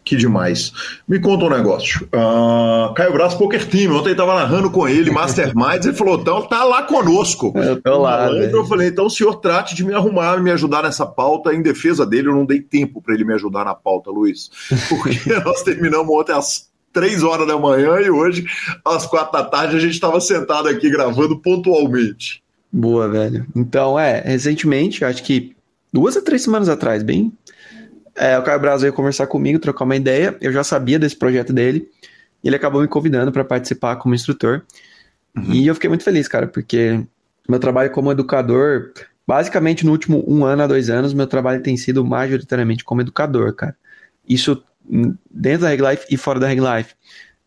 [0.04, 0.74] Que demais.
[1.08, 2.08] Me conta um negócio.
[2.08, 6.64] Uh, Caio Braz Poker Team, ontem estava narrando com ele, Masterminds, ele falou: então tá
[6.64, 7.54] lá conosco.
[7.56, 8.56] Eu tô lá, velho.
[8.56, 11.54] eu falei, então o senhor trate de me arrumar, me ajudar nessa pauta.
[11.54, 14.50] Em defesa dele, eu não dei tempo para ele me ajudar na pauta, Luiz.
[14.90, 15.12] Porque
[15.46, 18.46] nós terminamos ontem às três horas da manhã e hoje,
[18.84, 22.44] às quatro da tarde, a gente estava sentado aqui gravando pontualmente.
[22.72, 23.46] Boa, velho.
[23.56, 25.56] Então, é, recentemente, acho que
[25.92, 27.34] duas a três semanas atrás, bem.
[28.16, 30.36] É, o Caio Braz veio conversar comigo, trocar uma ideia.
[30.42, 31.90] Eu já sabia desse projeto dele.
[32.44, 34.62] E ele acabou me convidando para participar como instrutor.
[35.36, 35.54] Uhum.
[35.54, 37.02] E eu fiquei muito feliz, cara, porque
[37.48, 38.92] meu trabalho como educador,
[39.28, 43.54] basicamente no último um ano a dois anos, meu trabalho tem sido majoritariamente como educador,
[43.54, 43.76] cara.
[44.28, 44.62] Isso
[45.30, 46.96] dentro da Reg Life e fora da Reg Life.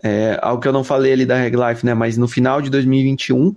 [0.03, 1.95] É, algo que eu não falei ali da Reg Life, né?
[1.95, 3.55] Mas no final de 2021,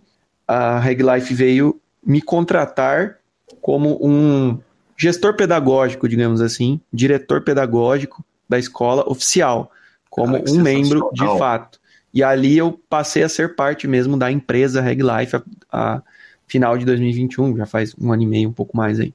[0.48, 3.18] a Reg Life veio me contratar
[3.62, 4.60] como um
[4.98, 9.72] gestor pedagógico, digamos assim, diretor pedagógico da escola oficial,
[10.10, 11.80] como Cara, um membro de fato.
[12.14, 16.04] E ali eu passei a ser parte mesmo da empresa Reg Life a, a,
[16.48, 19.14] final de 2021, já faz um ano e meio, um pouco mais aí.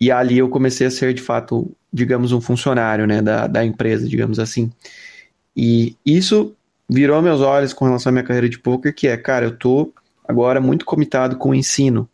[0.00, 4.08] E ali eu comecei a ser de fato, digamos, um funcionário né, da, da empresa,
[4.08, 4.70] digamos assim.
[5.56, 6.54] E isso
[6.88, 9.92] virou meus olhos com relação à minha carreira de poker, que é, cara, eu tô
[10.26, 12.08] agora muito comitado com o ensino.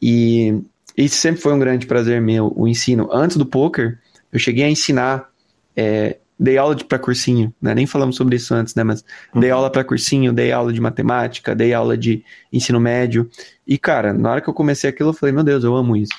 [0.00, 0.62] E
[0.96, 3.08] isso sempre foi um grande prazer meu, o ensino.
[3.12, 3.98] Antes do poker,
[4.32, 5.28] eu cheguei a ensinar,
[5.76, 7.74] é, dei aula para cursinho, né?
[7.74, 8.82] nem falamos sobre isso antes, né?
[8.82, 9.40] Mas uhum.
[9.40, 13.28] dei aula para cursinho, dei aula de matemática, dei aula de ensino médio.
[13.66, 16.14] E, cara, na hora que eu comecei aquilo, eu falei, meu Deus, eu amo isso.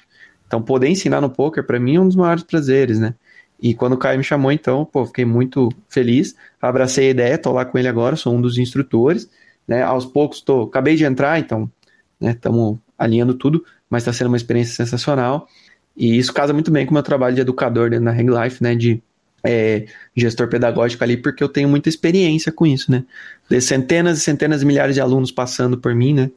[0.47, 3.15] Então, poder ensinar no poker, para mim, é um dos maiores prazeres, né?
[3.61, 6.35] E quando o Caio me chamou, então, pô, fiquei muito feliz.
[6.61, 9.29] Abracei a ideia, tô lá com ele agora, sou um dos instrutores,
[9.67, 9.81] né?
[9.81, 11.71] Aos poucos tô, acabei de entrar, então,
[12.19, 15.47] né, estamos alinhando tudo, mas está sendo uma experiência sensacional.
[15.95, 18.61] E isso casa muito bem com o meu trabalho de educador dentro da Reg Life,
[18.61, 18.75] né?
[18.75, 19.01] De
[19.45, 19.85] é,
[20.15, 23.05] gestor pedagógico ali, porque eu tenho muita experiência com isso, né?
[23.49, 26.31] De centenas e centenas de milhares de alunos passando por mim, né?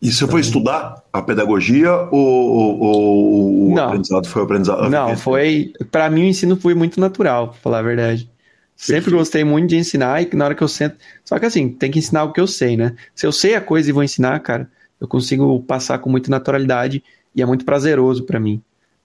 [0.00, 3.84] E você foi estudar a pedagogia ou, ou o Não.
[3.86, 4.90] aprendizado foi o aprendizado?
[4.90, 5.72] Não, foi.
[5.90, 8.30] Para mim, o ensino foi muito natural, pra falar a verdade.
[8.76, 9.18] Sempre Perfeito.
[9.18, 10.96] gostei muito de ensinar e na hora que eu sento.
[11.24, 12.94] Só que assim, tem que ensinar o que eu sei, né?
[13.14, 14.68] Se eu sei a coisa e vou ensinar, cara,
[15.00, 17.02] eu consigo passar com muita naturalidade
[17.34, 18.60] e é muito prazeroso pra mim.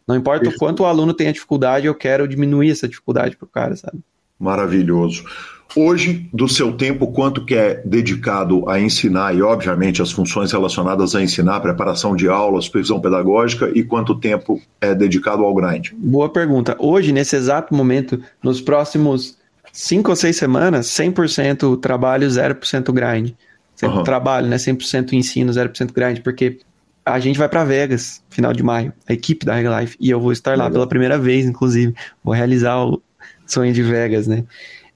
[0.07, 0.59] Não importa o Perfeito.
[0.59, 3.99] quanto o aluno tenha dificuldade, eu quero diminuir essa dificuldade pro cara, sabe?
[4.39, 5.23] Maravilhoso.
[5.75, 11.13] Hoje, do seu tempo, quanto que é dedicado a ensinar e, obviamente, as funções relacionadas
[11.13, 15.91] a ensinar, preparação de aula, supervisão pedagógica e quanto tempo é dedicado ao grind?
[15.93, 16.75] Boa pergunta.
[16.79, 19.37] Hoje, nesse exato momento, nos próximos
[19.71, 23.33] cinco ou seis semanas, 100% trabalho, 0% grind.
[23.75, 24.03] Sempre Aham.
[24.03, 24.57] trabalho, né?
[24.57, 26.59] 100% ensino, 0% grind, porque
[27.05, 30.19] a gente vai para Vegas, final de maio, a equipe da Reg Life, e eu
[30.19, 30.71] vou estar lá Legal.
[30.71, 31.93] pela primeira vez, inclusive.
[32.23, 33.01] Vou realizar o
[33.53, 34.43] sonho de Vegas, né?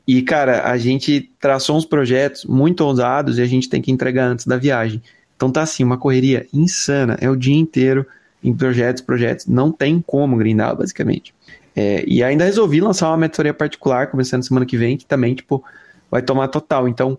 [0.08, 4.26] E, cara, a gente traçou uns projetos muito ousados e a gente tem que entregar
[4.26, 5.02] antes da viagem.
[5.36, 7.18] Então tá assim, uma correria insana.
[7.22, 8.06] É o dia inteiro
[8.44, 9.46] em projetos, projetos.
[9.46, 11.34] Não tem como grindar, basicamente.
[11.76, 15.64] É, e ainda resolvi lançar uma mentoria particular, começando semana que vem, que também, tipo,
[16.12, 16.88] vai tomar total.
[16.88, 17.18] Então,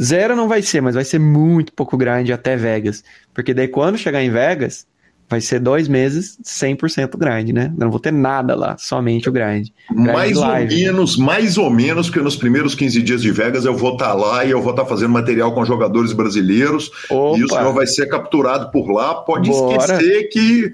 [0.00, 3.02] zero não vai ser, mas vai ser muito pouco grind até Vegas.
[3.34, 4.86] Porque daí quando chegar em Vegas,
[5.30, 7.72] vai ser dois meses 100% grind, né?
[7.78, 9.68] Eu não vou ter nada lá, somente o grind.
[9.90, 10.74] Grind Mais ou live.
[10.74, 14.44] menos, mais ou menos, porque nos primeiros 15 dias de Vegas eu vou estar lá
[14.44, 18.06] e eu vou estar fazendo material com jogadores brasileiros e o senhor Opa, vai ser
[18.08, 19.14] capturado por lá.
[19.22, 19.76] Pode Bora.
[19.84, 20.72] esquecer que.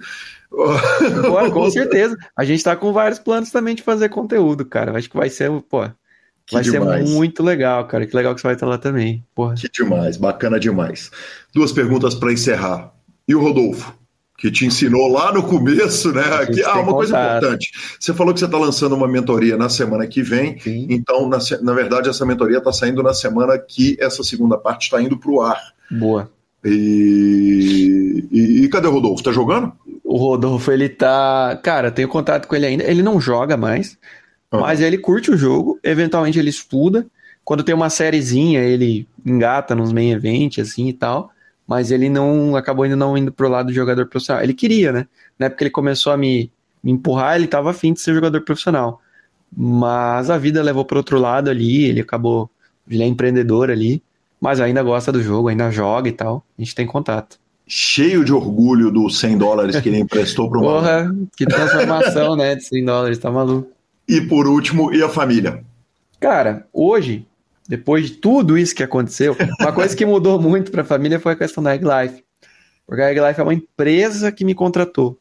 [1.28, 2.16] bora, com certeza.
[2.36, 4.96] A gente tá com vários planos também de fazer conteúdo, cara.
[4.96, 5.84] Acho que vai ser, pô,
[6.46, 7.08] Que vai demais.
[7.08, 8.06] ser muito legal, cara.
[8.06, 9.22] Que legal que você vai estar lá também.
[9.34, 9.54] Porra.
[9.54, 11.10] Que demais, bacana demais.
[11.54, 12.92] Duas perguntas para encerrar.
[13.28, 13.92] E o Rodolfo,
[14.38, 16.22] que te ensinou lá no começo, né?
[16.46, 17.36] Que, ah, uma coisa contato.
[17.38, 17.72] importante.
[17.98, 20.58] Você falou que você está lançando uma mentoria na semana que vem.
[20.60, 20.86] Sim.
[20.90, 25.00] Então, na, na verdade, essa mentoria está saindo na semana que essa segunda parte está
[25.00, 25.60] indo para o ar.
[25.90, 26.30] Boa.
[26.64, 29.22] E, e, e cadê o Rodolfo?
[29.22, 29.72] Tá jogando?
[30.04, 31.58] O Rodolfo, ele tá.
[31.62, 32.84] Cara, tenho contato com ele ainda.
[32.84, 33.98] Ele não joga mais,
[34.50, 34.58] Ah.
[34.58, 35.78] mas ele curte o jogo.
[35.82, 37.06] Eventualmente ele estuda.
[37.44, 41.30] Quando tem uma sériezinha, ele engata nos main event, assim e tal.
[41.66, 44.42] Mas ele não acabou ainda não indo pro lado do jogador profissional.
[44.42, 45.06] Ele queria, né?
[45.38, 46.50] Na época que ele começou a me,
[46.82, 49.00] me empurrar, ele tava afim de ser jogador profissional.
[49.54, 52.48] Mas a vida levou pro outro lado ali, ele acabou.
[52.88, 54.00] Ele é empreendedor ali,
[54.40, 56.44] mas ainda gosta do jogo, ainda joga e tal.
[56.56, 57.38] A gente tem contato.
[57.66, 62.54] Cheio de orgulho dos 100 dólares que ele emprestou para o Porra, que transformação, né?
[62.54, 63.68] De 100 dólares, tá maluco.
[64.08, 65.64] E por último, e a família?
[66.20, 67.26] Cara, hoje,
[67.68, 71.36] depois de tudo isso que aconteceu, uma coisa que mudou muito pra família foi a
[71.36, 72.24] questão da Egg Life.
[72.86, 75.18] Porque a Egg Life é uma empresa que me contratou.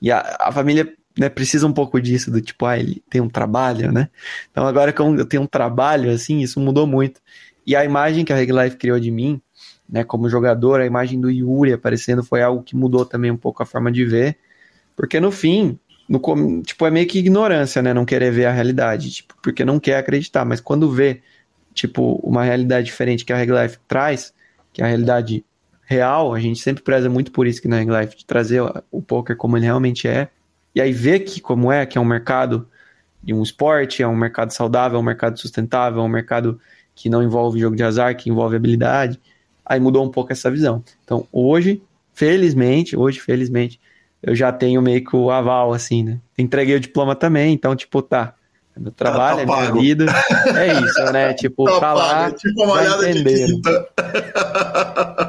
[0.00, 3.28] E a, a família né, precisa um pouco disso, do tipo, ah, ele tem um
[3.28, 4.08] trabalho, né?
[4.50, 7.20] Então agora que eu tenho um trabalho, assim, isso mudou muito.
[7.66, 9.40] E a imagem que a Egg Life criou de mim,
[9.88, 13.62] né, como jogador, a imagem do Yuri aparecendo foi algo que mudou também um pouco
[13.62, 14.38] a forma de ver.
[14.96, 15.78] Porque no fim,
[16.08, 16.20] no,
[16.62, 17.94] tipo, é meio que ignorância, né?
[17.94, 20.44] Não querer ver a realidade, tipo, porque não quer acreditar.
[20.44, 21.22] Mas quando vê,
[21.74, 24.32] tipo, uma realidade diferente que a Reg Life traz,
[24.72, 25.44] que é a realidade
[25.84, 29.02] real, a gente sempre preza muito por isso que na Reg Life, de trazer o-
[29.02, 30.28] poker como ele realmente é.
[30.74, 32.68] E aí ver que como é, que é um mercado
[33.22, 36.60] de um esporte, é um mercado saudável, é um mercado sustentável, é um mercado
[36.94, 39.20] que não envolve jogo de azar, que envolve habilidade.
[39.64, 40.82] Aí mudou um pouco essa visão.
[41.04, 41.82] Então, hoje,
[42.14, 43.80] felizmente, hoje, felizmente,
[44.22, 46.20] eu já tenho meio que o aval, assim, né?
[46.36, 48.34] Entreguei o diploma também, então, tipo, tá.
[48.74, 50.06] É meu trabalho, tá é minha vida.
[50.56, 51.34] É isso, né?
[51.34, 52.08] Tipo, tá, lá.
[52.24, 53.46] paga, tipo uma olhada de entenderam.
[53.54, 53.88] quinta.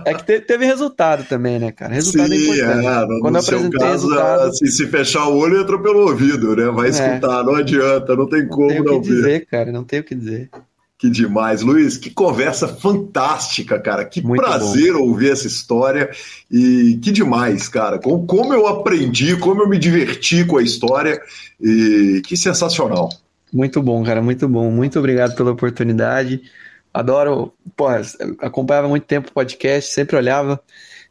[0.06, 1.94] É que te- teve resultado também, né, cara?
[1.94, 2.86] Resultado é importante.
[2.88, 5.78] é, no, Quando no eu seu apresentei caso, resultado- assim, se fechar o olho, entra
[5.78, 6.66] pelo ouvido, né?
[6.72, 6.90] Vai É.
[6.90, 9.16] escutar, não adianta, não tem Não como tenho o não que ver.
[9.16, 9.72] dizer, cara.
[9.72, 10.50] Não tenho o que dizer.
[10.98, 11.98] Que demais, Luiz.
[11.98, 14.06] Que conversa fantástica, cara.
[14.06, 16.10] Que Muito prazer ouvir essa história.
[16.50, 18.00] E que demais, cara.
[18.00, 21.20] Com- Como eu aprendi, como eu me diverti com a história.
[21.60, 23.10] E que sensacional.
[23.54, 24.72] Muito bom, cara, muito bom.
[24.72, 26.42] Muito obrigado pela oportunidade.
[26.92, 27.88] Adoro, pô,
[28.40, 30.60] acompanhava muito tempo o podcast, sempre olhava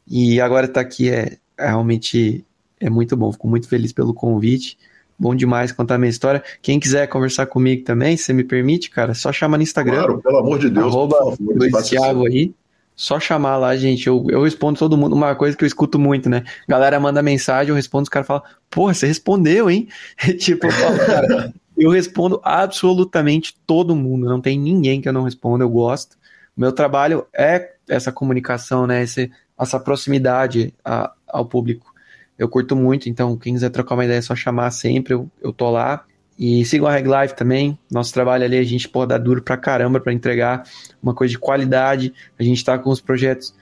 [0.07, 2.45] e agora estar aqui é, é realmente
[2.81, 3.33] é muito bom.
[3.33, 4.77] Fico muito feliz pelo convite.
[5.19, 6.43] Bom demais contar minha história.
[6.61, 9.95] Quem quiser conversar comigo também, se você me permite, cara, só chamar no Instagram.
[9.95, 10.87] Claro, pelo amor de Deus.
[10.87, 12.53] arroba por favor, Luiz Thiago aí.
[12.97, 14.07] Só chamar lá, gente.
[14.07, 15.15] Eu, eu respondo todo mundo.
[15.15, 16.43] Uma coisa que eu escuto muito, né?
[16.69, 19.89] Galera manda mensagem, eu respondo, os caras falam, porra, você respondeu, hein?
[20.39, 24.27] tipo, eu falo, cara, eu respondo absolutamente todo mundo.
[24.27, 26.17] Não tem ninguém que eu não responda, eu gosto.
[26.57, 29.03] O meu trabalho é essa comunicação, né?
[29.03, 31.93] Esse, essa proximidade a- ao público.
[32.39, 35.53] Eu curto muito, então quem quiser trocar uma ideia é só chamar sempre, eu, eu
[35.53, 36.05] tô lá.
[36.39, 37.79] E sigam a Reg Life também.
[37.91, 40.65] Nosso trabalho ali, a gente pode dar duro pra caramba para entregar
[41.03, 42.13] uma coisa de qualidade.
[42.39, 43.55] A gente tá com os projetos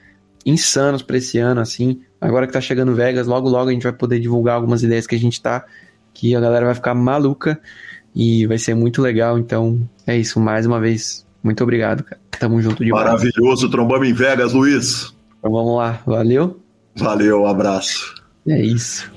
[0.45, 2.01] insanos para esse ano, assim.
[2.19, 5.15] Agora que tá chegando Vegas, logo logo a gente vai poder divulgar algumas ideias que
[5.15, 5.65] a gente tá,
[6.13, 7.59] que a galera vai ficar maluca
[8.15, 9.37] e vai ser muito legal.
[9.37, 10.39] Então, é isso.
[10.39, 12.21] Mais uma vez, muito obrigado, cara.
[12.39, 13.05] Tamo junto demais.
[13.05, 15.13] Maravilhoso, trombamos em Vegas, Luiz.
[15.39, 16.01] Então vamos lá.
[16.05, 16.59] Valeu.
[16.95, 18.15] Valeu, um abraço.
[18.47, 19.11] É isso.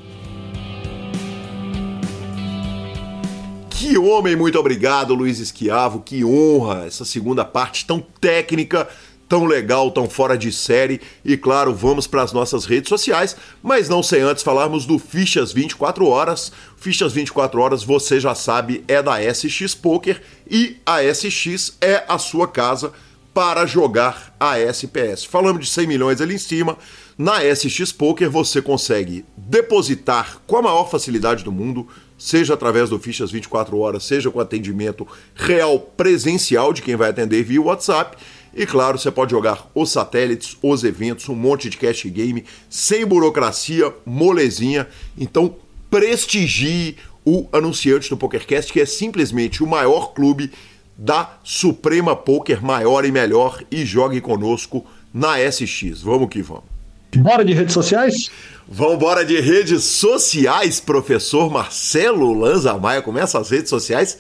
[3.71, 6.01] Que homem, muito obrigado, Luiz Esquiavo.
[6.01, 8.89] Que honra essa segunda parte tão técnica,
[9.35, 11.01] tão legal, tão fora de série.
[11.25, 15.53] E claro, vamos para as nossas redes sociais, mas não sem antes falarmos do Fichas
[15.53, 16.53] 24 Horas.
[16.77, 22.17] Fichas 24 Horas, você já sabe, é da SX Poker e a SX é a
[22.17, 22.93] sua casa
[23.35, 25.25] para jogar a SPS.
[25.25, 26.79] Falamos de 100 milhões ali em cima.
[27.19, 33.01] Na SX Poker você consegue depositar com a maior facilidade do mundo, seja através do
[33.01, 35.05] Fichas 24 horas, seja com atendimento
[35.35, 38.17] real presencial de quem vai atender via WhatsApp.
[38.55, 43.05] E claro, você pode jogar os satélites, os eventos, um monte de cash game, sem
[43.05, 44.87] burocracia, molezinha.
[45.19, 45.57] Então
[45.91, 50.53] prestigie o anunciante do PokerCast, que é simplesmente o maior clube
[50.97, 56.03] da Suprema Poker, maior e melhor, e jogue conosco na SX.
[56.03, 56.75] Vamos que vamos.
[57.17, 58.31] Bora de redes sociais?
[58.69, 63.03] Vambora de redes sociais, professor Marcelo Lanza Maia.
[63.03, 64.19] Começa as redes sociais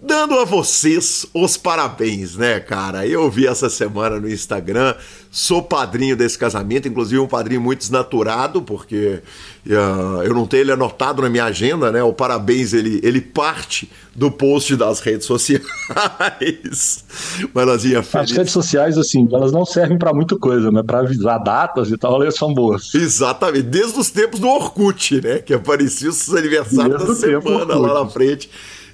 [0.00, 3.06] dando a vocês os parabéns, né, cara?
[3.06, 4.94] Eu vi essa semana no Instagram,
[5.30, 9.20] sou padrinho desse casamento, inclusive um padrinho muito desnaturado, porque
[9.66, 12.02] uh, eu não tenho ele anotado na minha agenda, né?
[12.02, 15.64] O parabéns ele, ele parte do post das redes sociais.
[17.52, 18.30] Manazinha feliz.
[18.30, 20.82] As redes sociais, assim, elas não servem para muita coisa, né?
[20.82, 22.94] Para avisar datas e tal, elas são boas.
[22.94, 25.38] Exatamente, desde os tempos do Orkut, né?
[25.38, 28.48] Que aparecia os aniversários da semana lá na frente.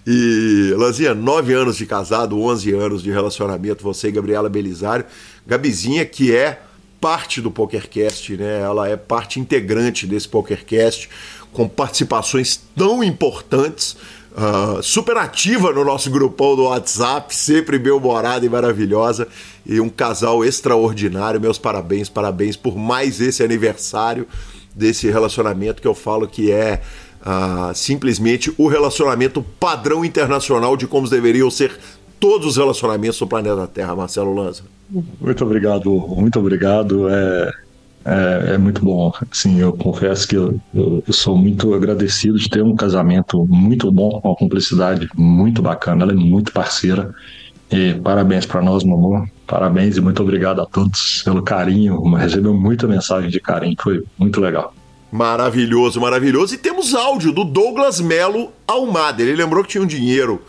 [0.07, 5.07] E, Lanzinha, nove anos de casado, 11 anos de relacionamento, você e Gabriela Belisário.
[5.47, 6.61] Gabizinha, que é
[7.01, 8.61] parte do PokerCast, né?
[8.61, 11.09] Ela é parte integrante desse PokerCast,
[11.53, 13.97] com participações tão importantes.
[14.33, 19.29] Uh, super ativa no nosso grupão do WhatsApp, sempre bem-humorada e maravilhosa,
[19.65, 21.41] e um casal extraordinário.
[21.41, 24.27] Meus parabéns, parabéns por mais esse aniversário
[24.75, 26.83] desse relacionamento que eu falo que é
[27.25, 31.73] ah, simplesmente o relacionamento padrão internacional de como deveriam ser
[32.21, 34.63] todos os relacionamentos do planeta Terra, Marcelo Lanza.
[35.21, 37.09] Muito obrigado, muito obrigado.
[37.09, 37.53] É,
[38.05, 39.11] é, é muito bom.
[39.33, 44.21] Sim, eu confesso que eu, eu, sou muito agradecido de ter um casamento muito bom,
[44.23, 46.05] uma cumplicidade muito bacana.
[46.05, 47.15] Ela é muito parceira.
[47.71, 49.27] E parabéns para nós, meu amor.
[49.47, 52.01] Parabéns e muito obrigado a todos pelo carinho.
[52.15, 54.75] Recebeu muita mensagem de carinho, foi muito legal.
[55.15, 56.57] Maravilhoso, maravilhoso.
[56.57, 59.23] E temos áudio do Douglas Melo Almada.
[59.23, 60.43] Ele lembrou que tinha um dinheiro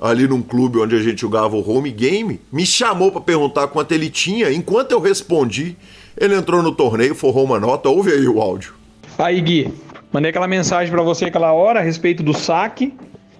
[0.00, 2.40] ali num clube onde a gente jogava o home game.
[2.52, 4.52] Me chamou para perguntar quanto ele tinha.
[4.52, 5.76] Enquanto eu respondi,
[6.16, 7.88] ele entrou no torneio, forrou uma nota.
[7.88, 8.74] Ouve aí o áudio.
[9.18, 9.74] Aí, Gui.
[10.12, 12.94] Mandei aquela mensagem para você aquela hora a respeito do saque.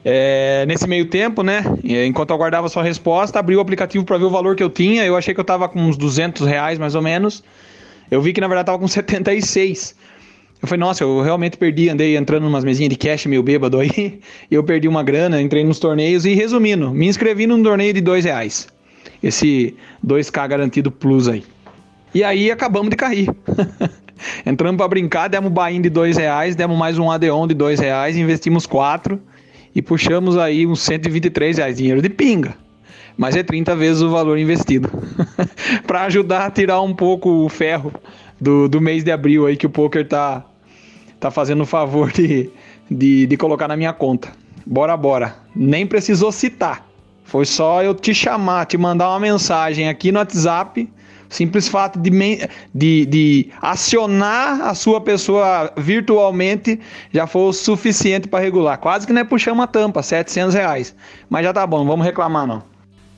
[0.05, 1.63] É, nesse meio tempo, né?
[1.85, 5.05] Enquanto eu aguardava sua resposta, abri o aplicativo para ver o valor que eu tinha.
[5.05, 7.45] Eu achei que eu tava com uns 200 reais mais ou menos.
[8.11, 9.95] Eu vi que na verdade tava com 76.
[10.63, 14.21] Eu falei, nossa, eu realmente perdi, andei entrando umas mesinhas de cash meio bêbado aí,
[14.49, 18.25] eu perdi uma grana, entrei nos torneios e resumindo, me inscrevi num torneio de dois
[18.25, 18.69] reais.
[19.21, 19.75] Esse
[20.07, 21.43] 2K garantido plus aí.
[22.15, 23.29] E aí acabamos de cair.
[24.47, 28.17] Entramos para brincar, demos bain de dois reais, demos mais um Adeon de dois reais,
[28.17, 29.21] investimos quatro
[29.75, 32.55] e puxamos aí uns 123 reais, dinheiro de pinga.
[33.17, 34.89] Mas é 30 vezes o valor investido.
[35.89, 37.93] para ajudar a tirar um pouco o ferro
[38.41, 40.45] do, do mês de abril aí que o poker tá
[41.23, 42.51] tá fazendo o favor de,
[42.91, 44.33] de, de colocar na minha conta.
[44.67, 45.37] Bora, bora.
[45.55, 46.85] Nem precisou citar.
[47.25, 50.91] Foi só eu te chamar, te mandar uma mensagem aqui no WhatsApp.
[51.29, 52.11] Simples fato de,
[52.75, 56.79] de, de acionar a sua pessoa virtualmente
[57.11, 58.77] já foi o suficiente para regular.
[58.79, 60.95] Quase que não é puxar uma tampa, 700 reais.
[61.31, 62.72] Mas já tá bom, não vamos reclamar não.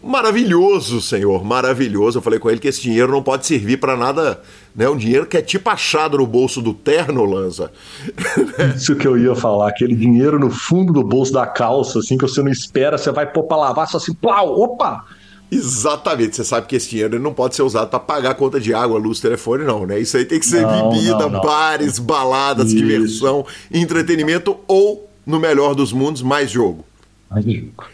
[0.05, 2.19] Maravilhoso, senhor, maravilhoso.
[2.19, 4.41] Eu falei com ele que esse dinheiro não pode servir para nada,
[4.77, 4.87] né?
[4.87, 7.73] Um dinheiro que é tipo achado no bolso do terno, Lanza.
[8.77, 12.29] Isso que eu ia falar, aquele dinheiro no fundo do bolso da calça, assim, que
[12.29, 15.05] você não espera, você vai pôr pra lavar, só assim, plau, opa!
[15.51, 18.75] Exatamente, você sabe que esse dinheiro não pode ser usado para pagar a conta de
[18.75, 19.99] água, luz, telefone, não, né?
[19.99, 21.41] Isso aí tem que ser não, bebida, não, não.
[21.41, 22.77] bares, baladas, Isso.
[22.77, 26.85] diversão, entretenimento ou, no melhor dos mundos, mais jogo.
[27.31, 27.94] Mais jogo.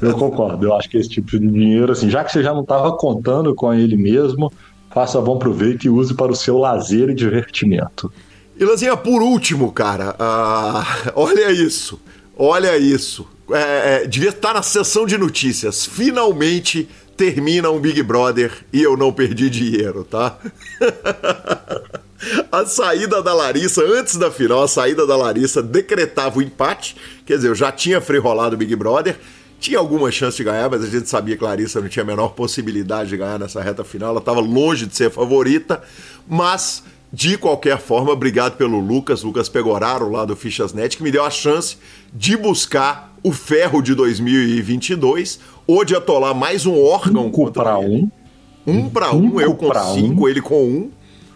[0.00, 0.66] Eu concordo.
[0.66, 3.54] Eu acho que esse tipo de dinheiro, assim, já que você já não estava contando
[3.54, 4.52] com ele mesmo,
[4.90, 8.12] faça bom proveito e use para o seu lazer e divertimento.
[8.58, 10.84] E Lanzinha, por último, cara, ah,
[11.14, 12.00] olha isso,
[12.36, 13.26] olha isso.
[13.50, 15.86] É, é, devia estar na sessão de notícias.
[15.86, 20.38] Finalmente termina um Big Brother e eu não perdi dinheiro, tá?
[22.50, 26.96] a saída da Larissa, antes da final, a saída da Larissa decretava o empate.
[27.26, 29.18] Quer dizer, eu já tinha free-rolado o Big Brother,
[29.60, 32.28] tinha alguma chance de ganhar, mas a gente sabia que Larissa não tinha a menor
[32.28, 34.10] possibilidade de ganhar nessa reta final.
[34.10, 35.82] Ela estava longe de ser favorita,
[36.28, 36.82] mas
[37.12, 41.30] de qualquer forma, obrigado pelo Lucas, Lucas Pegoraro lá do Fichasnet, que me deu a
[41.30, 41.76] chance
[42.12, 48.02] de buscar o ferro de 2022 ou de atolar mais um órgão contra ele.
[48.02, 48.10] um.
[48.66, 50.28] Um para um, Cinco eu com cinco, um.
[50.28, 50.90] ele com um.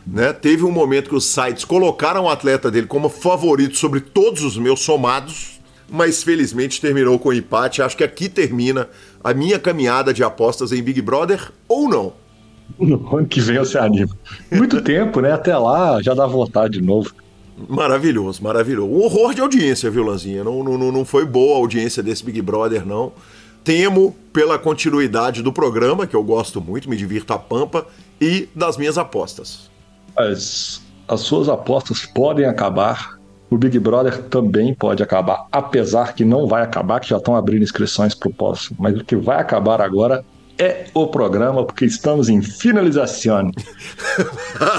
[0.06, 0.32] Né?
[0.34, 4.58] Teve um momento que os sites colocaram o atleta dele como favorito sobre todos os
[4.58, 5.51] meus somados,
[5.93, 7.82] mas felizmente terminou com empate.
[7.82, 8.89] Acho que aqui termina
[9.23, 12.14] a minha caminhada de apostas em Big Brother ou não.
[12.78, 14.16] No ano que vem você anima.
[14.51, 15.32] Muito tempo, né?
[15.32, 17.12] Até lá já dá vontade de novo.
[17.69, 18.90] Maravilhoso, maravilhoso.
[18.90, 20.43] Um horror de audiência, viu, Lanzinha?
[20.43, 23.12] Não, não, não foi boa a audiência desse Big Brother, não.
[23.62, 27.86] Temo pela continuidade do programa, que eu gosto muito, me divirto a pampa,
[28.19, 29.70] e das minhas apostas.
[30.16, 33.20] As, as suas apostas podem acabar.
[33.52, 37.62] O Big Brother também pode acabar, apesar que não vai acabar, que já estão abrindo
[37.62, 38.78] inscrições para o próximo.
[38.80, 40.24] Mas o que vai acabar agora
[40.62, 43.51] é o programa, porque estamos em finalização.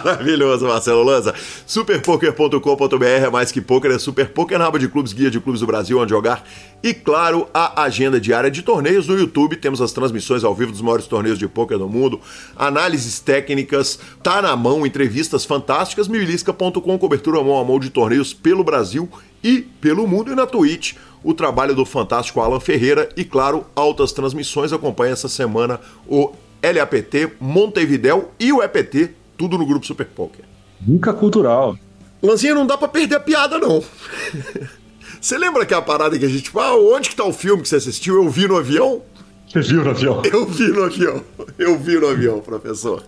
[0.06, 1.36] Maravilhoso, Marcelo Lanza.
[1.66, 5.60] Superpoker.com.br é mais que poker, é Super Poker na aba de clubes, guia de clubes
[5.60, 6.48] do Brasil, onde jogar.
[6.82, 9.58] E claro, a agenda diária de torneios no YouTube.
[9.58, 12.20] Temos as transmissões ao vivo dos maiores torneios de poker do mundo,
[12.56, 16.08] análises técnicas, tá na mão, entrevistas fantásticas.
[16.08, 19.10] Milisca.com, cobertura mão a mão de torneios pelo Brasil
[19.44, 20.96] e pelo mundo e na Twitch.
[21.24, 24.74] O trabalho do fantástico Alan Ferreira e, claro, altas transmissões.
[24.74, 26.32] Acompanha essa semana o
[26.64, 30.46] LAPT, Montevidéu e o EPT, tudo no grupo Super Poker.
[30.80, 31.78] Dica cultural.
[32.22, 33.84] Lanzinha, não dá pra perder a piada, não.
[35.20, 36.52] Você lembra que a parada que a gente.
[36.56, 38.16] Ah, onde que tá o filme que você assistiu?
[38.16, 39.02] Eu vi no avião?
[39.48, 40.22] Você viu no avião?
[40.30, 41.24] Eu vi no avião.
[41.58, 43.04] Eu vi no avião, professor.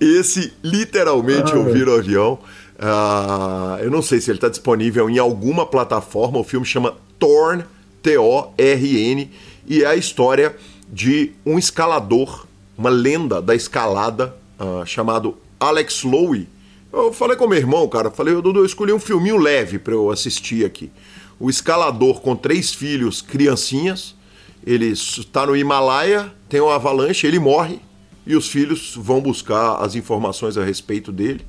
[0.00, 2.38] Esse, literalmente, eu vi no avião.
[2.84, 6.40] Ah, eu não sei se ele está disponível em alguma plataforma.
[6.40, 7.64] O filme chama Torn,
[8.02, 9.30] T-O-R-N,
[9.68, 10.56] e é a história
[10.92, 12.44] de um escalador,
[12.76, 16.48] uma lenda da escalada, ah, chamado Alex Lowe.
[16.92, 20.10] Eu falei com meu irmão, cara, falei, Dudu, eu escolhi um filminho leve para eu
[20.10, 20.90] assistir aqui.
[21.38, 24.16] O escalador com três filhos, criancinhas,
[24.66, 27.78] ele está no Himalaia, tem uma avalanche, ele morre
[28.26, 31.44] e os filhos vão buscar as informações a respeito dele.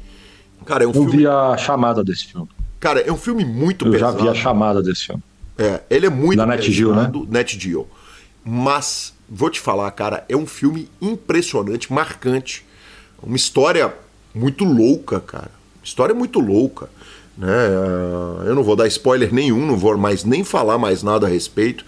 [0.66, 1.18] Cara, é um Eu filme.
[1.18, 2.48] vi a chamada desse filme.
[2.80, 4.24] Cara, é um filme muito Eu já pesado.
[4.24, 5.24] vi a chamada desse filme.
[5.58, 7.12] É, ele é muito Da Net Geo, né?
[7.30, 7.88] Net Geo.
[8.44, 12.66] Mas, vou te falar, cara, é um filme impressionante, marcante.
[13.22, 13.94] Uma história
[14.34, 15.52] muito louca, cara.
[15.84, 16.90] História muito louca.
[17.38, 17.48] Né?
[17.48, 21.30] Ah, Eu não vou dar spoiler nenhum, não vou mais nem falar mais nada a
[21.30, 21.86] respeito.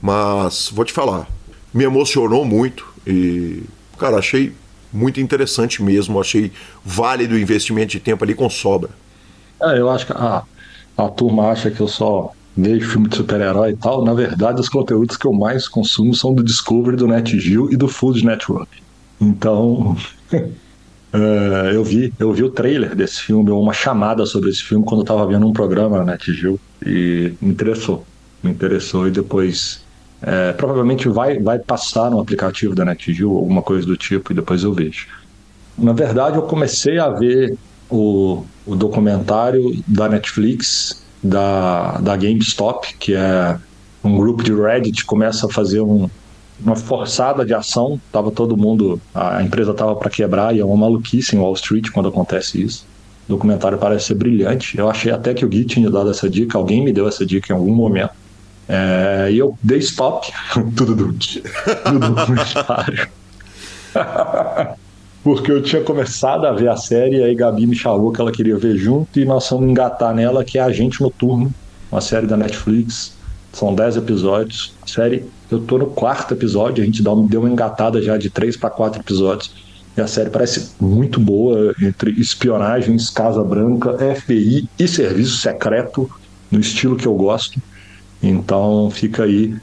[0.00, 1.26] Mas vou te falar,
[1.74, 3.62] me emocionou muito e,
[3.98, 4.52] cara, achei
[4.92, 6.20] muito interessante mesmo.
[6.20, 6.52] Achei
[6.84, 8.90] válido o investimento de tempo ali com sobra.
[9.60, 10.42] É, eu acho que a,
[10.96, 14.04] a turma acha que eu só vejo filme de super-herói e tal.
[14.04, 17.88] Na verdade, os conteúdos que eu mais consumo são do Discovery, do NetGeo e do
[17.88, 18.68] Food Network.
[19.20, 19.96] Então,
[20.32, 25.00] é, eu vi eu vi o trailer desse filme, uma chamada sobre esse filme, quando
[25.00, 28.04] eu estava vendo um programa na NetGeo e me interessou.
[28.42, 29.86] Me interessou e depois.
[30.22, 34.64] É, provavelmente vai, vai passar no aplicativo da NetGeo, alguma coisa do tipo, e depois
[34.64, 35.06] eu vejo.
[35.76, 37.56] Na verdade, eu comecei a ver
[37.88, 43.56] o, o documentário da Netflix, da, da GameStop, que é
[44.02, 46.08] um grupo de Reddit, começa a fazer um,
[46.60, 48.00] uma forçada de ação.
[48.12, 51.90] Tava todo mundo, a empresa tava para quebrar e é uma maluquice em Wall Street
[51.90, 52.86] quando acontece isso.
[53.28, 54.76] O documentário parece ser brilhante.
[54.78, 57.52] Eu achei até que o Gui tinha dado essa dica, alguém me deu essa dica
[57.52, 58.12] em algum momento.
[58.68, 61.12] É, e eu dei stop, tudo do,
[61.98, 63.08] documentário.
[65.24, 68.56] Porque eu tinha começado a ver a série, aí Gabi me chamou que ela queria
[68.56, 71.52] ver junto, e nós vamos engatar nela, que é Agente Noturno,
[71.90, 73.16] uma série da Netflix.
[73.52, 74.74] São 10 episódios.
[74.82, 78.56] A série, eu tô no quarto episódio, a gente deu uma engatada já de 3
[78.56, 79.50] para 4 episódios.
[79.96, 86.08] E a série parece muito boa entre espionagens, Casa Branca, FBI e serviço secreto,
[86.50, 87.60] no estilo que eu gosto.
[88.22, 89.54] Então fica aí.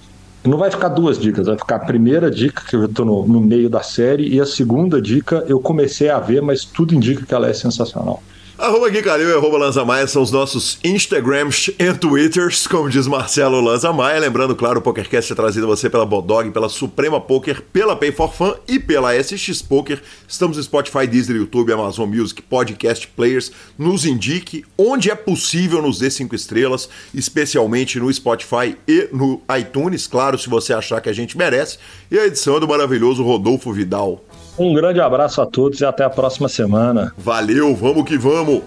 [0.44, 3.28] Não vai ficar duas dicas, vai ficar a primeira dica, que eu já tô no,
[3.28, 7.26] no meio da série, e a segunda dica eu comecei a ver, mas tudo indica
[7.26, 8.22] que ela é sensacional.
[8.58, 13.06] Arroba Gui Calil e arroba Lanza Maia são os nossos Instagrams e Twitters, como diz
[13.06, 14.18] Marcelo Lanza Maia.
[14.18, 18.14] Lembrando, claro, o PokerCast é trazido a você pela Bodog, pela Suprema Poker, pela Pay
[18.14, 20.02] for Fun e pela SX Poker.
[20.26, 23.52] Estamos no Spotify, Deezer, YouTube, Amazon Music, Podcast Players.
[23.78, 30.08] Nos indique onde é possível nos dê cinco estrelas, especialmente no Spotify e no iTunes,
[30.08, 31.78] claro, se você achar que a gente merece.
[32.10, 34.24] E a edição é do maravilhoso Rodolfo Vidal.
[34.58, 37.14] Um grande abraço a todos e até a próxima semana.
[37.18, 38.62] Valeu, vamos que vamos!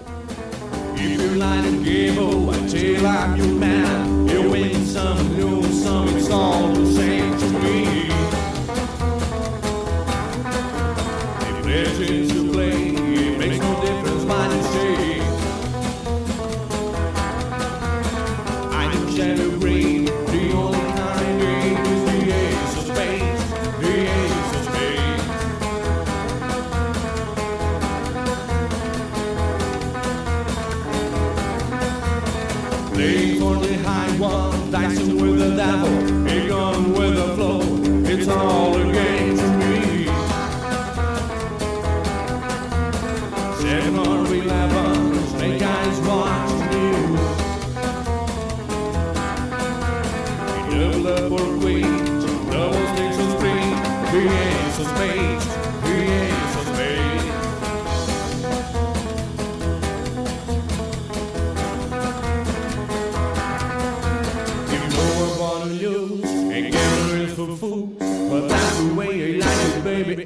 [12.01, 12.28] If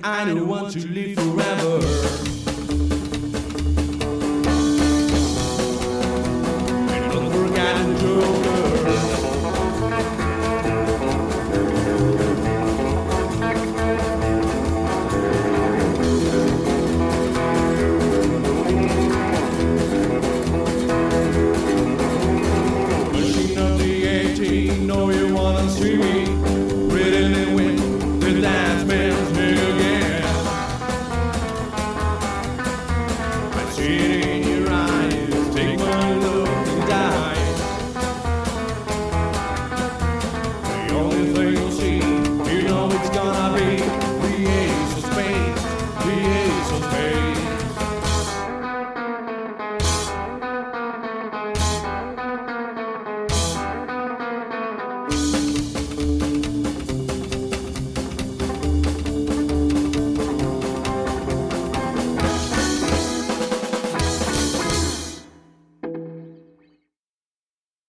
[0.03, 0.80] I don't want to